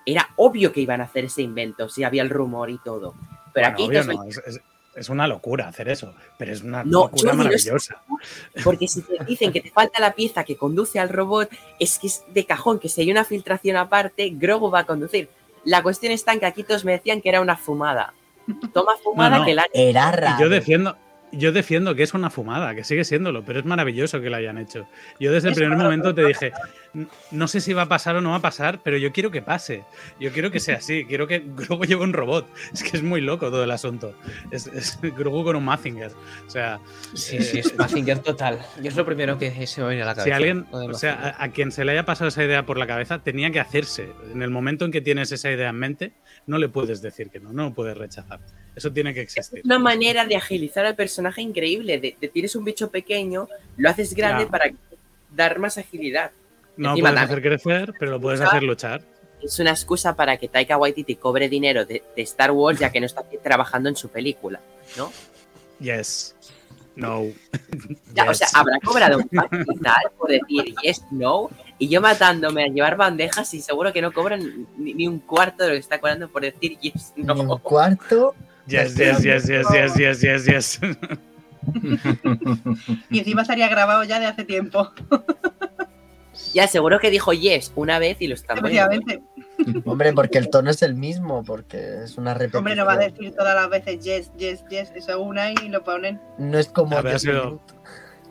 [0.06, 3.16] Era obvio que iban a hacer ese invento, si había el rumor y todo.
[3.54, 4.62] Pero Bueno, aquí obvio no, es, es-
[4.98, 8.02] es una locura hacer eso, pero es una No, locura no maravillosa.
[8.64, 12.08] Porque si te dicen que te falta la pieza que conduce al robot, es que
[12.08, 15.30] es de cajón, que si hay una filtración aparte, Grogu va a conducir.
[15.64, 18.14] La cuestión está en que aquí todos me decían que era una fumada.
[18.74, 19.46] Toma fumada no.
[19.46, 19.66] que la...
[19.74, 20.38] Era Y raro.
[20.44, 20.98] yo defiendo,
[21.32, 24.58] yo defiendo que es una fumada, que sigue siéndolo, pero es maravilloso que lo hayan
[24.58, 24.88] hecho.
[25.20, 26.52] Yo desde el primer momento te dije,
[26.96, 29.30] "N- no sé si va a pasar o no va a pasar, pero yo quiero
[29.30, 29.84] que pase.
[30.20, 31.06] Yo quiero que sea así.
[31.08, 32.48] Quiero que Grogu lleve un robot.
[32.74, 34.14] Es que es muy loco todo el asunto.
[34.52, 36.12] Es, es Grogu con un Mazinger.
[36.46, 36.80] O sea,
[37.14, 38.60] Sí, sí, es Mazinger total.
[38.82, 40.26] Yo es lo primero que se me viene a la cabeza.
[40.26, 41.36] si alguien, o sea, Mazinger.
[41.40, 44.10] a, a quien se le haya pasado esa idea por la cabeza, tenía que hacerse.
[44.34, 46.14] En el momento en que tienes esa idea en mente,
[46.46, 48.40] no le puedes decir que no, no lo puedes rechazar.
[48.78, 49.60] Eso tiene que existir.
[49.60, 52.00] Es una manera de agilizar al personaje increíble.
[52.00, 54.52] De, de tienes un bicho pequeño, lo haces grande Ya.
[54.52, 54.72] para
[55.36, 56.30] dar más agilidad.
[56.78, 59.02] No Encima puedes hacer crecer, pero lo puedes hacer luchar.
[59.42, 63.00] Es una excusa para que Taika Waititi cobre dinero de, de Star Wars ya que
[63.00, 64.60] no está trabajando en su película,
[64.96, 65.12] ¿no?
[65.80, 66.36] Yes.
[66.96, 67.24] No.
[68.14, 72.68] Ya, O sea, habrá cobrado un pastizal por decir yes, no, y yo matándome a
[72.68, 76.00] llevar bandejas y seguro que no cobran ni, ni un cuarto de lo que está
[76.00, 77.58] cobrando por decir yes, Ni un no.
[77.60, 78.34] cuarto.
[78.68, 80.80] Yes, yes, yes, yes, yes, yes, yes, yes.
[83.10, 84.92] Y encima estaría grabado ya de hace tiempo.
[86.54, 88.54] Ya, seguro que dijo yes una vez y lo está.
[88.54, 89.24] Efectivamente.
[89.86, 92.60] Hombre, porque el tono es el mismo, porque es una repetición.
[92.60, 94.92] Hombre, no va a decir todas las veces yes, yes, yes.
[94.96, 96.22] Eso una y lo ponen.
[96.38, 97.02] No es como.
[97.02, 97.60] Ver, ha sido-.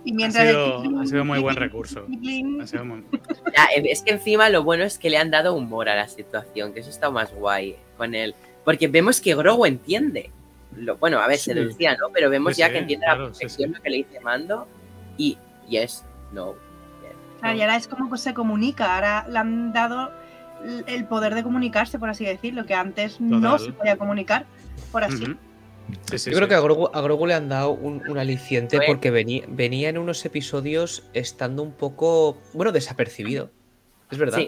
[0.05, 0.47] Y Ha mientras.
[0.49, 2.07] sido, ha sido muy buen recurso.
[2.63, 3.05] Ha sido muy-
[3.57, 6.73] Ya, es que encima lo bueno es que le han dado humor a la situación,
[6.73, 8.37] que eso está más guay con él.
[8.67, 10.31] Porque vemos que Grogu entiende.
[10.77, 11.59] Lo, bueno, a ver, se Sí.
[11.59, 12.09] lo decía, ¿no?
[12.13, 13.75] Pero vemos Sí, ya sí, que entiende claro, a la perfección sí.
[13.77, 14.67] lo que le dice Mando.
[15.17, 15.39] Y
[15.69, 16.55] yes, no.
[17.41, 18.97] Claro, y ahora es como que se comunica.
[18.97, 20.11] Ahora le han dado
[20.87, 24.45] el poder de comunicarse, por así decirlo, que antes no se podía comunicar.
[24.91, 25.25] Por así.
[26.11, 26.49] Sí, sí, Yo creo sí.
[26.49, 29.99] que a Grogu, a Grogu le han dado un, un aliciente porque venía, venía en
[29.99, 33.51] unos episodios estando un poco, bueno, desapercibido.
[34.11, 34.41] Es verdad.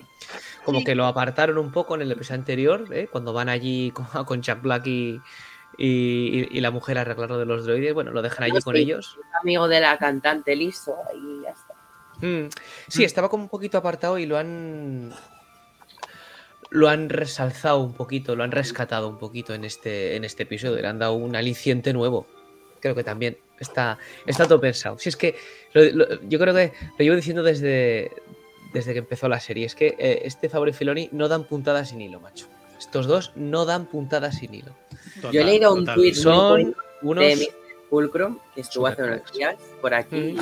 [0.69, 0.85] Como Sí.
[0.85, 3.09] que lo apartaron un poco en el episodio anterior, ¿eh?
[3.11, 5.19] cuando van allí con, con Jack Black y,
[5.79, 7.95] y, y la mujer a arreglar lo de los droides.
[7.95, 8.83] Bueno, lo dejan allí con sí.
[8.83, 9.19] ellos.
[9.43, 11.75] Amigo de la cantante Liso y ya está.
[12.27, 12.49] Mm,
[12.89, 15.13] Sí, estaba como un poquito apartado y lo han.
[16.71, 20.83] Lo han resalzado un poquito, lo han rescatado un poquito en este, en este episodio.
[20.83, 22.27] Le han dado un aliciente nuevo.
[22.81, 23.97] Creo que también está,
[24.27, 24.99] está todo pensado.
[24.99, 25.35] Si es que
[25.73, 28.13] lo- lo- yo creo que lo llevo diciendo desde,
[28.73, 29.67] desde que empezó la serie.
[29.67, 32.47] Es que eh, este Favre y Filoni no dan puntadas sin hilo, macho.
[32.79, 34.73] Estos dos no dan puntadas sin hilo.
[35.17, 37.25] Total, Yo he leído un muy Son unos.
[37.25, 37.55] de Mr.
[37.91, 40.39] Fulcrum, que estuvo hace unos días por aquí, Mm.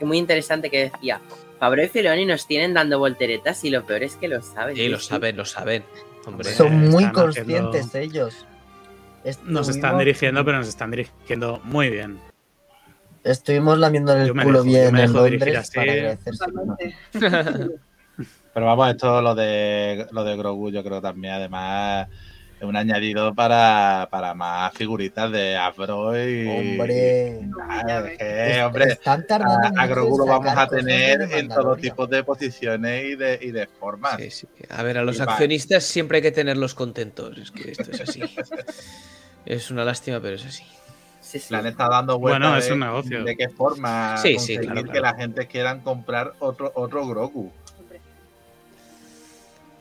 [0.00, 1.20] y muy interesante que decía,
[1.58, 4.76] Fabro y Filoni nos tienen dando volteretas y lo peor es que lo saben.
[4.76, 5.84] Sí, lo saben, lo saben.
[6.26, 6.52] Hombre.
[6.52, 8.46] Son- muy conscientes haciendo- ellos.
[9.44, 12.18] Nos están dirigiendo, pero nos están dirigiendo muy bien.
[13.26, 15.74] Estuvimos lamiéndole el culo dejo- bien en Londres así.
[15.74, 16.44] para agradecerse.
[16.44, 16.96] Totalmente.
[18.54, 22.08] Pero vamos, esto lo de lo de Grogu, yo creo también, además,
[22.58, 26.46] es un añadido para, para más figuritas de Afro y.
[26.48, 27.40] Hombre.
[27.68, 31.78] Ah, es que, est- hombre, están tardando a, Grogu lo vamos a tener en todos
[31.78, 34.16] tipos de posiciones y de, y de formas.
[34.16, 34.48] Sí, sí.
[34.70, 35.32] A ver, a los Y va.
[35.32, 37.36] accionistas siempre hay que tenerlos contentos.
[37.36, 38.22] Es que esto es así.
[39.44, 40.64] es una lástima, pero es así.
[41.26, 41.46] Sí, sí.
[41.52, 43.24] Le han estado dando vueltas Bueno, es de, un negocio.
[43.24, 47.50] de qué forma Sí, sí, conseguir claro, que la gente quiera comprar otro, otro Grogu.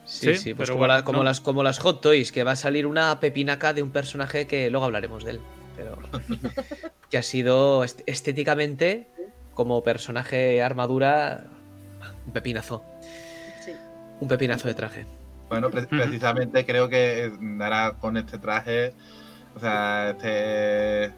[0.05, 1.23] Sí, Sí, sí, pues pero como, bueno, la- como no.
[1.23, 4.69] las, como las Hot Toys, que va a salir una pepinaca de un personaje que
[4.69, 5.39] luego hablaremos de él.
[5.75, 5.97] Pero
[7.09, 9.07] que ha sido est- estéticamente,
[9.53, 11.45] como personaje armadura,
[12.25, 12.83] un pepinazo.
[13.63, 13.71] Sí.
[14.19, 15.05] Un pepinazo de traje.
[15.49, 18.93] Bueno, pre- precisamente creo que ahora con este traje,
[19.55, 21.11] o sea, este,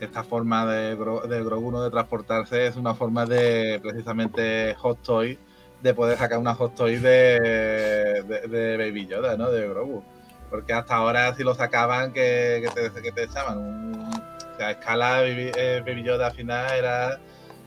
[0.00, 5.02] esta forma de, Gro- de Grogu no de transportarse es una forma de precisamente Hot
[5.02, 5.38] Toy,
[5.82, 9.50] de poder sacar una Hot Toy de, de, de Baby Yoda, ¿no?
[9.50, 10.02] De Grogu.
[10.50, 14.68] Porque hasta ahora si lo sacaban, que, que, te, que te echaban un, o sea,
[14.68, 17.20] a escala Baby, eh, Baby Yoda al final era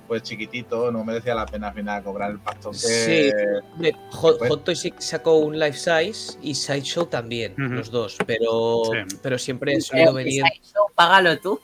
[0.07, 2.77] pues chiquitito, no merecía la pena al final cobrar el pastón que...
[2.79, 3.31] Sí.
[3.73, 8.17] Hombre, Hot, Pues- Hot Toys sacó un life size y Sideshow también, los dos.
[8.25, 9.17] Pero, Sí.
[9.21, 10.43] pero siempre solido que venir.
[10.95, 11.59] págalo tú.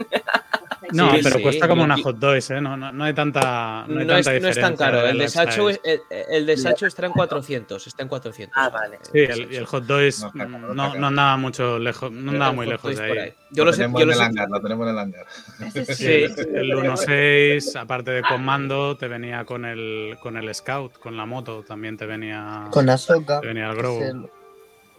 [0.92, 2.60] No, Sí, pero sí, cuesta como una hot dogs, ¿eh?
[2.60, 3.84] No, no, no hay tanta.
[3.86, 5.02] No, hay No es, tanta no es tan diferencia caro.
[5.02, 5.80] de El de las Sacho, size.
[5.84, 7.86] es- el, el de Sacho está en 400.
[7.86, 8.56] Está en 400.
[8.58, 8.98] Ah, vale.
[9.12, 12.96] Sí, el, y el hot mm, está no, andaba mucho lejos, no andaba muy lejos
[12.96, 13.32] de ahí.
[13.50, 14.24] Yo lo lo sé, tenemos yo en lo el sé.
[14.24, 15.26] hangar, lo tenemos en el hangar.
[15.72, 15.94] Sí.
[15.94, 16.06] Sí.
[16.54, 21.62] El 1.6, aparte de comando, te venía con el, con el Scout, con la moto,
[21.62, 23.40] también te venía, Con Ahsoka.
[23.42, 24.30] te venía el es el-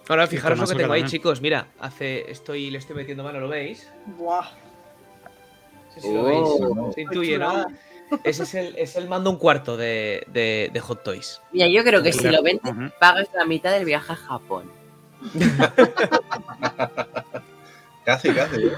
[0.07, 1.41] Ahora fijaros lo que tengo ahí, chicos.
[1.41, 3.89] Mira, hace, estoy, le estoy metiendo mano, ¿lo veis?
[4.05, 4.45] Buah.
[5.95, 6.75] No sé si lo Oh.
[6.85, 6.95] veis.
[6.95, 7.65] Se intuye, ¿no?
[8.25, 11.41] Ese es el, es el mando un cuarto de, de, de Hot Toys.
[11.53, 14.69] Mira, yo creo que si lo vendes, pagas la mitad del viaje a Japón.
[18.03, 18.63] Casi, casi.
[18.65, 18.71] ¿eh?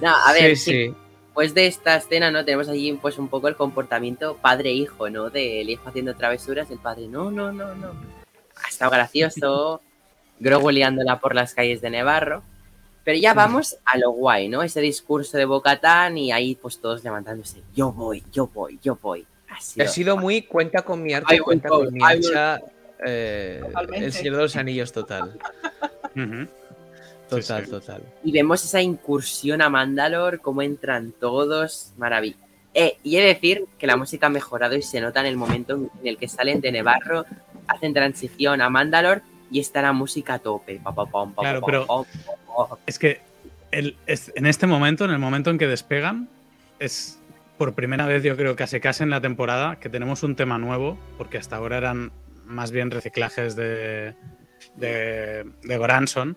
[0.00, 0.94] No, a ver, sí, sí, sí.
[1.26, 2.44] después de esta escena, ¿no?
[2.44, 5.30] Tenemos allí pues un poco el comportamiento padre-hijo, ¿no?
[5.30, 7.92] Del hijo haciendo travesuras, el padre, no, no, no, no.
[8.64, 9.80] Ha estado gracioso,
[10.40, 12.42] Grogu liándola por las calles de Nevarro.
[13.04, 14.62] Pero ya vamos a lo guay, ¿no?
[14.62, 17.62] Ese discurso de Bocatán y ahí pues todos levantándose.
[17.74, 19.26] Yo voy, yo voy, yo voy.
[19.48, 22.60] Ha sido- Ha sido muy cuenta con mi arte, I cuenta go, con mi hacha.
[23.04, 23.60] eh,
[23.94, 25.36] el Señor de los Anillos total.
[27.28, 27.70] Total, sí.
[27.70, 28.02] total.
[28.22, 32.36] Y vemos esa incursión a Mandalor, cómo entran todos, maravilla.
[32.74, 35.36] Eh, y he de decir que la música ha mejorado y se nota en el
[35.36, 37.24] momento en el que salen de Nevarro,
[37.66, 39.22] hacen transición a Mandalor
[39.52, 40.80] y está la música a tope.
[40.82, 41.06] Pa, pa,
[41.38, 42.06] Claro, pero-.
[42.86, 43.20] Es que
[43.70, 46.28] el- es- en este momento, en el momento en que despegan,
[46.78, 47.20] es
[47.58, 50.98] por primera vez, yo creo, casi casi en la temporada, que tenemos un tema nuevo,
[51.18, 52.10] porque hasta ahora eran
[52.44, 54.14] más bien reciclajes de,
[54.76, 56.36] de, de Goranson.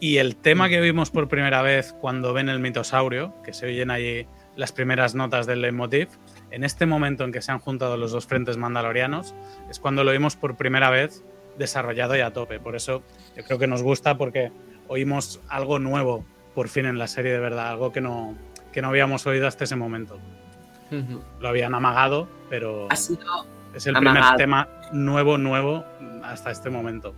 [0.00, 3.90] Y el tema que vimos por primera vez cuando ven el mitosaurio, que se oyen
[3.90, 6.08] allí las primeras notas del leitmotiv,
[6.50, 9.34] en este momento en que se han juntado los dos frentes mandalorianos,
[9.70, 11.24] es cuando lo vimos por primera vez
[11.58, 12.60] desarrollado y a tope.
[12.60, 13.02] Por eso
[13.36, 14.50] yo creo que nos gusta porque
[14.88, 18.34] oímos algo nuevo por fin en la serie de verdad, algo que no,
[18.72, 20.18] que no habíamos oído hasta ese momento.
[21.40, 23.20] Lo habían amagado, pero Ha sido
[23.74, 24.36] es el amagado.
[24.36, 25.84] primer tema nuevo, nuevo
[26.24, 27.14] hasta este momento.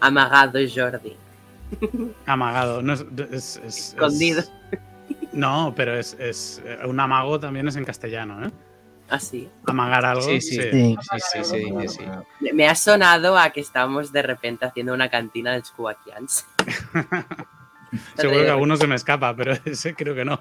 [0.00, 1.16] amagado Jordi.
[2.26, 2.82] Amagado.
[2.82, 4.42] No es, es- es- es- Escondido.
[5.32, 8.50] no, pero es, es- un amago también es en castellano, ¿eh?
[9.08, 9.48] Así.
[9.66, 10.22] Amagar algo.
[10.22, 10.60] Sí, sí.
[10.60, 10.96] Sí.
[11.32, 11.44] Sí,
[11.88, 12.04] sí.
[12.40, 16.46] Me, me ha sonado a que estábamos de repente haciendo una cantina de Scubaquians.
[18.16, 20.40] Seguro que alguno se me escapa, pero ese creo que no.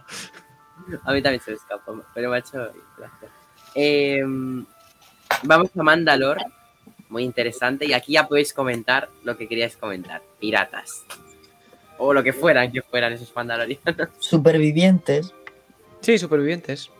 [1.03, 3.30] A mí también se me escapó, pero me ha hecho gracia.
[3.76, 4.24] Eh,
[5.43, 6.38] vamos a Mandalor,
[7.09, 10.22] muy interesante, y aquí ya podéis comentar lo que queríais comentar.
[10.39, 11.05] Piratas.
[11.97, 14.09] O lo que fueran, que fueran esos mandalorianos.
[14.20, 15.34] Supervivientes.
[16.01, 16.91] Sí, supervivientes.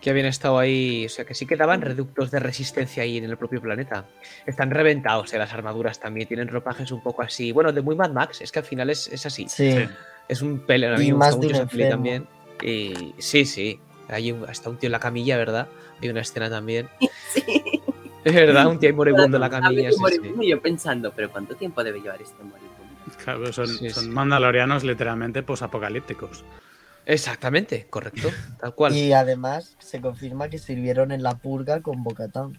[0.00, 1.06] Que habían estado ahí.
[1.06, 4.06] O sea, que sí quedaban reductos de resistencia ahí en el propio planeta.
[4.46, 6.26] Están reventados, eh, las armaduras también.
[6.26, 7.52] Tienen ropajes un poco así.
[7.52, 8.40] Bueno, de muy Mad Max.
[8.40, 9.46] Es que al final es, es así.
[9.48, 9.72] Sí.
[9.72, 9.88] Sí.
[10.28, 10.86] Es un pele.
[10.86, 12.26] A mí Y me más gusta mucho esa peli también.
[12.62, 13.78] Y sí, sí.
[14.08, 15.68] Hay un, hasta un tío en la camilla, ¿verdad?
[16.02, 16.88] Hay una escena también.
[17.32, 17.44] Sí.
[18.24, 19.90] Es verdad, un tío ahí moribundo en la camilla.
[19.92, 23.14] sí, moribundo, yo pensando, pero ¿cuánto tiempo debe llevar este moribundo?
[23.24, 24.10] Claro, son, Sí, son sí.
[24.10, 26.44] mandalorianos literalmente posapocalípticos.
[27.06, 28.28] Exactamente, correcto.
[28.60, 28.96] Tal cual.
[28.96, 32.58] Y además se confirma que sirvieron en la purga con Bocatán.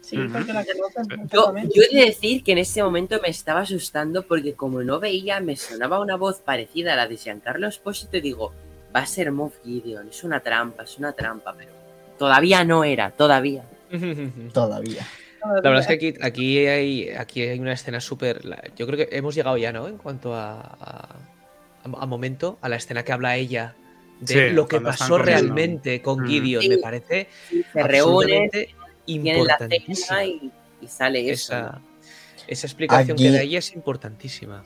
[0.00, 1.74] Sí, porque la conocen Yo, perfectamente.
[1.74, 5.40] yo he de decir que en ese momento me estaba asustando porque como no veía,
[5.40, 8.52] me sonaba una voz parecida a la de Giancarlo Espósito y digo,
[8.94, 11.70] va a ser Moff Gideon, es una trampa, es una trampa, pero
[12.18, 13.64] todavía no era, todavía.
[14.52, 15.06] Todavía.
[15.42, 18.42] La verdad es que aquí, aquí, hay, aquí hay una escena súper.
[18.76, 19.88] Yo creo que hemos llegado ya, ¿no?
[19.88, 21.08] En cuanto a, a,
[21.84, 23.74] a momento, a la escena que habla ella
[24.20, 26.26] de Sí, lo que pasó realmente con Mm.
[26.26, 26.62] Gideon.
[26.62, 26.68] Sí.
[26.68, 27.28] Me parece
[27.72, 27.80] Se
[29.18, 30.06] la importantísima.
[30.06, 30.52] cena y,
[30.82, 31.52] y sale eso.
[31.54, 31.80] Esa,
[32.46, 34.62] esa explicación Aquí- que da ella es importantísima.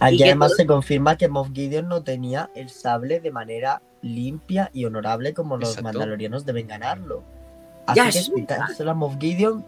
[0.00, 4.84] Aquí además se confirma que Moff Gideon no tenía el sable de manera limpia y
[4.84, 5.84] honorable como los Exacto.
[5.84, 7.24] mandalorianos deben ganarlo.
[7.86, 9.64] Así Ya, que es quitárselo a Moff Gideon.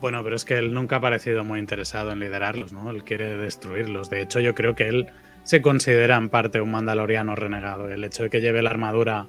[0.00, 2.90] Bueno, pero es que él nunca ha parecido muy interesado en liderarlos, ¿no?
[2.90, 4.10] Él quiere destruirlos.
[4.10, 5.06] De hecho, yo creo que él
[5.42, 7.88] se considera en parte un mandaloriano renegado.
[7.88, 9.26] El hecho de que lleve la armadura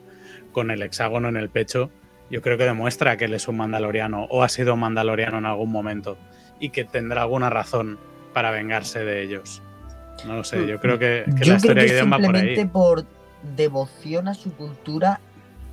[0.51, 1.91] con el hexágono en el pecho,
[2.29, 5.45] yo creo que demuestra que él es un mandaloriano o ha sido un mandaloriano en
[5.45, 6.17] algún momento
[6.59, 7.99] y que tendrá alguna razón
[8.33, 9.61] para vengarse de ellos.
[10.25, 12.17] No lo sé, yo creo que, que Yo la creo historia que de Gideon va
[12.17, 12.67] por simplemente ahí.
[12.67, 13.05] por
[13.55, 15.19] devoción a su cultura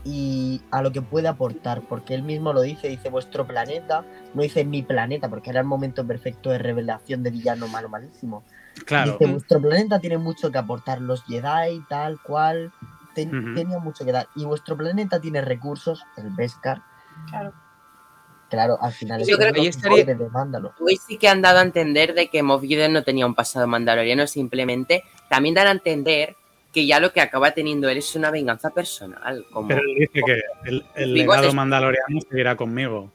[0.05, 4.43] y a lo que puede aportar, porque él mismo lo dice, dice vuestro planeta, no
[4.43, 8.43] dice mi planeta, porque era el momento perfecto de revelación de villano malo malísimo.
[8.87, 12.73] Claro, Dice, vuestro planeta tiene mucho que aportar, los Jedi, tal cual,
[13.15, 13.55] ten- Ujú.
[13.55, 14.27] tenía mucho que dar.
[14.35, 16.81] Y vuestro planeta tiene recursos, el Beskar,
[17.29, 17.53] Claro.
[18.49, 20.73] claro, al final Yo es creo que- Ahí estaría- de Mándalo.
[20.81, 23.67] Hoy sí que han dado a entender de que Moff Gideon no tenía un pasado
[23.69, 26.37] mandaloriano, simplemente también dan a entender
[26.73, 29.45] que ya lo que acaba teniendo él es una venganza personal.
[29.53, 30.41] Como, Pero él dice que
[30.97, 33.11] el, legado es- mandaloriano seguirá conmigo.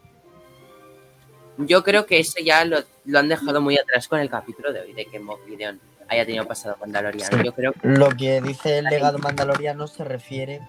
[1.58, 4.82] Yo creo que eso ya lo, lo han dejado muy atrás con el capítulo de
[4.82, 7.43] hoy, de que Moff Gideon haya tenido pasado Mandaloriano.
[7.43, 10.62] Yo creo que Lo que dice el legado mandaloriano se refiere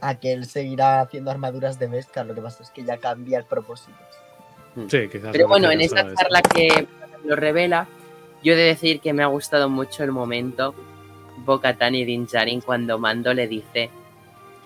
[0.00, 2.24] a que él seguirá haciendo armaduras de Beskar.
[2.24, 3.98] Lo que pasa es que ya cambia el propósito.
[4.88, 5.30] Sí, quizás.
[5.32, 6.86] Pero bueno, que en esta charla que
[7.24, 7.88] lo revela,
[8.44, 10.72] yo he de decir que me ha gustado mucho el momento
[11.44, 13.90] Bo-Katan y Din Djarin cuando Mando le dice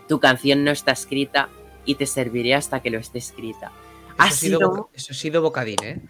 [0.09, 1.49] tu canción no está escrita
[1.85, 3.71] y te serviré hasta que lo esté escrita.
[4.09, 6.01] Eso Ha sido, sido- eso ha sido bocadín, ¿eh?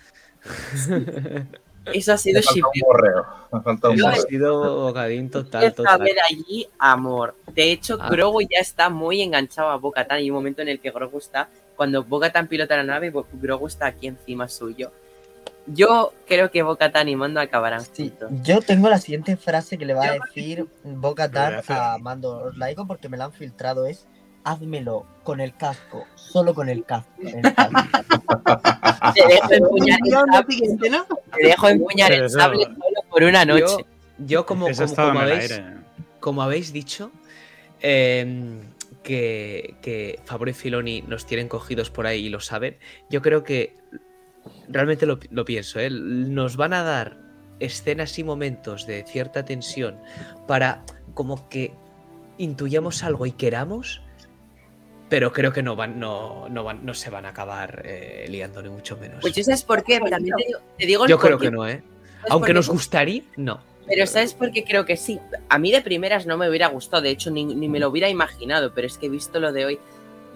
[1.87, 2.83] Eso ha sido Me falta un shipping.
[2.87, 3.27] borreo.
[3.53, 6.01] Me falta un Eso ha sido bocadín total, a total.
[6.01, 7.35] ver allí amor.
[7.55, 8.09] De hecho, Ah.
[8.09, 10.19] Grogu ya está muy enganchado a Bo-Katan.
[10.19, 13.87] Hay un momento en el que Grogu está, cuando Bo-Katan pilota la nave, Grogu está
[13.87, 14.93] aquí encima suyo.
[15.67, 19.95] Yo creo que Bo-Katan y Mando acabarán Sí, yo tengo la siguiente frase que le
[19.95, 22.45] va a decir voy a Mando.
[22.49, 23.87] Os la digo porque me la han filtrado.
[23.87, 24.07] Es
[24.45, 27.13] házmelo con el casco, solo con el casco.
[27.21, 28.61] el casco.
[29.15, 31.07] Te dejo empuñar el sable, siguiente, ¿no?
[31.33, 33.61] te dejo empuñar el sable solo por una noche.
[33.61, 33.79] Yo,
[34.19, 35.63] yo como, como, el habéis,
[36.19, 37.13] como habéis dicho,
[37.81, 38.61] eh,
[39.05, 42.79] que, que Fabro y Filoni nos tienen cogidos por ahí y lo saben,
[43.11, 43.77] yo creo que
[44.69, 45.91] realmente lo, lo pienso, ¿eh?
[45.91, 47.17] nos van a dar
[47.61, 49.97] escenas y momentos de cierta tensión
[50.47, 50.85] para
[51.15, 51.73] como que
[52.39, 54.03] intuyamos algo y queramos,
[55.09, 58.63] pero creo que no van, no, no van, no se van a acabar eh, liando
[58.63, 59.21] ni mucho menos.
[59.21, 61.83] Pues yo sabes por qué, también te digo, te digo yo creo que no, ¿eh?
[62.17, 63.61] ¿Sabes Aunque nos gustaría, no.
[63.87, 65.19] Pero ¿sabes por qué creo que sí?
[65.49, 68.09] A mí de primeras no me hubiera gustado, de hecho ni, ni me lo hubiera
[68.09, 69.79] imaginado, pero es que he visto lo de hoy.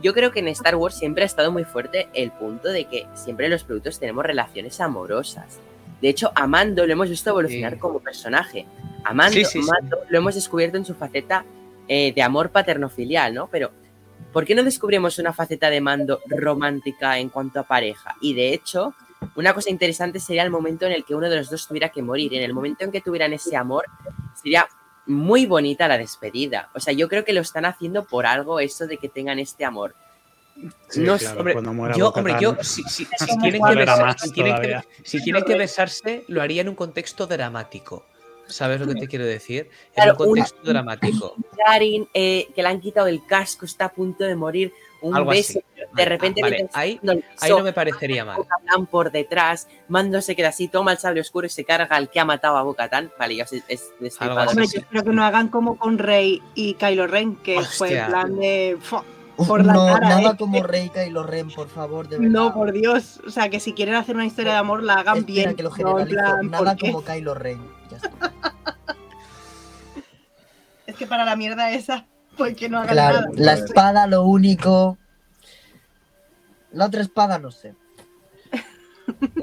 [0.03, 3.07] Yo creo que en Star Wars siempre ha estado muy fuerte el punto de que
[3.15, 5.59] siempre en los productos tenemos relaciones amorosas.
[6.01, 7.79] De hecho, a Mando lo hemos visto evolucionar Sí.
[7.79, 8.67] como personaje.
[9.05, 9.69] A Mando, Sí, sí, sí.
[9.71, 11.45] Mando lo hemos descubierto en su faceta
[11.89, 13.49] eh, de amor paterno-filial, ¿no?
[13.49, 13.71] Pero,
[14.33, 18.17] ¿por qué no descubrimos una faceta de Mando romántica en cuanto a pareja?
[18.21, 18.93] Y de hecho,
[19.35, 22.03] una cosa interesante sería el momento en el que uno de los dos tuviera que
[22.03, 22.35] morir.
[22.35, 23.87] En el momento en que tuvieran ese amor,
[24.35, 24.69] sería
[25.07, 26.71] muy bonita la despedida.
[26.75, 29.65] O sea, yo creo que lo están haciendo por algo eso de que tengan este
[29.65, 29.95] amor.
[30.89, 32.33] Sí, no claro, sé, Hombre, cuando muera yo, Bo-Katan.
[32.33, 34.85] hombre, yo, si, si- si tienen, que besar- si tienen que- todavía.
[35.05, 38.07] si tienen que besarse, lo haría en un contexto dramático.
[38.49, 39.69] ¿Sabes lo que te quiero decir?
[39.89, 41.35] En Claro, un una- contexto dramático.
[41.65, 44.73] Karin, eh, que le han quitado el casco, está a punto de morir.
[45.01, 45.59] Un Algo beso.
[45.59, 45.77] así.
[45.95, 48.39] De repente Vale, ahí, el ahí no me parecería mal.
[48.91, 52.21] Por detrás, Mando se queda así, toma el sable oscuro y se carga al que
[52.21, 53.11] ha matado a Bocatán.
[53.19, 54.21] Vale, ya es, es.
[54.21, 54.51] Algo así.
[54.51, 58.07] Hombre, yo espero que no hagan como con Rey y Kylo Ren, que fue en
[58.07, 58.79] plan de.
[58.81, 59.05] ¡fua!
[59.37, 60.37] Por la no, cara, nada ¿eh?
[60.39, 62.33] como Rey Kylo Ren, por favor, de verdad.
[62.33, 63.21] No, por Dios.
[63.27, 65.57] O sea, que si quieren hacer una historia de amor, la hagan Espera, bien.
[65.57, 67.61] que lo no plan, nada como Kylo Ren.
[67.91, 68.33] Ya está.
[70.87, 72.07] Es que para la mierda esa,
[72.37, 73.33] pues que no hagan Claro, nada.
[73.37, 74.99] la espada lo único.
[76.73, 77.75] La otra espada no sé.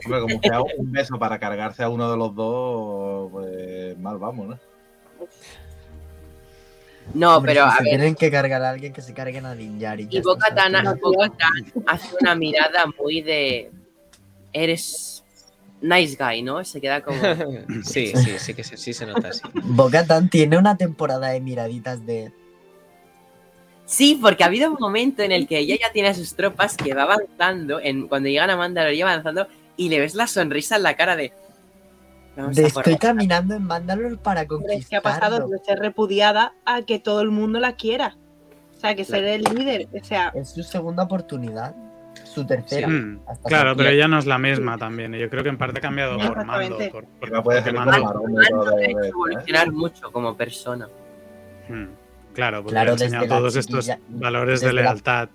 [0.06, 4.48] Hombre, como sea un beso para cargarse a uno de los dos, pues mal vamos,
[4.50, 4.60] ¿no?
[7.14, 7.90] No, Hombre, pero si a se ver.
[7.92, 11.02] tienen que cargar a alguien que se carguen a ya Y Bocatán ¿sabes?
[11.88, 13.72] hace una mirada muy de.
[14.54, 15.24] Eres
[15.82, 16.64] nice guy, ¿no?
[16.64, 17.18] Se queda como.
[17.84, 19.42] sí, sí, sí que se- sí se nota así.
[19.64, 22.32] Bo-Katan tiene una temporada de miraditas de.
[23.86, 26.78] Sí, porque ha habido un momento en el que ella ya tiene a sus tropas
[26.78, 27.80] que va avanzando.
[27.82, 31.16] En, cuando llegan a Mandalore, va avanzando y le ves la sonrisa en la cara
[31.16, 31.34] de.
[32.56, 36.98] Estoy caminando en Mandalore para Hombre, es que ha pasado de ser repudiada a que
[36.98, 38.16] todo el mundo la quiera.
[38.76, 39.88] O sea, que ser el líder.
[39.94, 41.76] O sea, Es su segunda oportunidad.
[42.26, 42.88] Su tercera.
[43.28, 45.14] Hasta claro, pero ella no es la misma también.
[45.14, 46.78] y Yo creo que en parte ha cambiado por Mando.
[46.92, 50.88] Por- por- No puede Mando- de de- de- evolucionar mucho como persona.
[51.70, 51.86] Mm,
[52.34, 55.30] Claro, porque Claro, le ha enseñado desde todos estos valores de la- lealtad.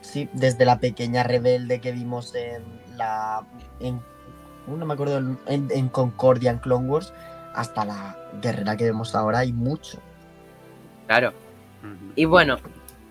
[0.00, 2.62] Sí, desde la pequeña rebelde que vimos en
[2.96, 3.44] la.
[3.80, 4.00] En,
[4.66, 5.38] no me acuerdo, en,
[5.70, 7.12] en Concordia, en Clone Wars,
[7.54, 9.98] hasta la guerrera que vemos ahora, hay mucho.
[11.06, 11.32] Claro.
[12.16, 12.56] Y bueno,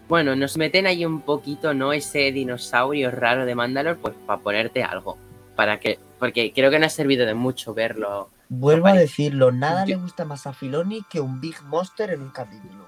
[0.10, 1.94] bueno, nos meten ahí un poquito, ¿no?
[1.94, 5.18] Ese dinosaurio raro de Mandalore, pues para ponerte algo.
[5.56, 6.00] Para que.
[6.20, 8.30] Porque creo que no ha servido de mucho verlo.
[8.50, 12.22] Vuelvo a decirlo, nada Yo- le gusta más a Filoni que un Big Monster en
[12.22, 12.88] un capítulo.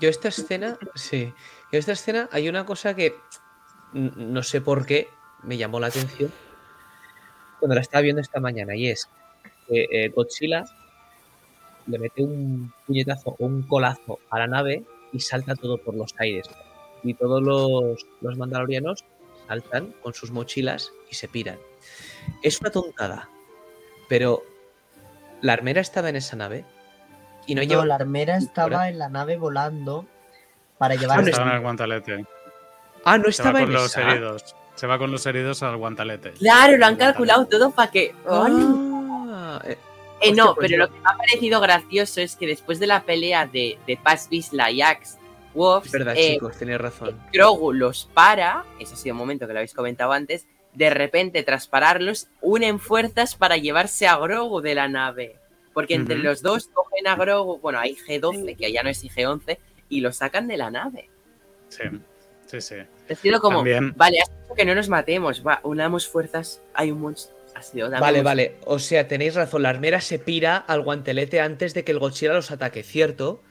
[0.00, 1.32] Yo esta escena, sí,
[1.72, 3.16] yo esta escena hay una cosa que
[3.92, 5.08] no sé por qué
[5.42, 6.32] me llamó la atención
[7.58, 9.08] cuando la estaba viendo esta mañana y es
[9.66, 10.64] que eh, Godzilla
[11.86, 16.14] le mete un puñetazo o un colazo a la nave y salta todo por los
[16.18, 16.48] aires
[17.02, 19.04] y todos los, los mandalorianos
[19.48, 21.58] saltan con sus mochilas y se piran.
[22.42, 23.28] Es una tontada,
[24.08, 24.42] pero
[25.40, 26.64] la armera estaba en esa nave.
[27.46, 27.86] Y no, No, lleva.
[27.86, 30.06] la armera estaba en la nave volando
[30.76, 31.18] para llevar.
[31.18, 32.24] Ah, no Estaba en el guantalete.
[33.04, 34.02] Ah, no Se va estaba con en los esa.
[34.12, 34.56] heridos.
[34.74, 36.32] Se va con los heridos al guantalete.
[36.32, 38.14] Claro, lo han calculado todo para que.
[38.28, 39.78] Ah, eh,
[40.20, 42.88] Eh, no, pues pero yo- lo que me ha parecido gracioso es que después de
[42.88, 45.16] la pelea de, de Paz Vizsla y Axe
[45.54, 47.16] Wolves, es verdad, eh, chicos, tenéis razón.
[47.32, 51.42] Grogu los para, ese ha sido un momento que lo habéis comentado antes, de repente
[51.42, 55.36] tras pararlos unen fuerzas para llevarse a Grogu de la nave.
[55.74, 59.58] Porque entre los dos cogen a Grogu, bueno, a IG-12, que ya no es IG-11,
[59.88, 61.08] y lo sacan de la nave.
[61.68, 61.84] Sí,
[62.46, 62.74] sí, sí.
[63.08, 63.94] Ha sido como, También.
[63.96, 67.38] vale, has dicho que no nos matemos, va, unamos fuerzas, hay un monstruo.
[67.54, 68.56] Ha sido, dame Vale, vale.
[68.66, 69.62] O sea, tenéis razón.
[69.62, 73.42] La armera se pira al guantelete antes de que el Godzilla los ataque, ¿cierto?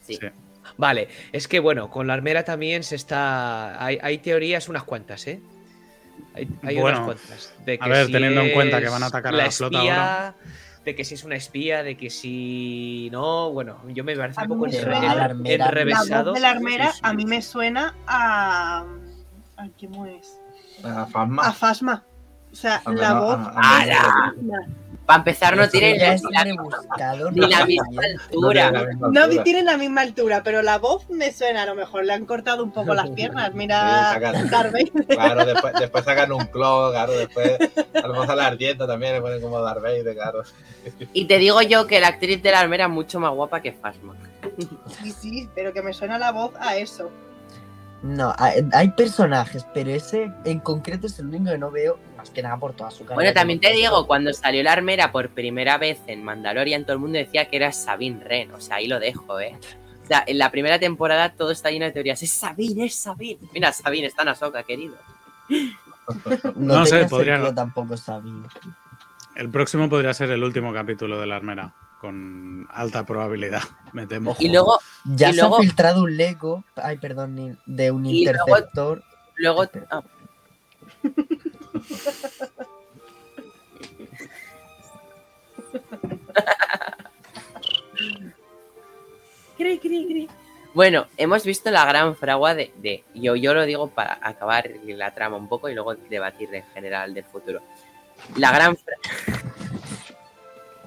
[0.00, 0.18] Sí.
[0.20, 0.28] Sí.
[0.76, 3.82] Vale, es que bueno, con la armera también se está.
[3.82, 5.40] Hay, hay teorías unas cuantas, ¿eh?
[6.34, 7.54] Hay, hay Bueno, unas cuantas.
[7.64, 10.34] De a ver, si teniendo en cuenta que van a atacar a la flota espía,
[10.84, 13.50] De que si es una espía, de que si no.
[13.52, 14.72] Bueno, yo me parece A un poco la.
[14.82, 15.26] La
[15.66, 16.32] enrevesado.
[16.32, 18.84] voz de la armera a mí me suena a.
[19.56, 20.38] ¿A quién es?
[20.84, 21.42] A Fasma.
[21.46, 22.04] A Fasma.
[22.52, 23.38] O sea, A ver, la no, voz.
[23.54, 24.32] a-.
[25.06, 25.98] Para empezar, no tienen
[26.30, 27.86] la, rebuscado, ni la no misma.
[27.92, 28.70] No altura.
[28.70, 29.44] tiene la misma No altura.
[29.44, 31.62] tienen la misma altura, pero la voz me suena.
[31.64, 33.50] A lo mejor le han cortado un poco las piernas.
[33.52, 35.06] Sí, Mira, Vader.
[35.06, 37.58] Claro, después, después sacan un clon, claro, después
[38.02, 40.42] a lo mejor a la Ardiento también le ponen como Darth Vader, claro.
[41.12, 43.72] Y te digo yo que la actriz de la armera es mucho más guapa que
[43.72, 44.14] Fasma.
[45.02, 47.10] Sí, sí, pero que me suena la voz a eso.
[48.02, 52.30] No, hay, hay personajes, pero ese en concreto es el único que no veo, más
[52.30, 53.14] que nada por toda su cara.
[53.14, 56.98] Bueno, también te digo, cuando salió la armera por primera vez en Mandalorian, todo el
[57.00, 58.52] mundo decía que era Sabine Wren.
[58.52, 59.58] O sea, ahí lo dejo, ¿eh?
[60.02, 62.22] O sea, en la primera temporada todo está lleno de teorías.
[62.22, 63.40] Es Sabine, es Sabine.
[63.52, 64.96] Mira, Sabine está en Ahsoka, querido.
[66.56, 68.46] No, No sé, podría- sentido tampoco Sabine.
[69.36, 71.74] El próximo podría ser el último capítulo de la armera.
[72.00, 73.62] Con alta probabilidad,
[73.94, 74.36] me temo.
[74.38, 78.24] Y luego, Ya Y se luego- ha filtrado un Lego, ay, perdón, de un Y
[78.24, 79.02] luego- interceptor.
[79.36, 79.64] luego.
[79.90, 80.02] ah.
[89.56, 90.28] Cri, cri, cri.
[90.74, 95.14] Bueno, hemos visto la gran fragua de, de- yo, yo lo digo para acabar la
[95.14, 97.60] trama un poco y luego debatir en general del futuro.
[98.36, 98.76] La gran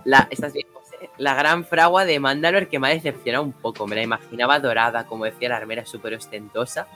[0.04, 1.10] la, ¿Estás bien, José?
[1.18, 3.88] La gran fragua de Mandalor que me ha decepcionado un poco.
[3.88, 6.88] Me la imaginaba dorada, como decía la armera, súper ostentosa.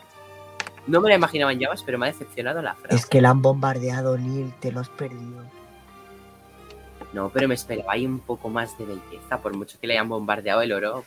[0.86, 2.96] No me la imaginaba en llamas, pero me ha decepcionado la fragua.
[2.96, 5.44] Es que la han bombardeado, Neil, te lo has perdido.
[7.12, 10.08] No, pero me esperaba ahí un poco más de belleza, por mucho que le hayan
[10.08, 11.04] bombardeado el oro.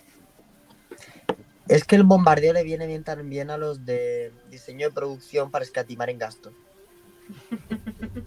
[1.67, 5.65] Es que el bombardeo le viene bien también a los de diseño de producción para
[5.65, 6.53] escatimar en gastos.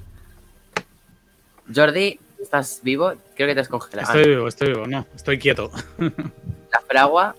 [1.74, 3.14] Jordi, ¿estás vivo?
[3.37, 4.12] Creo que te has congelado.
[4.12, 5.70] Estoy vivo, estoy vivo, no, estoy quieto.
[5.99, 7.37] La fragua,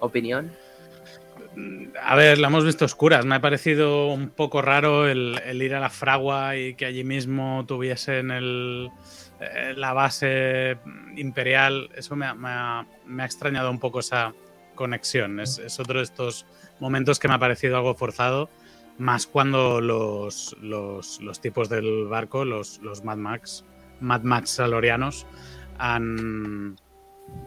[0.00, 0.50] opinión.
[2.02, 3.24] A ver, la hemos visto oscuras.
[3.24, 7.02] Me ha parecido un poco raro el, el ir a la fragua y que allí
[7.02, 8.90] mismo tuviesen el,
[9.40, 10.78] eh, la base
[11.16, 11.90] imperial.
[11.94, 14.32] Eso me ha, me ha- me ha extrañado un poco esa
[14.74, 15.40] conexión.
[15.40, 16.46] Es, es otro de estos
[16.80, 18.48] momentos que me ha parecido algo forzado.
[18.98, 23.64] Más cuando los, los, los tipos del barco, los, los Mad Max,
[24.00, 25.26] Mad Max salorianos,
[25.78, 26.76] han,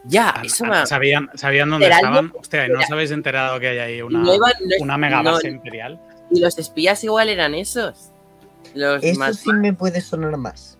[0.06, 2.26] Ya, han- eso han- sabían, sabían dónde estaban.
[2.26, 4.98] algo- Hostia, ¿y no os habéis enterado que hay ahí una, no iban- no una
[4.98, 6.00] mega no, base imperial?
[6.32, 8.12] y los espías igual eran esos.
[8.76, 10.78] Los Eso Mad sí me puede sonar más.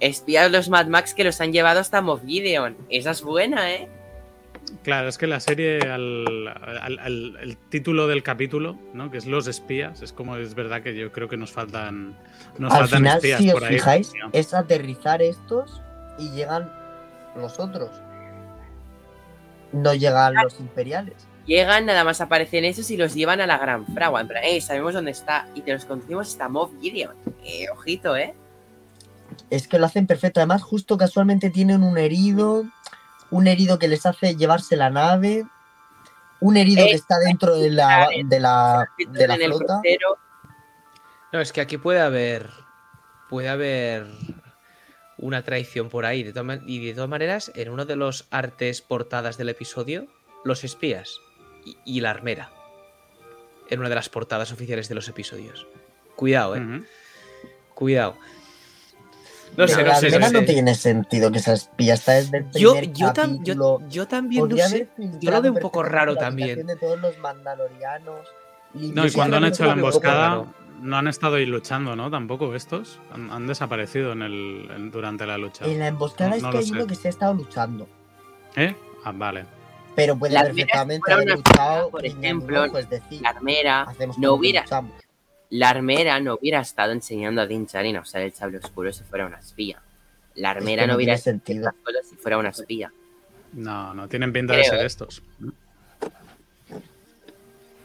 [0.00, 2.76] Espías, los Mad Max que los han llevado hasta Moff Gideon.
[2.90, 3.88] Esa es buena, ¿eh?
[4.82, 9.10] Claro, es que la serie, al, al- al- el título del capítulo, ¿no?
[9.10, 12.16] que es Los espías, es como es verdad que yo creo que nos faltan,
[12.58, 13.74] nos Al faltan final, espías si por os ahí.
[13.76, 15.80] fijáis, es aterrizar estos
[16.18, 16.70] y llegan
[17.36, 17.90] los otros.
[19.72, 21.14] No llegan los imperiales.
[21.46, 24.20] Llegan, nada más aparecen esos y los llevan a la gran fragua.
[24.22, 25.46] En plan, eh, sabemos dónde está.
[25.54, 27.14] Y te los conducimos hasta Moff Gideon.
[27.44, 28.34] Eh, ojito, ¿eh?
[29.50, 30.40] Es que lo hacen perfecto.
[30.40, 32.64] Además, justo casualmente tienen un herido,
[33.30, 35.44] un herido que les hace llevarse la nave,
[36.40, 39.80] un herido Eh, que está dentro de la, de la, de la el flota.
[41.32, 42.50] No, es que aquí puede haber.
[43.30, 44.06] Puede haber
[45.16, 46.22] una traición por ahí.
[46.22, 50.06] De todas y de todas maneras, en uno de los artes portadas del episodio,
[50.44, 51.18] los espías
[51.64, 52.52] y, y la armera.
[53.70, 55.66] En una de las portadas oficiales de los episodios.
[56.16, 56.84] Cuidado, eh.
[57.74, 58.16] Cuidado.
[59.56, 59.94] No sé, no
[60.28, 60.42] sé.
[60.42, 64.56] tiene sentido que esa espía está desde el Yo, yo, tam- yo- yo también no
[64.56, 64.88] sé.
[65.20, 66.66] Yo lo veo un poco raro también.
[66.66, 68.26] de todos los mandalorianos.
[68.74, 70.44] No, y cuando han hecho la emboscada,
[70.80, 72.10] no han estado ahí luchando, ¿no?
[72.10, 72.98] Tampoco estos.
[73.12, 75.64] Han, han desaparecido en el, en- durante la lucha.
[75.64, 77.86] En la emboscada No- es no que lo hay uno que se ha estado luchando.
[78.56, 78.74] ¿Eh?
[79.04, 79.44] Ah, vale.
[79.94, 84.62] Pero armera, perfectamente haber luchado por ejemplo, ojo, es decir, La armera hacemos no hubiera-
[84.62, 84.92] luchamos.
[85.56, 89.04] La armera no hubiera estado enseñando a Din Djarin a usar el sable oscuro si
[89.04, 89.80] fuera una espía.
[90.34, 91.70] La Es armera que no no hubiera sentido.
[91.84, 92.92] solo si fuera una espía.
[93.52, 94.86] No, no tienen pinta de ser ¿eh?
[94.86, 95.22] estos.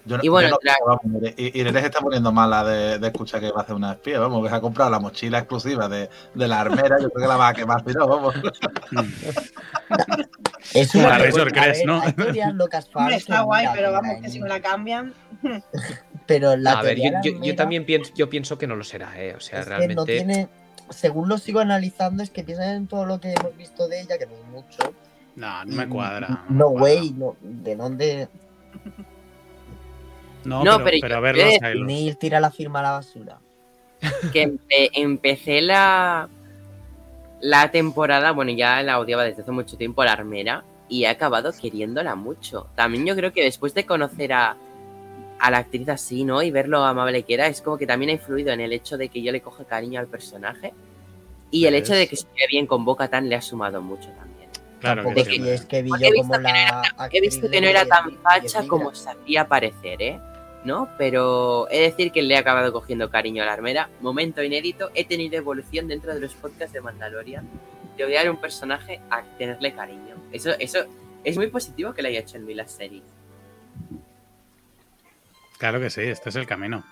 [0.05, 3.51] Yo, no- Y bueno, yo no- la- se está poniendo mala de, de escuchar que
[3.51, 4.19] va a hacer una espía.
[4.19, 6.97] Vamos, que se ha comprado la mochila exclusiva de, de la armera.
[6.99, 8.33] Yo creo que la va a quemar, si no, vamos.
[10.73, 12.01] Es una la Razor ver, ¿no?
[12.03, 15.13] Está guay, pero vamos, que si Amy- me la cambian.
[16.29, 19.33] Pero la a ver, yo, yo- también pienso, yo pienso que no lo será, ¿eh?
[19.35, 19.95] O sea, es que realmente.
[19.95, 20.47] no tiene.
[20.89, 24.17] Según lo sigo analizando, es que piensan en todo lo que hemos visto de ella,
[24.17, 24.93] que no es mucho.
[25.35, 26.45] No, no me cuadra.
[26.49, 28.27] No, güey, no, ¿de dónde?
[30.45, 31.87] No, No, pero, pero pero yo- ver los.
[31.87, 33.37] Neil tira la firma a la basura.
[34.33, 36.29] que empe- empecé la
[37.41, 41.51] la temporada, bueno, ya la odiaba desde hace mucho tiempo la armera y he acabado
[41.53, 42.67] queriéndola mucho.
[42.75, 44.57] También yo creo que después de conocer a,
[45.39, 46.41] a la actriz así, ¿no?
[46.43, 48.97] Y ver lo amable que era, es como que también ha influido en el hecho
[48.97, 50.73] de que yo le coge cariño al personaje
[51.51, 54.49] y el hecho de que se bien con Boca Tan le ha sumado mucho también.
[54.79, 56.81] Claro que sí, es que vi yo he visto como que no la.
[56.81, 58.95] He actriz visto que no le- era tan facha como migra.
[58.95, 60.19] sabía parecer, ¿eh?
[60.63, 60.89] ¿No?
[60.97, 63.89] Pero he de decir que le he acabado cogiendo cariño a la armera.
[64.01, 67.47] Momento inédito, he tenido evolución dentro de los podcasts de Mandalorian.
[67.97, 70.15] De odiar a un personaje a tenerle cariño.
[70.31, 70.85] Eso, eso
[71.23, 73.01] es muy positivo que le haya hecho en mí la serie.
[75.59, 76.83] Claro que sí, este es el camino.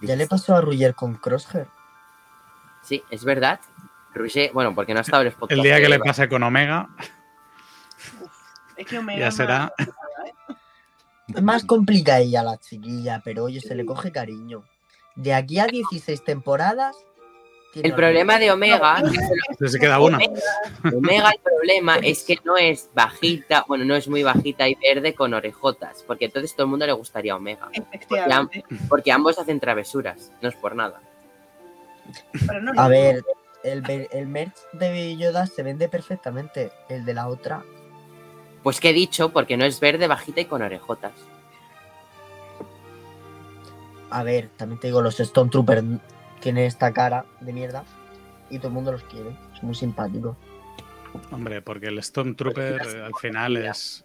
[0.00, 1.66] Ya le pasó a Ruger con Crosshair.
[2.82, 3.58] Sí, es verdad.
[4.14, 5.56] Roger, bueno, porque no ha estado los podcasts.
[5.58, 6.88] El día que le pase con Omega,
[8.76, 9.72] Es que Omega Ya es será.
[9.78, 9.88] más-
[11.34, 14.62] Es más complicadilla la chiquilla, pero oye, se le coge cariño.
[15.16, 16.96] De aquí a 16 temporadas.
[17.82, 19.02] El problema de Omega,
[19.58, 20.18] se se queda una.
[20.94, 25.14] Omega, el problema es que no es bajita, bueno, no es muy bajita y verde
[25.14, 27.68] con orejotas, porque entonces todo el mundo le gustaría Omega.
[27.72, 28.64] Efectivamente.
[28.88, 31.00] Porque ambos hacen travesuras, no es por nada.
[32.46, 33.22] Pero no, A ver,
[33.64, 36.70] el, ver- el merch de Yoda se vende perfectamente.
[36.88, 37.62] El de la otra.
[38.62, 41.12] Pues que he dicho, porque no es verde, bajita y con orejotas.
[44.10, 45.84] A ver, también te digo, los Stone Troopers
[46.40, 47.84] tienen esta cara de mierda.
[48.50, 49.30] Y todo el mundo los quiere.
[49.54, 50.36] Son muy simpáticos.
[51.30, 54.04] Hombre, porque el Stormtrooper eh, al final es,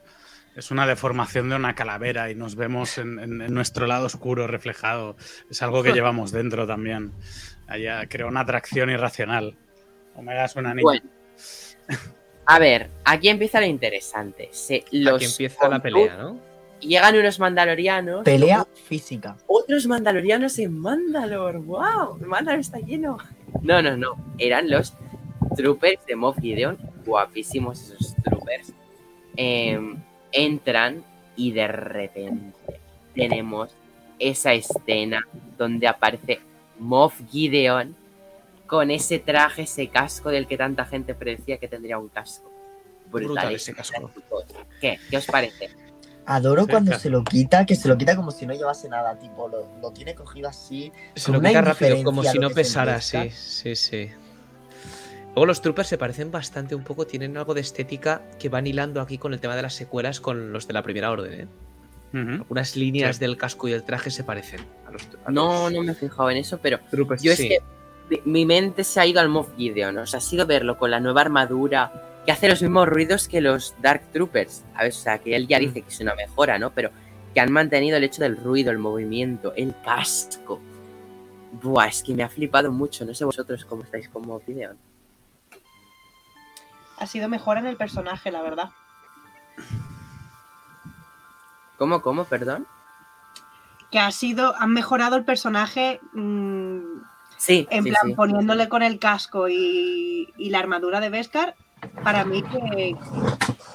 [0.56, 4.48] es una deformación de una calavera y nos vemos en, en- en nuestro lado oscuro
[4.48, 5.16] reflejado.
[5.50, 7.12] Es algo que llevamos dentro también.
[7.68, 9.56] Allá crea una atracción irracional.
[10.16, 10.84] Omega es una niña.
[10.84, 11.10] Bueno.
[12.46, 14.50] A ver, aquí empieza lo interesante.
[14.52, 16.40] Se, los Aquí empieza la pelea, ¿no?
[16.86, 18.24] Llegan unos mandalorianos.
[18.24, 19.38] Pelea física.
[19.48, 21.60] Otros mandalorianos en Mandalor.
[21.60, 22.18] ¡Wow!
[22.26, 23.18] Mandalor está lleno.
[23.62, 24.16] No, no, no.
[24.38, 24.94] Eran los
[25.56, 26.78] troopers de Moff Gideon.
[27.06, 28.74] Guapísimos esos troopers.
[29.36, 29.98] Em,
[30.32, 31.04] entran
[31.36, 32.54] y de repente
[33.16, 33.72] tenemos
[34.20, 35.28] esa escena
[35.58, 36.42] donde aparece
[36.80, 37.96] Moff Gideon
[38.68, 42.52] con ese traje, ese casco del que tanta gente predecía que tendría un casco.
[43.12, 44.12] Brutal Brutal ese casco.
[44.82, 45.00] ¿Qué?
[45.10, 45.70] ¿Qué os parece?
[46.26, 49.18] Adoro cuando se lo quita, que se lo quita como si no llevase nada.
[49.20, 50.92] Tipo, lo, lo tiene cogido así.
[51.16, 54.10] Se lo quita rápido, como si no pesara, sí, sí, sí.
[55.36, 59.02] Luego los troopers se parecen bastante un poco, tienen algo de estética que van hilando
[59.02, 61.48] aquí con el tema de las secuelas con los de la primera orden, ¿eh?
[62.16, 63.20] Algunas líneas Sí.
[63.22, 65.96] del casco y el traje se parecen a los, a No, los no me he
[65.96, 67.24] fijado en eso, pero troopers.
[67.24, 67.44] Yo sí.
[67.44, 67.60] es que
[68.12, 70.92] mi- mi mente se ha ido al Moff Gideon, o sea, ha sido verlo con
[70.92, 71.92] la nueva armadura,
[72.26, 74.64] que hace los mismos ruidos que los Dark Troopers.
[74.76, 75.62] A ver, o sea, que él ya Mm.
[75.62, 76.72] dice que es una mejora, ¿no?
[76.72, 76.90] Pero
[77.34, 80.60] que han mantenido el hecho del ruido, el movimiento, el casco.
[81.62, 83.06] Buah, es que me ha flipado mucho.
[83.06, 84.78] No sé vosotros cómo estáis con Moff Gideon.
[86.98, 88.70] Ha sido mejor en el personaje, la verdad.
[91.78, 92.68] ¿Cómo, cómo, perdón?
[93.92, 96.80] Que ha sido, han mejorado el personaje mm,
[97.38, 98.14] Sí, en sí, plan sí.
[98.14, 101.56] poniéndole con el casco y, y la armadura de Beskar.
[102.04, 102.96] Para mí que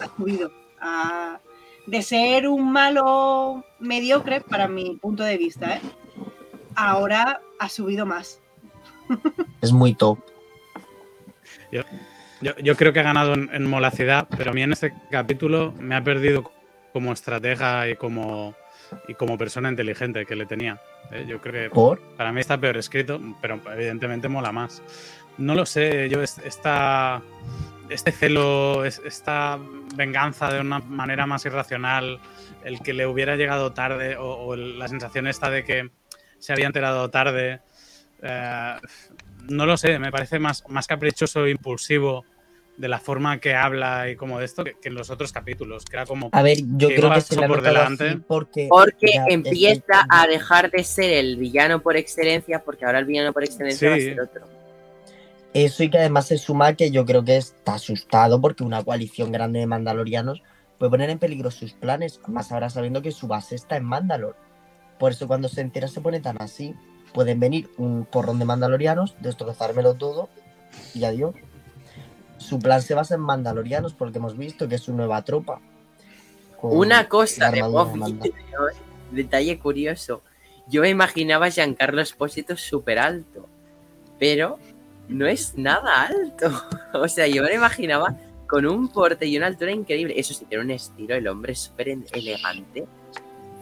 [0.01, 0.51] ha subido.
[0.81, 1.41] a-
[1.87, 5.81] de ser un malo mediocre, para mi punto de vista, ¿eh?
[6.77, 8.41] ahora ha subido más.
[9.63, 10.19] Es muy top.
[11.73, 11.83] Yo,
[12.63, 15.97] yo creo que ha ganado en, en molacidad, pero a mí en este capítulo me
[15.97, 16.53] ha perdido
[16.93, 18.55] como estratega y como,
[19.09, 20.81] y como persona inteligente que le tenía.
[21.11, 21.25] ¿eh?
[21.27, 22.01] Yo creo que ¿Por?
[22.17, 24.83] para mí está peor escrito, pero evidentemente mola más.
[25.39, 27.23] No lo sé, yo es- esta,
[27.91, 29.59] este celo, es- esta
[29.95, 32.21] venganza de una manera más irracional,
[32.65, 35.91] el que le hubiera llegado tarde o, la sensación esta de que
[36.39, 37.61] se había enterado tarde,
[38.23, 38.75] eh,
[39.49, 42.25] no lo sé, me parece más, más caprichoso e impulsivo
[42.77, 45.85] de la forma que habla y como de esto que, que en los otros capítulos,
[45.85, 48.19] que era como A ver, yo que creo que se le ha por delante.
[48.27, 48.69] porque...
[48.71, 53.33] Porque ya empieza a dejar de ser el villano por excelencia, porque ahora el villano
[53.33, 54.58] por excelencia va a ser otro.
[55.55, 59.33] Eso y que además se suma que yo creo que está asustado porque una coalición
[59.33, 60.43] grande de mandalorianos
[60.79, 64.37] puede poner en peligro sus planes, más ahora sabiendo que su base está en Mandalor.
[64.99, 66.75] Por eso cuando se entera se pone tan así.
[67.15, 70.29] Pueden venir un porrón de mandalorianos, destrozármelo todo
[70.95, 71.35] y adiós.
[72.37, 75.61] Su plan se basa en mandalorianos porque hemos visto que es su nueva tropa.
[76.61, 78.25] Una cosa de Mando.
[78.25, 78.73] Gideon,
[79.11, 80.23] detalle curioso.
[80.69, 83.49] Yo me imaginaba a Giancarlo Espósito súper alto,
[84.19, 84.59] pero
[85.09, 86.51] no es nada alto.
[86.95, 88.17] O sea, yo me lo imaginaba
[88.47, 90.15] con un porte y una altura increíble.
[90.17, 92.87] Eso sí, tiene un estilo, el hombre es súper elegante.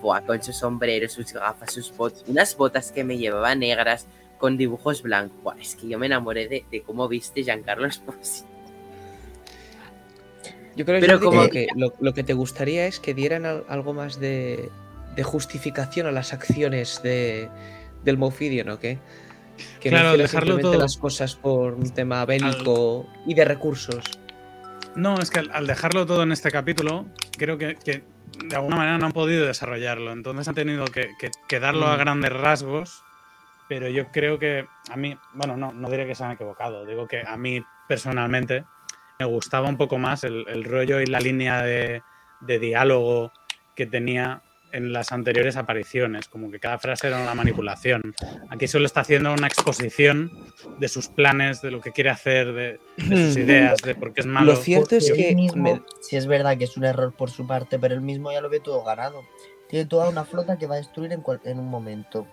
[0.00, 4.06] Buah, con su sombrero, sus gafas, sus botas, unas botas que me llevaba negras
[4.38, 5.42] con dibujos blancos.
[5.42, 8.46] Buah, es que yo me enamoré de, de cómo viste Giancarlo Espósito.
[10.76, 13.64] Yo creo Pero Jordi, como- que lo, lo que te gustaría es que dieran al-
[13.68, 14.68] algo más de,
[15.16, 17.48] de justificación a las acciones de,
[18.04, 18.98] del Mofidian, ¿o qué?
[19.80, 24.04] Que Claro, no dejarlo todo- las cosas por un tema bélico y de recursos.
[24.94, 27.06] No, es que al, al dejarlo todo en este capítulo,
[27.36, 28.02] creo que, que
[28.44, 30.12] de alguna manera no han podido desarrollarlo.
[30.12, 32.00] Entonces han tenido que, que- que darlo a Mm.
[32.00, 33.02] grandes rasgos.
[33.68, 36.86] Pero yo creo que a mí, bueno, no, no diré que se han equivocado.
[36.86, 38.64] Digo que a mí personalmente
[39.18, 42.02] me gustaba un poco más el, el rollo y la línea de,
[42.40, 43.32] de diálogo
[43.74, 44.42] que tenía
[44.76, 46.28] en las anteriores apariciones.
[46.28, 48.14] Como que cada frase era una manipulación.
[48.50, 50.30] Aquí solo está haciendo una exposición
[50.78, 53.40] de sus planes, de lo que quiere hacer, de, de sus Mm.
[53.40, 54.52] ideas, de por qué es malo.
[54.52, 57.30] Lo cierto es que él mismo, me- si es verdad que es un error por
[57.30, 59.22] su parte, pero él mismo ya lo ve todo ganado.
[59.68, 62.26] Tiene toda una flota que va a destruir en, cual- en un momento.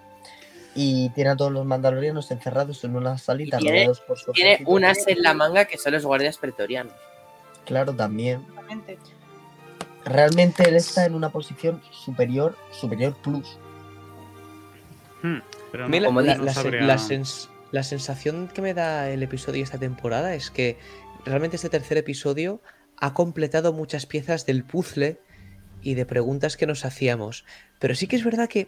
[0.76, 4.32] Y tiene a todos los mandalorianos encerrados en una salita Y tiene- rodeados por su
[4.32, 6.94] Tiene unas en la manga que son los guardias pretorianos.
[7.66, 8.42] Claro, también.
[8.50, 8.98] Exactamente.
[10.06, 13.58] Realmente él está en una posición superior, superior plus.
[15.22, 15.38] Hmm,
[15.72, 18.62] pero A mí no- la, como la- digo, la- sabría- la sens- la sensación que
[18.62, 20.78] me da el episodio esta temporada es que
[21.26, 22.62] realmente este tercer episodio
[22.98, 25.20] ha completado muchas piezas del puzzle
[25.82, 27.44] y de preguntas que nos hacíamos.
[27.80, 28.60] Pero sí que es verdad que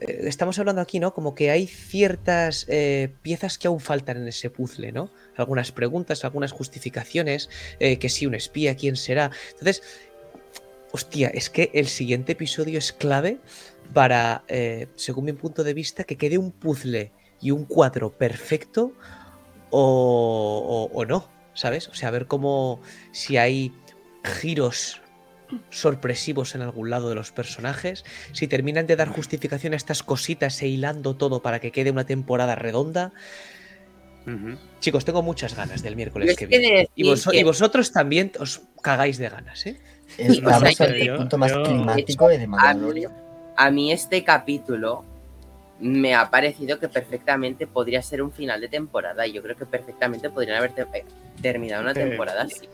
[0.00, 1.14] eh, estamos hablando aquí, ¿no?
[1.14, 5.10] Como que hay ciertas eh, piezas que aún faltan en ese puzzle, ¿no?
[5.36, 9.30] Algunas preguntas, algunas justificaciones, eh, que si un espía, quién será.
[9.52, 9.82] Entonces,
[10.94, 13.40] hostia, es que el siguiente episodio es clave
[13.92, 17.10] para, eh, según mi punto de vista, que quede un puzzle
[17.40, 18.92] y un cuadro perfecto
[19.70, 21.88] o, o- o no, ¿sabes?
[21.88, 22.80] O sea, a ver cómo,
[23.10, 23.72] si hay
[24.22, 25.00] giros
[25.70, 30.62] sorpresivos en algún lado de los personajes, si terminan de dar justificación a estas cositas
[30.62, 33.12] e hilando todo para que quede una temporada redonda.
[34.80, 36.88] Chicos, tengo muchas ganas del miércoles es que viene.
[36.94, 39.76] Y, decir vos- que- y vosotros también os cagáis de ganas, ¿eh?
[40.18, 43.12] Estamos sea, ante el yo- punto más yo- climático de a Mandalorian.
[43.56, 45.04] a mí este capítulo
[45.80, 49.26] me ha parecido que perfectamente podría ser un final de temporada.
[49.26, 51.04] Yo creo que perfectamente podrían haber te- eh,
[51.42, 52.68] terminado una Eh, temporada así.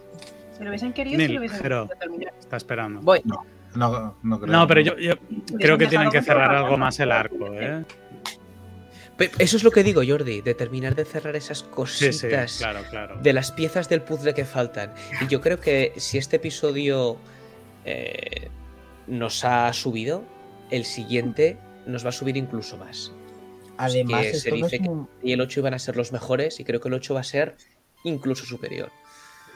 [0.56, 2.34] Si lo hubiesen querido, si lo hubiesen pero- querido terminar.
[2.38, 3.00] Está esperando.
[3.00, 3.22] Voy.
[3.74, 4.52] No, no creo.
[4.52, 5.14] No, pero yo, yo
[5.58, 7.84] creo que tienen que cerrar algo más el arco, ¿eh?
[9.38, 13.18] Eso es lo que digo, Jordi, de terminar de cerrar esas cositas sí, claro, claro.
[13.20, 14.92] de las piezas del puzzle que faltan.
[15.20, 17.16] Y yo creo que si este episodio
[17.84, 18.48] eh,
[19.06, 20.24] nos ha subido,
[20.70, 23.12] el siguiente nos va a subir incluso más.
[23.78, 26.60] Además, que se dice es que- un- Y el 8 iban a ser los mejores
[26.60, 27.56] y creo que el 8 va a ser
[28.04, 28.90] incluso superior.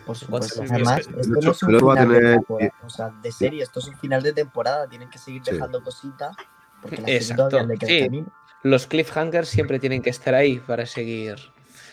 [0.07, 0.61] Por supuesto.
[0.62, 3.62] más- Además, es que- esto no es un final de temporada, o sea, de serie,
[3.62, 5.53] esto es un final de temporada, tienen que seguir Sí.
[5.53, 6.36] dejando cositas
[6.82, 8.01] porque la todavía le queda sí.
[8.03, 8.32] camino.
[8.65, 11.36] Los cliffhangers siempre tienen que estar ahí para seguir.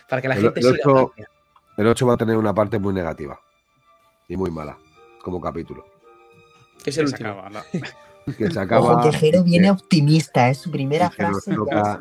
[0.09, 0.77] Para que la El- gente el siga.
[0.85, 1.29] ocho- Narnia.
[1.77, 3.39] El 8 va a tener una parte muy negativa
[4.27, 4.77] y muy mala
[5.23, 5.85] como capítulo.
[6.85, 7.29] Es el Se último.
[7.41, 7.63] acaba,
[8.37, 11.99] Que se acaba Ojo, que Jero viene que- optimista, es su primera que frase toca-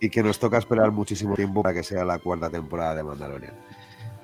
[0.00, 3.54] y que nos toca esperar muchísimo tiempo para que sea la cuarta temporada de Mandalorian.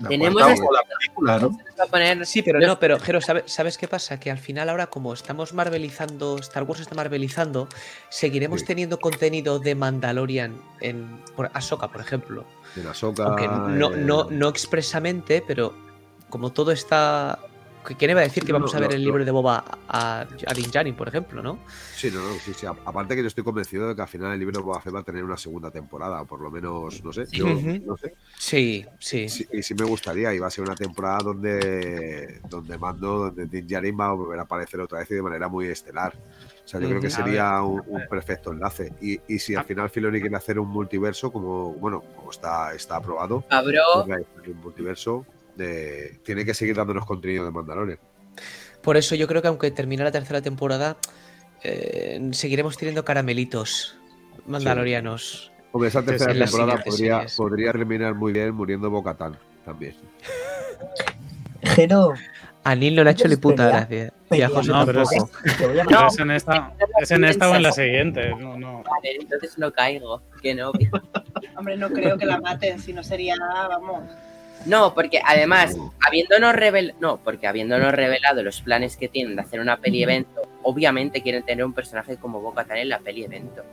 [0.00, 1.50] La Tenemos cuarta o la película, ¿no?
[1.78, 4.20] Va a poner- Sí, pero no, pero Jero, ¿sabe- ¿sabes qué pasa?
[4.20, 7.68] Que al final ahora como estamos marvelizando, Star Wars está marvelizando,
[8.08, 8.66] seguiremos Sí.
[8.66, 12.44] teniendo contenido de Mandalorian en por Ahsoka, por ejemplo.
[12.76, 15.74] En Ahsoka, Aunque no, eh, no, no expresamente, pero
[16.30, 17.38] como todo está...
[17.98, 19.06] ¿Quién iba a decir que No, vamos a no, ver el no.
[19.06, 21.58] libro de Boba a, a Din Djarin, por ejemplo, ¿no?
[21.94, 22.66] Sí, no, no, sí, sí.
[22.66, 25.00] Aparte que yo estoy convencido de que al final el libro de Boba Fett va
[25.00, 28.14] a tener una segunda temporada, o por lo menos, no sé, yo no sé.
[28.36, 29.28] Sí, sí.
[29.28, 33.46] Sí, y sí me gustaría, y va a ser una temporada donde, donde Mando, donde
[33.46, 36.14] Din Djarin va a volver a aparecer otra vez y de manera muy estelar.
[36.64, 38.92] O sea, yo creo que sería un, un perfecto enlace.
[39.00, 42.96] Y, y si al final Filoni quiere hacer un multiverso, como bueno, como está, está
[42.96, 45.24] aprobado, Cabrón, pues un multiverso,
[45.58, 47.98] eh, tiene que seguir dándonos contenido de Mandalorian.
[48.82, 50.96] Por eso yo creo que aunque termine la tercera temporada,
[51.62, 53.96] eh, seguiremos teniendo caramelitos
[54.46, 55.52] mandalorianos.
[55.72, 59.94] Hombre, esa tercera en las temporada podría, podría terminar muy bien muriendo Bocatán también.
[61.76, 62.14] Pero
[62.64, 64.12] A Neil no le ha hecho ni puta gracia.
[64.30, 65.04] Y a José No, pero a
[65.58, 68.30] Pero es en esta, es en esta o en la siguiente.
[68.30, 68.82] No, no.
[68.82, 70.22] Vale, entonces no caigo.
[70.42, 70.70] Que no.
[71.56, 73.36] Hombre, no creo que la maten, si no sería,
[73.68, 74.04] vamos.
[74.66, 75.76] No, porque además,
[76.06, 80.42] habiéndonos revel no, porque habiéndonos revelado los planes que tienen de hacer una peli evento,
[80.62, 83.64] obviamente quieren tener un personaje como Boca en la peli evento.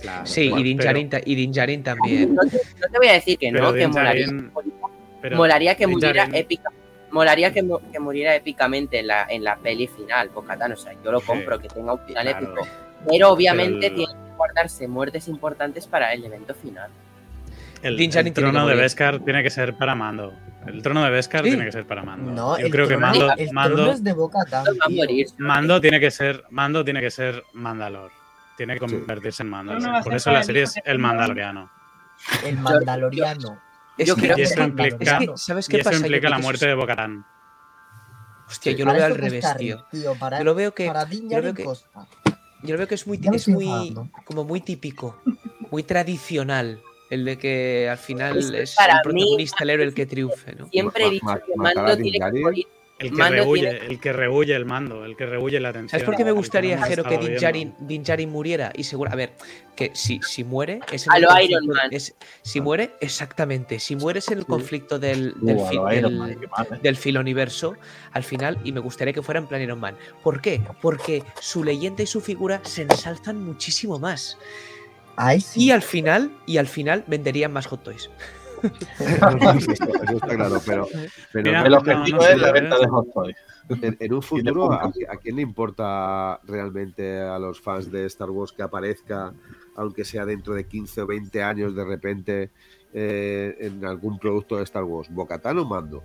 [0.00, 2.34] Claro, Sí, y Din Djarin y Din Djarin también.
[2.34, 4.50] No te, no te voy a decir que Pero no, que molaría, Djarin-
[5.20, 6.70] pero molaría que Din muriera Djarin- épica.
[7.10, 10.72] Molaría que, mu- que muriera épicamente en la, en la peli final, Bocatán.
[10.72, 11.26] O sea, yo lo Sí.
[11.26, 12.46] compro, que tenga un final Claro.
[12.46, 12.66] épico.
[13.08, 16.88] Pero obviamente Pero el- tiene que guardarse muertes importantes para el evento final.
[17.82, 18.74] El, Din que trono de.
[18.74, 20.34] Beskar tiene que ser para Mando.
[20.66, 21.50] El trono de Beskar Sí.
[21.50, 22.30] tiene que ser para Mando.
[22.32, 25.26] No, Yo creo que Mando, el Mando, trono es de Boca Va a morir.
[25.38, 28.10] Mando tiene que ser Mando tiene que ser Mandalor.
[28.56, 30.02] Tiene que convertirse en Mandalor.
[30.04, 30.98] Por eso la serie es que el.
[30.98, 31.70] Mandaloriano.
[32.44, 33.58] El Mandaloriano.
[33.98, 34.60] Yo que- creo Y que eso sí.
[34.62, 36.00] implica, es que, ¿sabes y qué eso pasa?
[36.00, 37.24] Yo implica la que muerte de Bocatán.
[38.48, 39.76] Hostia, yo lo veo al que revés, tío.
[39.76, 40.86] Rick, tío, Para, Yo lo veo que-
[41.30, 42.06] yo lo que- Costa.
[42.62, 43.94] Yo lo veo que es muy, es muy,
[44.24, 45.20] como muy típico,
[45.70, 46.80] muy tradicional.
[47.10, 50.06] El de que al final Es que es el mí- protagonista, el héroe, el que
[50.06, 50.68] triunfe, ¿no?
[50.68, 52.66] Siempre he dicho que a Mando tiene que morir.
[53.00, 55.88] El que Mando rehuye, tiene- el que rehuye el mando, el que rehuye la atención.
[55.88, 57.34] ¿Sabes por qué me el gustaría, Jero, que Din.
[57.36, 58.72] Djarin, Din Djarin muriera?
[58.76, 59.32] Y seguro, a ver,
[59.74, 61.88] que si, si muere es A el lo Iron Man.
[61.92, 63.80] es- si muere, exactamente.
[63.80, 67.74] Si mueres en el conflicto del, del, Uh, del filoniverso,
[68.12, 69.96] al final, y me gustaría que fuera en plan Iron Man.
[70.22, 70.60] ¿Por qué?
[70.82, 74.36] Porque su leyenda y su figura se ensalzan muchísimo más.
[75.16, 75.64] Ay, sí.
[75.64, 78.10] Y al final, y al final venderían más hot toys.
[78.98, 79.72] eso, está, eso
[80.16, 80.88] está claro, pero,
[81.32, 83.36] pero Mira, El no, objetivo no es la venta de Hot Toys.
[83.68, 85.02] en, en un futuro, ¿a, puntos.
[85.08, 89.32] a quién le importa realmente a los fans de Star Wars que aparezca,
[89.76, 92.50] aunque sea dentro de 15 o 20 años de repente,
[92.92, 95.08] eh, en algún producto de Star Wars?
[95.10, 96.02] ¿Bocatán o Mando?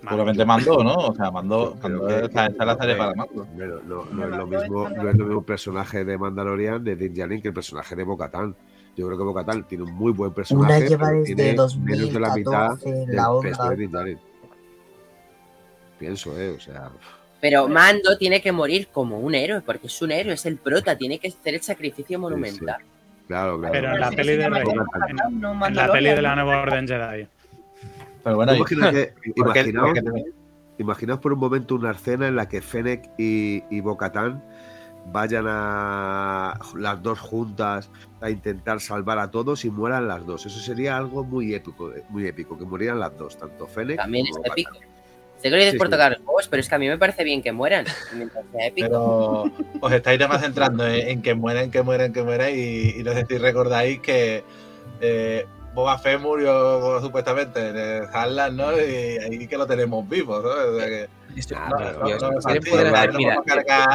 [0.00, 0.94] Seguramente mandó, ¿no?
[0.94, 1.76] O sea, mandó.
[2.22, 3.46] Esta, es la serie para Mando.
[3.86, 7.14] No, no es lo mismo, no es lo mismo el personaje de Mandalorian de Din
[7.14, 8.54] Djarin que el personaje de Bocatán.
[8.96, 10.76] Yo creo que Bocatán tiene un muy buen personaje.
[10.76, 14.18] Una lleva desde tiene menos de la mitad 2014 del la peso de Din Djarin.
[15.98, 16.90] Pienso, eh, o sea,
[17.40, 20.96] Pero Mando tiene que morir como un héroe, porque es un héroe, es el prota,
[20.96, 22.78] tiene que hacer el sacrificio monumental.
[23.26, 23.72] claro, claro.
[23.72, 24.62] Pero en la peli de Rey,
[25.08, 27.26] en, la peli de la nueva orden Jedi.
[28.24, 28.94] Pero bueno, imaginaos,
[29.36, 30.24] porque-
[30.78, 34.42] imaginaos por un momento una escena en la que Fennec y, y Bocatán
[35.10, 37.90] vayan a las dos juntas
[38.20, 40.44] a intentar salvar a todos y mueran las dos.
[40.46, 44.26] Eso sería algo muy épico, eh, muy épico, que murieran las dos, tanto Fennec También
[44.26, 44.52] es Bocatán.
[44.52, 44.72] épico.
[45.38, 46.98] Sé que lo dices Sí, por tocar los juegos, pero es que a mí me
[46.98, 47.86] parece bien que mueran.
[48.16, 48.88] Mientras sea épico.
[48.88, 49.44] Pero
[49.80, 52.54] os estáis más centrando en, en que mueren, que mueren, que mueren.
[52.58, 54.42] Y, y no sé si recordáis que
[55.00, 55.46] eh,
[55.78, 58.72] Boba Fett murió supuestamente en Harlan, ¿no?
[58.72, 60.48] Y ahí que lo tenemos vivo, ¿no?
[60.48, 61.08] O sea que.
[61.54, 61.70] Ah,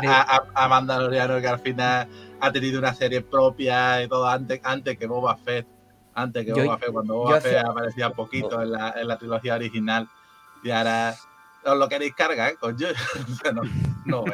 [0.01, 0.07] de-
[0.55, 2.07] a, Mandaloriano que al final
[2.39, 5.67] ha tenido una serie propia y todo antes, antes que Boba Fett.
[6.13, 9.17] Antes que Yo- Boba Fett, cuando Boba hace- Fett aparecía poquito en la, en la
[9.17, 10.07] trilogía original.
[10.63, 11.13] Y ahora
[11.65, 12.87] os lo queréis cargar, coño.
[13.29, 13.63] O sea, no,
[14.05, 14.25] no ¿no?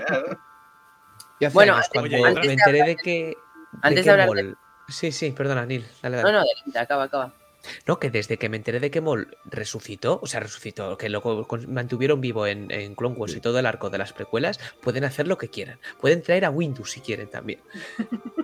[1.40, 3.38] Yo hace Bueno, años, antes- cuando antes me de enteré de que.
[3.82, 4.58] antes de que hablar Maul-
[4.88, 5.86] Sí, sí, perdona, Neil.
[6.02, 6.32] Dale, dale.
[6.32, 7.34] No, no, acaba, acaba.
[7.86, 11.22] No, que desde que me enteré de que Maul resucitó, o sea, resucitó, que lo
[11.68, 15.28] mantuvieron vivo en, en Clone Wars y todo el arco de las precuelas, pueden hacer
[15.28, 15.80] lo que quieran.
[16.00, 17.60] Pueden traer a Windows si quieren también.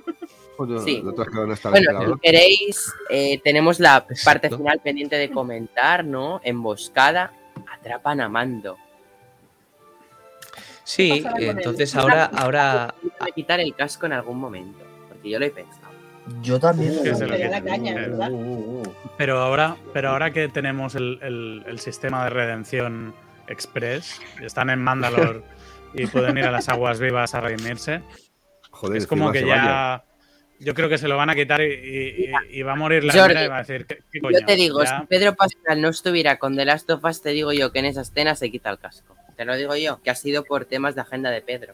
[0.86, 1.04] Sí.
[1.04, 6.40] Bueno, si queréis, eh, tenemos la parte final pendiente de comentar, ¿no?
[6.44, 7.34] Emboscada,
[7.70, 8.78] atrapan a Mando.
[10.84, 14.80] Sí, entonces ahora, ahora Voy a quitar el casco en algún momento,
[15.10, 15.85] porque yo lo he pensado.
[16.41, 16.93] Yo también.
[17.52, 18.31] La caña, Eh, ¿verdad?
[19.18, 23.14] Pero ahora, pero ahora que tenemos el, el- el sistema de redención
[23.47, 25.41] express, están en Mandalore
[25.93, 28.02] y pueden ir a las aguas vivas a redimirse,
[28.72, 30.03] Joder, es como que ya...
[30.57, 33.03] Yo creo que se lo van a quitar y, y- y- y va a morir
[33.03, 34.39] la Jordi, y va a decir, ¿qué, qué coño?
[34.39, 37.30] Yo te digo, Ya- si Pedro Pascal no estuviera con The Last of Us, te
[37.31, 39.15] digo yo que en esa escena se quita el casco.
[39.35, 41.73] Te lo digo yo, que ha sido por temas de agenda de Pedro.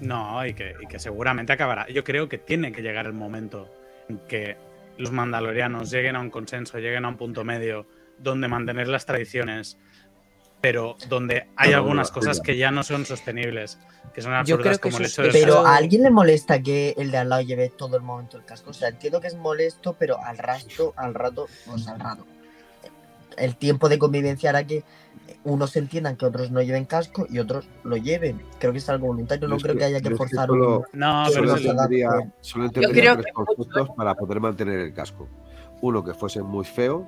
[0.00, 1.88] No, y que, y que seguramente acabará.
[1.88, 3.70] Yo creo que tiene que llegar el momento
[4.08, 4.56] en que
[4.98, 7.86] los mandalorianos lleguen a un consenso, lleguen a un punto medio
[8.18, 9.76] donde mantener las tradiciones,
[10.60, 13.78] pero donde hay algunas cosas que ya no son sostenibles,
[14.14, 16.62] que son Yo absurdas creo que como el hecho de Pero a alguien le molesta
[16.62, 18.70] que el de al lado lleve todo el momento el casco.
[18.70, 22.26] O sea, entiendo que es molesto, pero al rato, al rato, pues al rato.
[23.36, 24.84] el tiempo de convivencia hará que
[25.44, 28.40] unos entiendan que otros no lleven casco y otros lo lleven.
[28.58, 30.98] Creo que es algo voluntario, no Yo creo que haya que forzar solo- un...
[30.98, 32.04] No, pero Solo adapte.
[32.40, 35.28] solo que tres mucho- conceptos para poder mantener el casco.
[35.82, 37.06] Uno que fuese muy feo,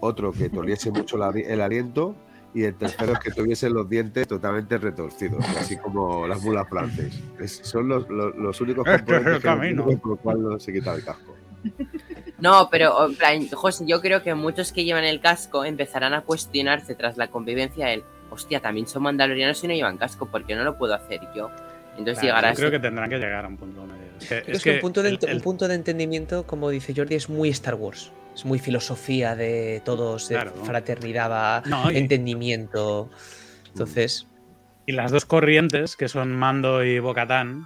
[0.00, 2.16] otro que toliese mucho la- el aliento
[2.54, 7.20] y el tercero es que tuviese los dientes totalmente retorcidos, así como las mulas frances.
[7.40, 10.58] Es- son los, los- los únicos Este es el componentes que por lo cual no
[10.60, 11.34] se quita el casco.
[12.44, 16.20] No, pero en plan, José, yo creo que muchos que llevan el casco empezarán a
[16.20, 20.54] cuestionarse tras la convivencia el, hostia, también son mandalorianos y no llevan casco, ¿por qué
[20.54, 21.50] no lo puedo hacer yo?
[21.96, 24.02] Entonces Claro, llegará yo creo ese- que tendrán que llegar a un punto medio.
[24.20, 25.74] Es que, Es, es que, que un, punto de, el- ent- el- un punto de
[25.74, 28.12] entendimiento, como dice Jordi, es muy Star Wars.
[28.34, 30.52] Es muy filosofía de todos, de Claro.
[30.64, 33.08] fraternidad, va, No, y- entendimiento.
[33.68, 34.26] Entonces,
[34.86, 37.64] Y las dos corrientes, que son Mando y Bocatán,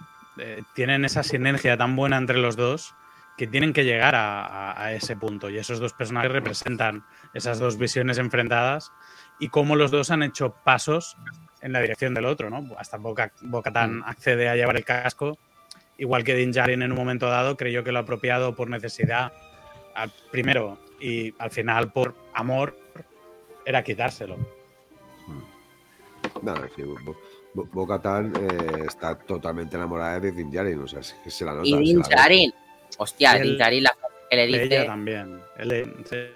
[0.76, 2.94] tienen esa sinergia tan buena entre los dos
[3.38, 5.48] que tienen que llegar a, a- a ese punto.
[5.48, 8.92] Y esos dos personajes representan esas dos visiones enfrentadas
[9.38, 11.16] y cómo los dos han hecho pasos
[11.62, 12.66] en la dirección del otro, ¿no?
[12.76, 15.38] Hasta Boca, Bocatán accede a llevar el casco,
[15.96, 19.32] igual que Din Djarin en un momento dado creyó que lo apropiado por necesidad,
[19.94, 22.76] al- primero, y al final por amor,
[23.64, 24.36] era quitárselo.
[26.42, 27.16] Nada, es que Bo-
[27.54, 31.66] Bo- Bo-Katan, eh, está totalmente enamorada de Din Djarin, o sea, se la nota.
[31.66, 32.00] Y Din.
[32.02, 32.52] Djarin,
[32.96, 33.96] hostia, el- Djarin la
[34.30, 35.40] que le Ella dice, también.
[35.58, 36.32] Él, se-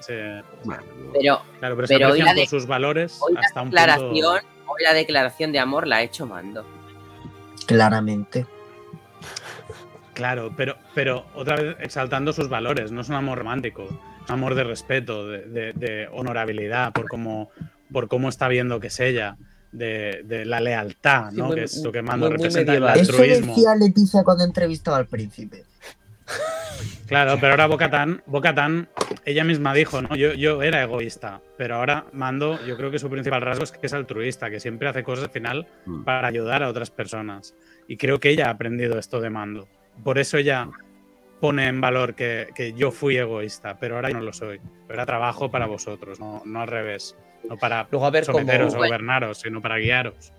[0.00, 1.12] se- Bueno, no.
[1.12, 3.62] pero claro, pero se pero hoy aprecian la por de- sus valores hoy la hasta
[3.62, 4.30] un declaración, punto.
[4.68, 6.64] hoy la declaración de amor la ha hecho Mando.
[7.66, 8.46] Claramente.
[10.14, 12.92] Claro, pero, pero otra vez exaltando sus valores.
[12.92, 17.08] No es un amor romántico, es un amor de respeto, de, de- de honorabilidad por
[17.08, 17.50] cómo,
[17.92, 19.36] por cómo está viendo que es ella,
[19.72, 21.46] de, de la lealtad, Sí, ¿no?
[21.46, 23.00] muy- que es lo que Mando muy- muy representa el medieval.
[23.00, 23.54] Eso altruismo.
[23.54, 25.64] decía Leticia cuando entrevistaba al príncipe.
[27.06, 28.88] Claro, pero ahora Bocatán, Bocatán,
[29.26, 30.14] ella misma dijo, ¿no?
[30.16, 33.86] Yo, yo era egoísta, pero ahora Mando, yo creo que su principal rasgo es que
[33.86, 36.04] es altruista, que siempre hace cosas al final Mm.
[36.04, 37.54] para ayudar a otras personas.
[37.86, 39.68] Y creo que ella ha aprendido esto de Mando.
[40.02, 40.68] Por eso ella
[41.40, 44.60] pone en valor que, que yo fui egoísta, pero ahora yo no lo soy.
[44.88, 47.14] Ahora trabajo para vosotros, no, no al revés.
[47.48, 50.32] No para luego a ver cómo, someteros o gobernaros, sino para guiaros.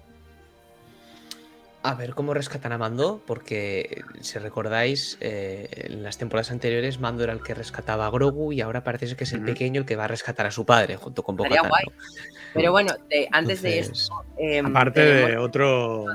[1.86, 7.26] a ver cómo rescatan a Mando, porque si recordáis, eh, en las temporadas anteriores Mando
[7.26, 9.98] era el que rescataba a Grogu y ahora parece que es el pequeño el que
[9.98, 11.36] va a rescatar a su padre junto con.
[11.36, 11.44] ¿no?
[12.54, 16.06] Pero bueno, de- antes de esto, em, Aparte de otro...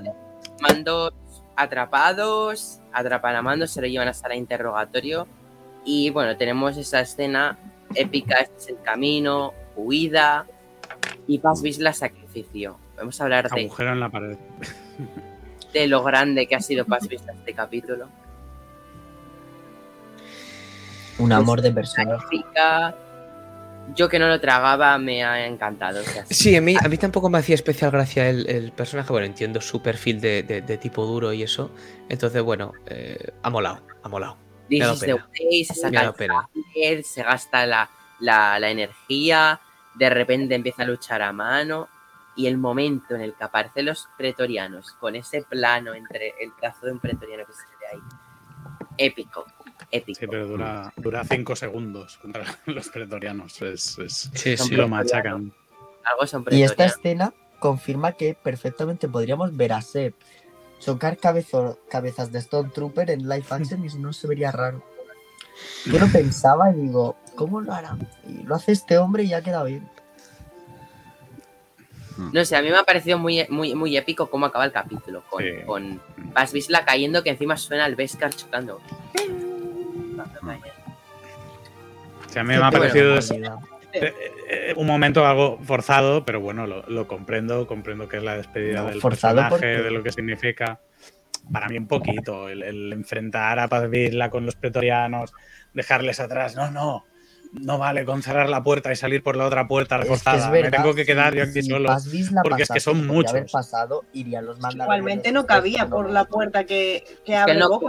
[0.60, 1.12] mandos
[1.56, 5.26] atrapados, atrapan a Mando, se lo llevan hasta el interrogatorio
[5.84, 7.58] y bueno, tenemos esa escena
[7.94, 10.46] épica, este es el camino, huida
[11.28, 12.76] y Paz Vizsla sacrificio.
[12.96, 14.36] Vamos a hablar de, agujero en la pared.
[15.72, 18.08] de lo grande que ha sido Paz Vizsla este capítulo.
[21.18, 22.18] Un amor de persona.
[23.94, 26.00] Yo que no lo tragaba me ha encantado.
[26.00, 29.10] o sea, Sí, a mí, a mí tampoco me hacía especial gracia el, el personaje.
[29.10, 31.70] Bueno, entiendo su perfil de, de- de tipo duro y eso.
[32.10, 34.36] Entonces, bueno, eh, ha molado, ha molado.
[34.68, 35.28] This me ha dado is the pena.
[35.48, 36.14] way, se saca
[36.76, 37.88] el se gasta la,
[38.20, 39.58] la- la energía,
[39.94, 41.88] de repente empieza a luchar a mano
[42.36, 46.86] y el momento en el que aparecen los pretorianos con ese plano entre el brazo
[46.86, 48.00] de un pretoriano que se ve ahí,
[48.96, 49.44] épico,
[49.90, 50.20] épico.
[50.20, 53.60] Sí, pero dura, dura cinco segundos contra los pretorianos.
[53.62, 55.52] Es, es- Sí, Son sí lo machacan.
[56.04, 60.14] Algo son Y esta escena confirma que perfectamente podríamos ver a Seb
[60.78, 64.82] chocar cabezo- cabezas de Stone Trooper en live action y no se vería raro.
[65.86, 67.96] Yo lo pensaba y digo, ¿cómo lo hará?
[68.28, 69.88] Y lo hace este hombre y ya queda bien.
[72.32, 75.22] No sé, a mí me ha parecido muy, muy, muy épico cómo acaba el capítulo,
[75.30, 75.50] con, Sí.
[75.64, 76.00] con
[76.34, 78.80] Paz Vizsla cayendo que encima suena el Beskar chocando.
[82.28, 83.56] Sí, a mí me ha parecido es- calidad.
[83.92, 84.14] eh,
[84.50, 88.82] eh, un momento algo forzado, pero bueno, lo, lo comprendo, comprendo que es la despedida
[88.82, 90.80] No, del forzado personaje, porque- de lo que significa.
[91.52, 95.32] Para mí un poquito, el, el enfrentar a Paz Vizsla con los pretorianos,
[95.74, 97.04] dejarles atrás, no, no,
[97.52, 100.56] no vale con cerrar la puerta y salir por la otra puerta Es que reforzada,
[100.56, 101.90] es me tengo que quedar yo aquí si solo.
[102.42, 103.52] Porque es que son haber muchos.
[103.52, 104.98] pasado, irían los mandalorianos.
[104.98, 107.80] Igualmente no cabía por la puerta que, que abre no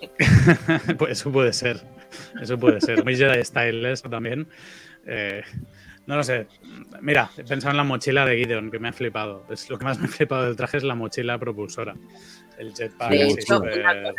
[0.98, 1.82] pues eso puede ser.
[2.40, 3.04] Eso puede ser.
[3.04, 4.48] Muy Jedi Style eso también.
[5.06, 5.42] Eh,
[6.06, 6.46] no lo sé.
[7.02, 9.44] Mira, he pensado en la mochila de Gideon, que me ha flipado.
[9.50, 11.94] Es lo que más me ha flipado del traje es la mochila propulsora.
[12.60, 13.10] El jetpack.
[13.10, 14.14] De así hecho, súper- una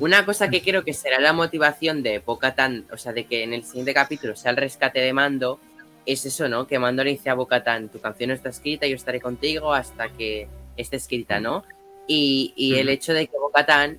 [0.00, 3.52] Una cosa que creo que será la motivación de Bo-Katan, o sea, de que en
[3.52, 5.60] el siguiente capítulo sea el rescate de Mando,
[6.06, 6.66] es eso, ¿no?
[6.66, 10.08] Que Mando le dice a Bo-Katan, tu canción no está escrita, yo estaré contigo hasta
[10.08, 11.62] que esté escrita, ¿no?
[12.08, 13.98] Y, y el hecho de que Bo-Katan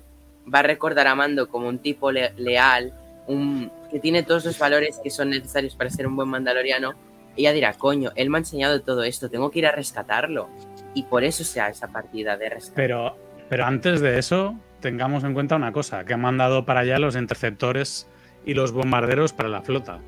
[0.52, 2.92] va a recordar a Mando como un tipo le- leal,
[3.26, 6.92] un, que tiene todos los valores que son necesarios para ser un buen mandaloriano,
[7.36, 10.50] ella dirá, coño, él me ha enseñado todo esto, tengo que ir a rescatarlo.
[10.92, 12.74] Y por eso sea esa partida de rescate.
[12.76, 13.16] Pero,
[13.54, 17.14] pero antes de eso, tengamos en cuenta una cosa, que han mandado para allá los
[17.14, 18.08] interceptores
[18.44, 20.00] y los bombarderos para la flota.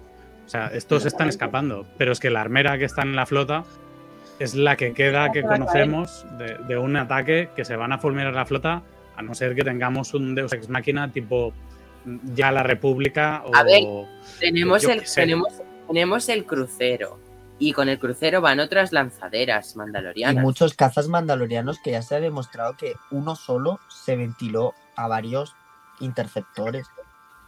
[0.44, 3.62] O sea, estos están escapando, pero es que la armera que está en la flota
[4.40, 8.34] es la que queda que conocemos de, de un ataque que se van a fulminar
[8.34, 8.82] la flota,
[9.14, 11.52] a no ser que tengamos un Deus Ex Máquina tipo
[12.34, 13.54] ya la República o...
[13.54, 13.84] A ver,
[14.40, 17.20] tenemos el, tenemos, tenemos el crucero.
[17.58, 20.42] Y con el crucero van otras lanzaderas Y mandalorianas.
[20.42, 25.54] muchos cazas mandalorianos que ya se ha demostrado que uno solo se ventiló a varios
[26.00, 26.86] interceptores.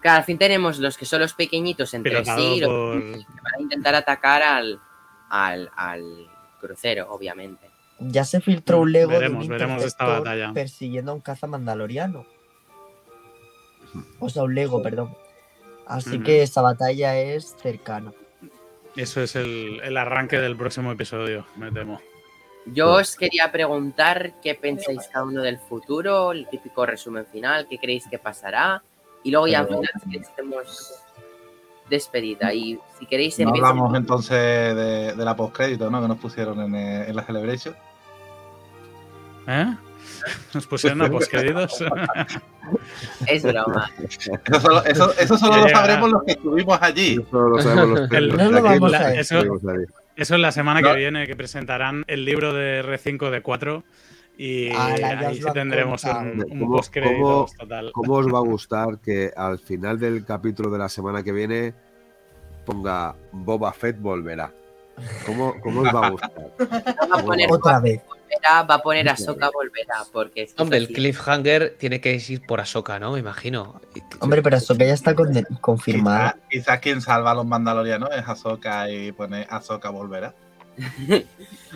[0.02, 3.54] Que al fin tenemos los que son los pequeñitos entre sí, los por- que van
[3.58, 4.80] a intentar atacar al,
[5.28, 6.02] al, al
[6.60, 7.68] crucero, obviamente.
[7.98, 10.52] Ya se filtró un Lego Veremos, de un veremos esta batalla.
[10.54, 12.24] persiguiendo a un caza mandaloriano.
[14.20, 15.14] O sea, un Lego, perdón.
[15.86, 18.12] Así que esa batalla es cercana.
[18.96, 22.00] Eso es el, el arranque del próximo episodio, me temo.
[22.66, 27.78] Yo os quería preguntar qué pensáis cada uno del futuro, el típico resumen final, qué
[27.78, 28.82] creéis que pasará.
[29.22, 30.94] Y luego ya al final si queréis, hacemos
[31.88, 32.52] despedida.
[32.52, 36.02] Y si queréis No hablamos entonces de, de la postcrédito, ¿no?
[36.02, 37.74] Que nos pusieron en, eh, en la Celebration.
[39.46, 39.76] ¿Eh?
[40.54, 41.84] Nos pusieron a posqueridos.
[43.26, 43.90] Es broma.
[43.98, 47.18] Eso solo, eso, eso solo lo sabremos los que estuvimos allí.
[47.26, 49.84] Eso lo sabemos los El- No lo vamos a que estuvimos ahí.
[50.16, 50.90] Eso es la semana No.
[50.90, 53.84] que viene que presentarán el libro de R5 de 4
[54.36, 57.90] y Ala, ya ahí sí tendremos un, un ¿Cómo- total.
[57.92, 61.72] ¿Cómo os va a gustar que al final del capítulo de la semana que viene
[62.66, 64.52] ponga Boba Fett volverá?
[65.24, 66.32] ¿Cómo, cómo os va a gustar?
[67.50, 68.00] Otra vez.
[68.28, 72.14] Volverá, va a poner a Soka volverá, porque es que Hombre, el cliffhanger tiene que
[72.28, 73.12] ir por Ahsoka, ¿no?
[73.12, 73.80] Me imagino.
[74.20, 75.14] Hombre, pero que ya está
[75.60, 76.32] confirmado.
[76.32, 80.34] Quizás quizás quien salva a los mandalorianos es Ahsoka y pone Ahsoka volverá.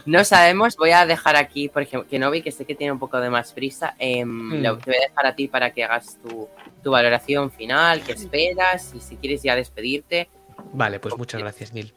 [0.06, 2.92] No sabemos, voy a dejar aquí, por ejemplo, que no vi que sé que tiene
[2.92, 3.94] un poco de más prisa.
[3.98, 4.62] em, Hmm.
[4.62, 6.48] lo- te voy a dejar a ti para que hagas tu,
[6.82, 10.28] tu valoración final, qué esperas y si quieres ya despedirte.
[10.72, 11.92] Vale, pues muchas gracias, Neil.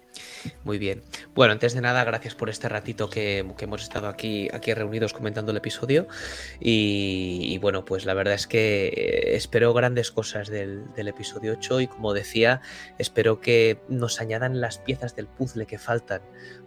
[0.64, 1.04] Muy bien.
[1.34, 5.14] Bueno, antes de nada, gracias por este ratito que, que hemos estado aquí, aquí reunidos
[5.14, 6.08] comentando el episodio.
[6.60, 11.82] Y, bueno, pues la verdad es que eh, espero grandes cosas del, del episodio 8
[11.82, 12.62] y como decía,
[12.98, 16.22] espero que nos añadan las piezas del puzzle que faltan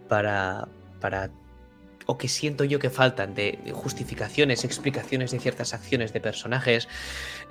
[0.07, 0.67] para,
[0.99, 1.29] para
[2.09, 6.87] o que siento yo que faltan de justificaciones, explicaciones de ciertas acciones de personajes,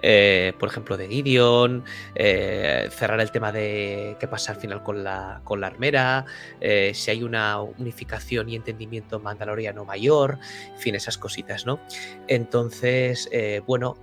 [0.02, 1.84] eh, por ejemplo de Gideon,
[2.16, 6.26] eh, cerrar el tema de qué pasa al final con la, con la armera,
[6.60, 10.40] eh, si hay una unificación y entendimiento mandaloriano mayor,
[10.74, 11.78] en fin, esas cositas, ¿no?
[12.26, 13.30] Entonces,
[13.64, 13.96] bueno,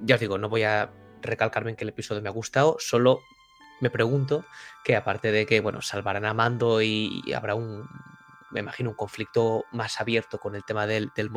[0.00, 0.90] ya os digo, no voy a
[1.22, 3.20] recalcarme en que el episodio me ha gustado, solo
[3.80, 4.44] me pregunto
[4.82, 7.86] que aparte de que, bueno, salvarán a Mando y habrá un,
[8.50, 11.30] me imagino, un conflicto más abierto con el tema del, del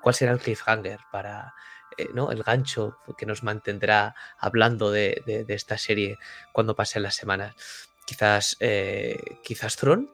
[0.00, 1.54] ¿cuál será el cliffhanger para,
[1.98, 2.30] eh, ¿no?
[2.30, 6.18] El gancho que nos mantendrá hablando de, de- esta serie
[6.52, 7.54] cuando pasen las semanas.
[8.06, 10.08] Quizás, eh, quizás Throne.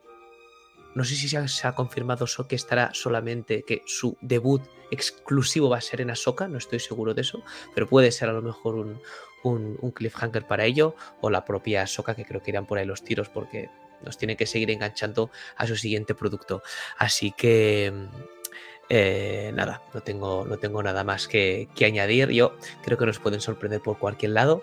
[0.94, 4.62] No sé si se ha, se ha confirmado so- que estará solamente, que su debut
[4.90, 7.42] exclusivo va a ser en Ahsoka, no estoy seguro de eso,
[7.74, 9.00] pero puede ser a lo mejor un,
[9.44, 13.04] un- cliffhanger para ello, o la propia Ahsoka, que creo que irán por ahí los
[13.04, 13.70] tiros porque
[14.02, 16.62] nos tiene que seguir enganchando a su siguiente producto.
[16.96, 18.06] Así que mm,
[18.90, 22.30] eh, nada, no tengo, no tengo nada más que, añadir.
[22.30, 24.62] Yo creo que nos pueden sorprender por cualquier lado.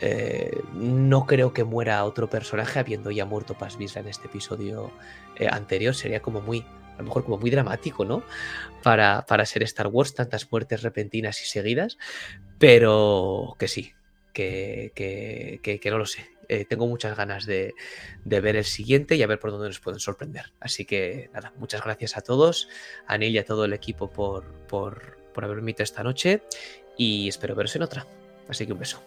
[0.00, 4.90] Eh, no creo que muera otro personaje habiendo ya muerto Paz Vizsla en este episodio
[5.36, 5.94] eh, anterior.
[5.94, 8.22] Sería como muy, a lo mejor como muy dramático, ¿no?
[8.82, 11.98] Para, para ser Star Wars, tantas muertes repentinas y seguidas.
[12.58, 13.92] Pero que sí,
[14.32, 16.26] que, que- que no lo sé.
[16.52, 17.74] Eh, tengo muchas ganas de,
[18.26, 20.52] de ver el siguiente y a ver por dónde nos pueden sorprender.
[20.60, 22.68] Así que nada, muchas gracias a todos,
[23.06, 26.42] a Neil y a todo el equipo por, por, por haberme invitado esta noche
[26.98, 28.06] y espero veros en otra.
[28.50, 29.02] Así que un beso.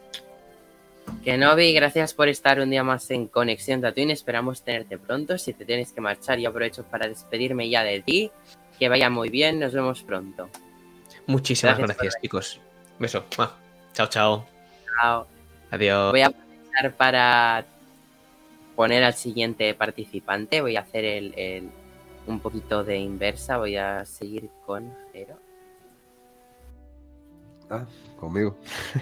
[1.24, 4.10] Kenobi, gracias por estar un día más en Conexión Tatooine.
[4.10, 5.38] Esperamos tenerte pronto.
[5.38, 8.32] Si te tienes que marchar, yo aprovecho para despedirme ya de ti.
[8.80, 10.50] Que vaya muy bien, nos vemos pronto.
[11.28, 12.60] Muchísimas Gracias gracias, chicos.
[12.98, 13.24] Beso.
[13.94, 14.48] Chao, chao.
[15.00, 15.28] Chao.
[15.70, 16.12] Adiós.
[16.12, 16.45] Voy a
[16.98, 17.66] para
[18.76, 20.62] poner al siguiente participante.
[20.62, 21.70] Voy a hacer el, el-
[22.28, 23.58] un poquito de inversa.
[23.58, 25.38] Voy a seguir con Jero.
[27.70, 27.86] Ah,
[28.20, 28.56] conmigo.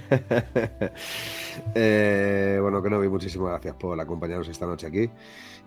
[1.75, 5.07] Eh, bueno, que no vi, muchísimas gracias por acompañarnos esta noche aquí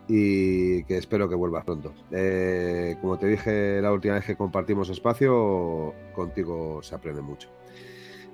[0.09, 1.93] y que espero que vuelvas pronto.
[2.11, 7.49] Eh, como te dije la última vez que compartimos espacio, contigo se aprende mucho.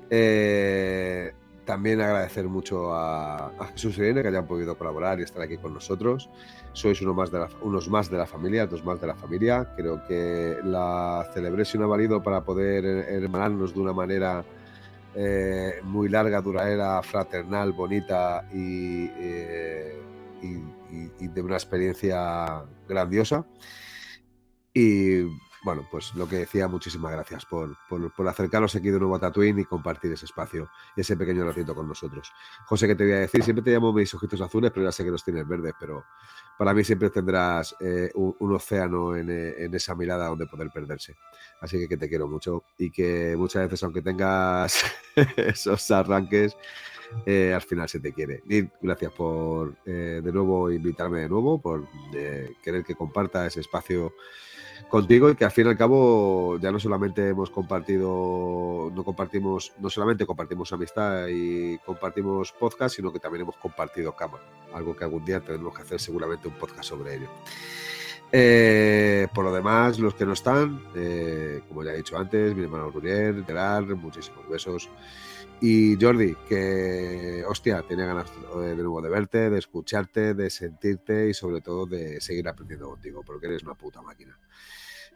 [0.08, 1.32] Eh,
[1.64, 5.74] también agradecer mucho a, Jesús y Irene que hayan podido colaborar y estar aquí con
[5.74, 6.28] nosotros.
[6.72, 9.72] Sois uno más de la- unos más de la familia, dos más de la familia.
[9.76, 14.44] Creo que la Celebration ha valido para poder hermanarnos de una manera
[15.14, 20.00] eh, muy larga, duradera, fraternal, bonita eh,
[20.42, 23.44] y- y de una experiencia grandiosa.
[24.74, 25.24] Y
[25.62, 29.20] bueno, pues lo que decía, muchísimas gracias por, por, por acercaros aquí de nuevo a
[29.20, 32.32] Tatooine y compartir ese espacio, ese pequeño ratito con nosotros.
[32.66, 33.44] José, ¿qué te voy a decir?
[33.44, 36.04] Siempre te llamo mis ojitos azules, pero ya sé que los tienes verdes, pero
[36.58, 41.14] para mí siempre tendrás eh, un, océano en, eh, en esa mirada donde poder perderse.
[41.60, 44.82] Así que, que te quiero mucho y que muchas veces, aunque tengas
[45.36, 46.56] esos arranques,
[47.24, 48.42] eh, al final se te quiere.
[48.46, 51.86] Nid, gracias por de nuevo invitarme de nuevo, por
[52.62, 54.12] querer que comparta ese espacio
[54.88, 59.72] contigo y que al fin y al cabo ya no solamente hemos compartido, no compartimos,
[59.78, 64.38] no solamente compartimos amistad y compartimos podcast, sino que también hemos compartido cama,
[64.74, 67.28] algo que algún día tendremos que hacer seguramente un podcast sobre ello.
[68.34, 72.62] Eh, por lo demás, los que no están, eh, como ya he dicho antes, mi
[72.62, 74.88] hermano Ruriel, Gerard, muchísimos besos.
[75.64, 81.28] Y Jordi, que hostia, tenía ganas eh, de nuevo de verte, de escucharte, de sentirte
[81.28, 84.36] y sobre todo de seguir aprendiendo contigo, porque eres una puta máquina.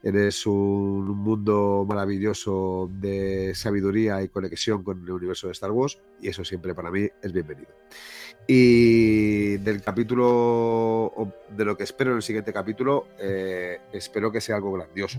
[0.05, 6.29] Eres un mundo maravilloso de sabiduría y conexión con el universo de Star Wars y
[6.29, 7.73] eso siempre para mí es bienvenido.
[8.47, 14.55] Y del capítulo, de lo que espero en el siguiente capítulo, eh, espero que sea
[14.55, 15.19] algo grandioso.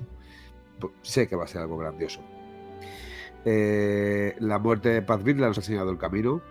[1.02, 2.22] Sé que va a ser algo grandioso.
[3.46, 6.42] Eh, la muerte de Paz Vila nos ha enseñado el camino.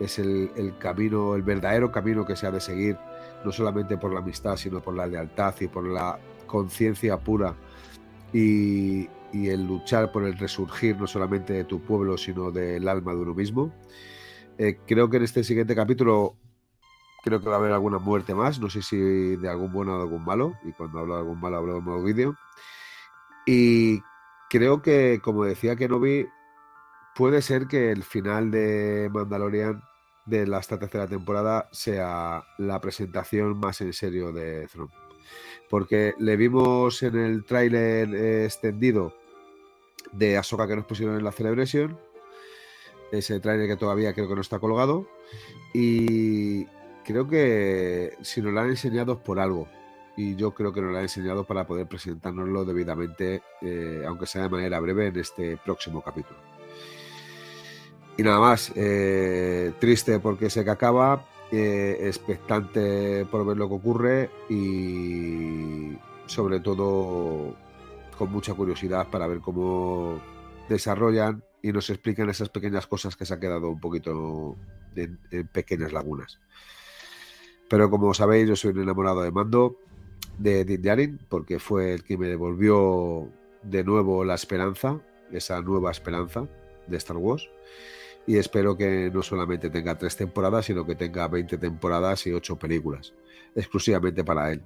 [0.00, 2.96] Es el, camino, el verdadero camino que se ha de seguir,
[3.44, 7.54] no solamente por la amistad, sino por la lealtad y por la conciencia pura
[8.32, 13.18] y, el luchar por el resurgir no solamente de tu pueblo, sino del alma de
[13.18, 13.72] uno mismo.
[14.58, 16.36] Eh, creo que en este siguiente capítulo
[17.24, 19.96] creo que va a haber alguna muerte más, no sé si de algún bueno o
[19.96, 22.36] de algún malo, y cuando hablo de algún malo hablo de modo vídeo.
[23.46, 24.00] Y
[24.54, 26.28] creo que, como decía Kenobi,
[27.16, 29.82] puede ser que el final de Mandalorian
[30.26, 34.90] de la esta tercera temporada sea la presentación más en serio de Thrawn.
[35.68, 38.14] Porque le vimos en el tráiler
[38.44, 39.12] extendido
[40.12, 41.98] de Ahsoka que nos pusieron en la Celebration,
[43.10, 45.08] ese tráiler que todavía creo que no está colgado,
[45.72, 46.66] y
[47.04, 49.66] creo que si nos lo han enseñado es por algo.
[50.16, 54.42] Y yo creo que nos lo han enseñado para poder presentárnoslo debidamente, eh, aunque sea
[54.42, 56.38] de manera breve, en este próximo capítulo.
[58.16, 63.74] Y nada más, eh, triste porque sé que acaba, eh, expectante por ver lo que
[63.74, 65.96] ocurre y
[66.26, 67.56] sobre todo
[68.16, 70.20] con mucha curiosidad para ver cómo
[70.68, 74.56] desarrollan y nos explican esas pequeñas cosas que se han quedado un poquito
[74.94, 76.38] en, en pequeñas lagunas.
[77.68, 79.78] Pero como sabéis, yo soy un enamorado de Mando,
[80.38, 83.28] de Djarin, porque fue el que me devolvió
[83.62, 85.00] de nuevo la esperanza,
[85.32, 86.46] esa nueva esperanza
[86.86, 87.48] de Star Wars.
[88.26, 92.56] Y espero que no solamente tenga tres temporadas, sino que tenga 20 temporadas y 8
[92.58, 93.12] películas,
[93.54, 94.62] exclusivamente para él.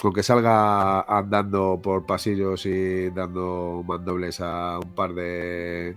[0.00, 5.96] Con que salga andando por pasillos y dando mandobles a un par de,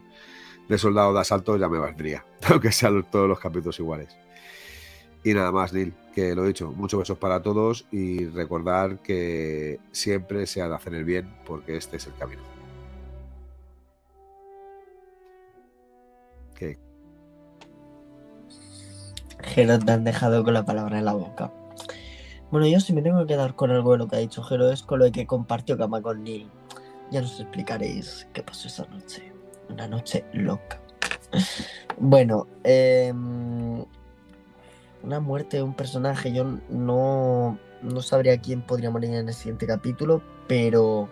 [0.68, 4.16] de soldados de asalto, ya me valdría, aunque sean todos los capítulos iguales.
[5.24, 9.80] Y nada más, Neil, que lo he dicho, muchos besos para todos y recordar que
[9.92, 12.42] siempre se ha de hacer el bien porque este es el camino.
[16.56, 16.78] ¿Qué?
[19.44, 21.52] Jero, te han dejado con la palabra en la boca.
[22.52, 24.70] Bueno, yo si me tengo que quedar con algo de lo que ha dicho Jero
[24.70, 26.50] es con lo que compartió cama con Neil.
[27.10, 29.32] Ya nos explicaréis qué pasó esa noche.
[29.70, 30.80] Una noche loca.
[31.98, 33.86] Bueno, em,
[35.04, 39.68] una muerte de un personaje, yo no, no sabría quién podría morir en el siguiente
[39.68, 41.10] capítulo, pero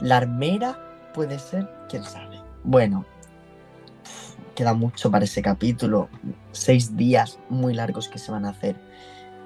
[0.00, 2.40] la armera puede ser, quién sabe.
[2.64, 3.04] Bueno,
[4.54, 6.08] queda mucho para ese capítulo.
[6.52, 8.76] Seis días muy largos que se van a hacer.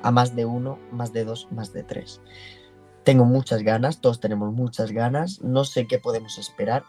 [0.03, 2.21] A más de uno, más de dos, más de tres.
[3.05, 5.43] Tengo muchas ganas, todos tenemos muchas ganas.
[5.43, 6.85] No sé qué podemos esperar.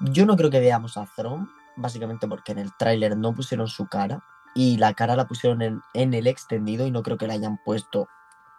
[0.00, 3.86] Yo no creo que veamos a Thrawn, básicamente porque en el tráiler no pusieron su
[3.86, 7.34] cara y la cara la pusieron en, en el extendido y no creo que la
[7.34, 8.08] hayan puesto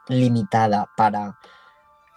[0.08, 1.38] limitada para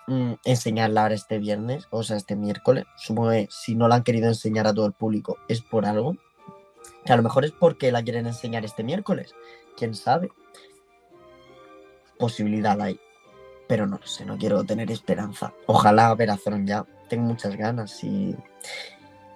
[0.07, 2.85] mm, enseñarla este viernes, o sea, este miércoles.
[2.97, 6.17] Supongo que si no la han querido enseñar a todo el público es por algo.
[7.05, 9.35] Que a lo mejor es porque la quieren enseñar este miércoles.
[9.77, 10.31] Quién sabe.
[12.19, 12.99] Posibilidad hay.
[13.69, 15.53] Pero no lo sé, no quiero tener esperanza.
[15.67, 16.85] Ojalá ver a Thrawn ya.
[17.09, 18.35] Tengo muchas ganas y.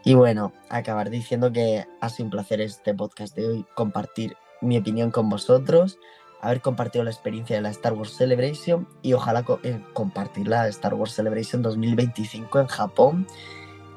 [0.05, 4.79] Y bueno, acabar diciendo que ha sido un placer este podcast de hoy, compartir mi
[4.79, 5.99] opinión con vosotros,
[6.41, 10.95] haber compartido la experiencia de la Star Wars Celebration y ojalá eh, compartir la Star
[10.95, 13.27] Wars Celebration 2025 en Japón,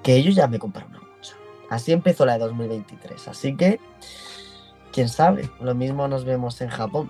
[0.04, 1.04] que ellos ya me compraron una.
[1.70, 3.80] Así empezó la de 2023, así que,
[4.92, 7.10] quién sabe, lo mismo nos vemos en Japón.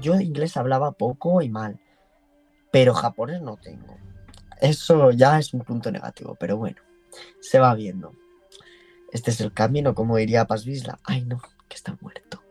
[0.00, 1.80] Yo inglés hablaba poco y mal,
[2.70, 3.96] pero japonés no tengo.
[4.60, 6.76] Eso ya es un punto negativo, pero bueno,
[7.40, 8.12] se va viendo.
[9.14, 10.98] Este es el camino, como diría Paz Vizla.
[11.04, 12.42] Ay, no, que está muerto.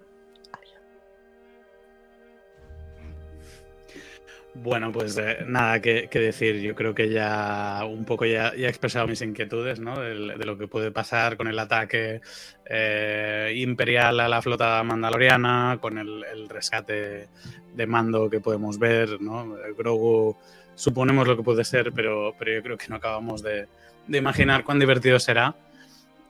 [4.55, 6.61] Bueno, pues eh, nada que, decir.
[6.61, 9.99] Yo creo que ya un poco ya, he expresado mis inquietudes, ¿no?
[9.99, 10.15] De,
[10.45, 12.21] lo que puede pasar con el ataque
[12.65, 17.27] eh, imperial a la flota mandaloriana, con el, rescate
[17.73, 19.55] de mando que podemos ver, ¿no?
[19.77, 20.37] Grogu
[20.75, 23.67] suponemos lo que puede ser, pero, pero yo creo que no acabamos de
[24.07, 25.55] imaginar cuán divertido será.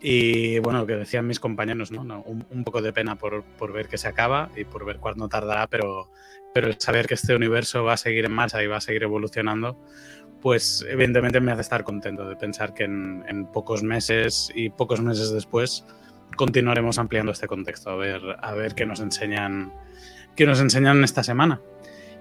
[0.05, 2.03] Y bueno, lo que decían mis compañeros, ¿no?
[2.03, 5.29] No, un, poco de pena por, por ver que se acaba y por ver cuándo
[5.29, 6.11] tardará, pero,
[6.53, 9.03] pero el saber que este universo va a seguir en marcha y va a seguir
[9.03, 9.79] evolucionando,
[10.41, 14.99] pues evidentemente me hace estar contento de pensar que en, en pocos meses y pocos
[14.99, 15.85] meses después
[16.35, 19.71] continuaremos ampliando este contexto, a ver, a ver qué nos enseñan,
[20.35, 21.61] qué nos enseñan esta semana.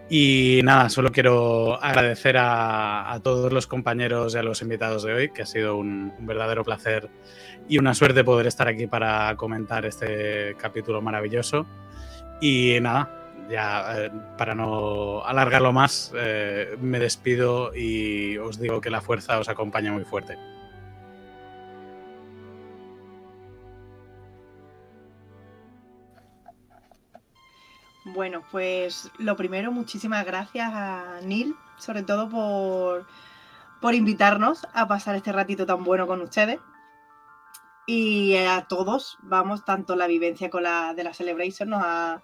[0.08, 5.32] Y nada, solo quiero agradecer a, todos los compañeros y a los invitados de hoy,
[5.32, 7.08] que ha sido un, un verdadero placer
[7.68, 11.66] y una suerte poder estar aquí para comentar este capítulo maravilloso.
[12.40, 18.90] Y nada, ya eh, para no alargarlo más, eh, me despido y os digo que
[18.90, 20.36] la fuerza os acompaña muy fuerte.
[28.04, 33.06] Bueno, pues lo primero, muchísimas gracias a Neil, sobre todo por,
[33.80, 36.58] por invitarnos a pasar este ratito tan bueno con ustedes.
[37.86, 42.22] Y a todos, vamos, tanto la vivencia con la de la Celebration nos ha,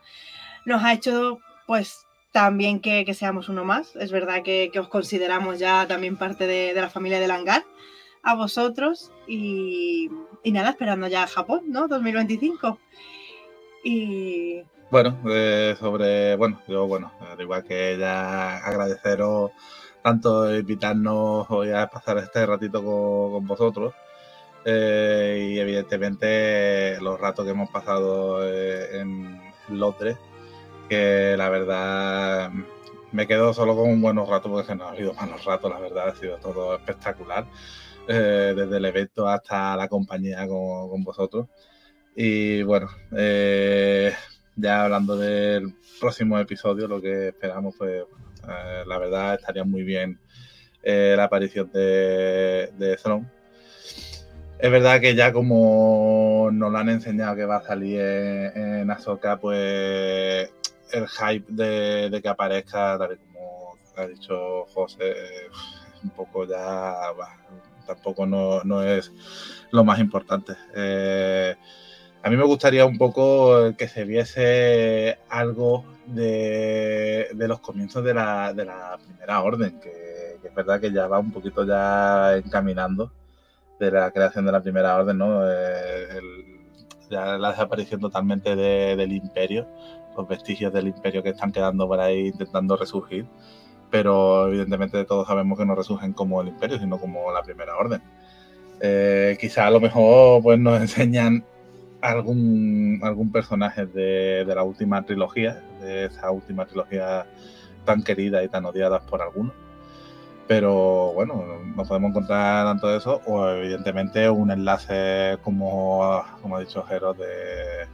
[0.64, 3.94] nos ha hecho, pues, también que, que seamos uno más.
[3.96, 7.64] Es verdad que, os consideramos ya también parte de, de la familia del hangar.
[8.22, 10.10] A vosotros y,
[10.42, 11.86] y nada, esperando ya a Japón, ¿no?
[11.88, 12.78] 2025.
[13.84, 19.52] Y Bueno, eh, sobre, bueno, yo, bueno, al igual que ella, agradeceros
[20.02, 23.94] tanto invitarnos hoy a pasar este ratito con, con vosotros.
[24.64, 30.18] eh, y evidentemente los ratos que hemos pasado eh, en Londres,
[30.88, 32.50] que la verdad
[33.12, 35.80] me quedo solo con un buenos ratos porque se nos ha habido malos ratos, la
[35.80, 37.48] verdad, ha sido todo espectacular,
[38.08, 41.48] eh, desde el evento hasta la compañía con, con vosotros.
[42.14, 44.12] Y bueno, eh,
[44.58, 50.18] ya hablando del próximo episodio, lo que esperamos, pues eh, la verdad estaría muy bien
[50.82, 53.26] eh, la aparición de, de Throne.
[54.58, 58.90] Es verdad que ya como nos lo han enseñado que va a salir en, en
[58.90, 60.50] Ahsoka, pues
[60.92, 66.44] el hype de, de que aparezca, tal y como ha dicho José, es un poco
[66.44, 66.94] ya,
[67.86, 69.12] tampoco no, no es
[69.70, 70.54] lo más importante.
[70.74, 71.54] Eh,
[72.22, 78.98] a mí me gustaría un poco que se viese algo de, los comienzos de la,
[79.04, 83.12] primera orden, que, es verdad que ya va un poquito ya encaminando
[83.78, 85.42] de la creación de la primera orden, ¿no?
[85.44, 86.20] Eh,
[87.10, 89.66] ya la desaparición totalmente de, del imperio,
[90.16, 93.26] los vestigios del imperio que están quedando por ahí intentando resurgir,
[93.90, 98.02] pero evidentemente todos sabemos que no resurgen como el imperio, sino como la primera orden.
[98.80, 101.44] Eh, quizá a lo mejor pues nos enseñan
[102.00, 107.26] algún, algún personaje de, de, la última trilogía, de esa última trilogía
[107.84, 109.54] tan querida y tan odiada por algunos.
[110.46, 111.44] Pero bueno,
[111.76, 117.86] nos podemos encontrar tanto eso, o evidentemente un enlace, como, como ha dicho Jero, de,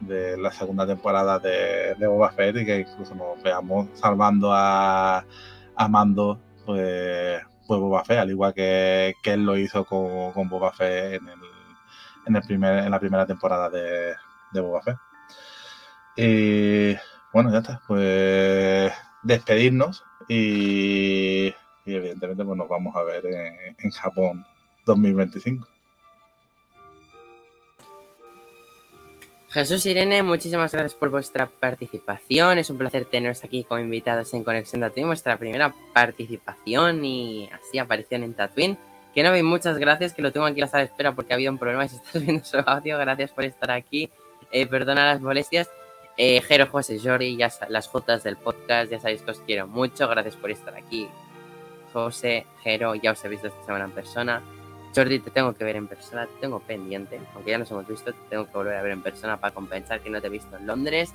[0.00, 5.24] de la segunda temporada de, de, Boba Fett y que incluso nos veamos salvando a,
[5.76, 10.48] a Mando, pues, pues Boba Fett, al igual que, que él lo hizo con, con
[10.48, 11.43] Boba Fett en el
[12.26, 14.14] en, el primer, en la primera temporada de,
[14.52, 14.96] de Boba Fett.
[16.16, 16.96] Y
[17.32, 17.82] bueno, ya está.
[17.86, 18.92] Pues
[19.22, 21.52] despedirnos y,
[21.86, 24.46] evidentemente pues nos vamos a ver en, en Japón
[24.86, 25.66] 2025.
[29.54, 32.58] Jesús Irene, muchísimas gracias por vuestra participación.
[32.58, 37.78] Es un placer teneros aquí como invitados en Conexión Tatooine, vuestra primera participación y así
[37.78, 38.78] aparición en Tatooine.
[39.14, 41.32] Que no veis, muchas gracias, que lo tengo aquí a la sala de espera porque
[41.32, 42.98] ha habido un problema y se está viendo su audio.
[42.98, 44.10] Gracias por estar aquí.
[44.50, 45.70] Eh, perdona las molestias.
[46.16, 50.08] Eh, Jero, José, Jordi, ya las Jotas del podcast, ya sabéis que os quiero mucho.
[50.08, 51.08] Gracias por estar aquí.
[51.92, 54.42] José, Jero, ya os he visto esta semana en persona.
[54.94, 58.12] Jordi, te tengo que ver en persona, te tengo pendiente, aunque ya nos hemos visto,
[58.12, 60.56] te tengo que volver a ver en persona para compensar que no te he visto
[60.56, 61.12] en Londres.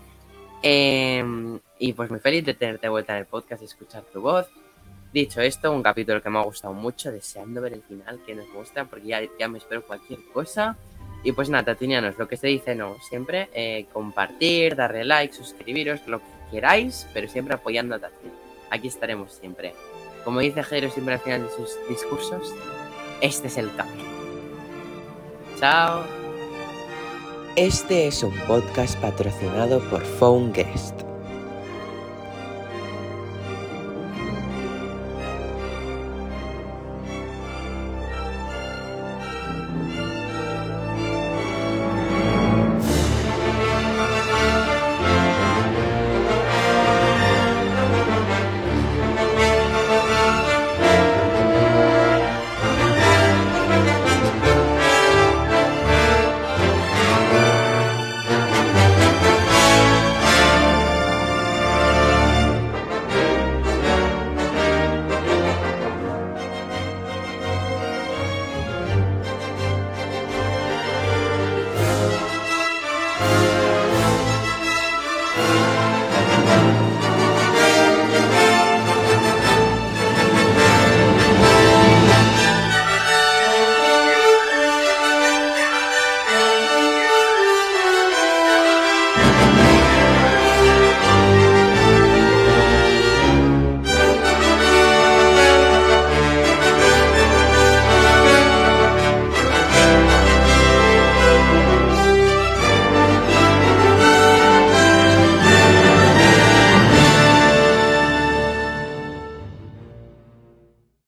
[0.62, 4.48] Em, y pues muy feliz de tenerte vuelta en el podcast y escuchar tu voz.
[5.11, 8.48] Dicho esto, un capítulo que me ha gustado mucho, deseando ver el final que nos
[8.49, 10.77] muestra, porque ya, me espero cualquier cosa.
[11.23, 16.07] Y pues nada, tatunianos, lo que se dice no, siempre eh, compartir, darle like, suscribiros,
[16.07, 18.34] lo que queráis, pero siempre apoyando a Tatooine.
[18.69, 19.73] Aquí estaremos siempre.
[20.23, 22.53] Como dice Jairo siempre al final de sus discursos,
[23.22, 24.03] este es el camino.
[25.60, 26.03] Chao.
[27.56, 31.09] Este es un podcast patrocinado por Phone Guest.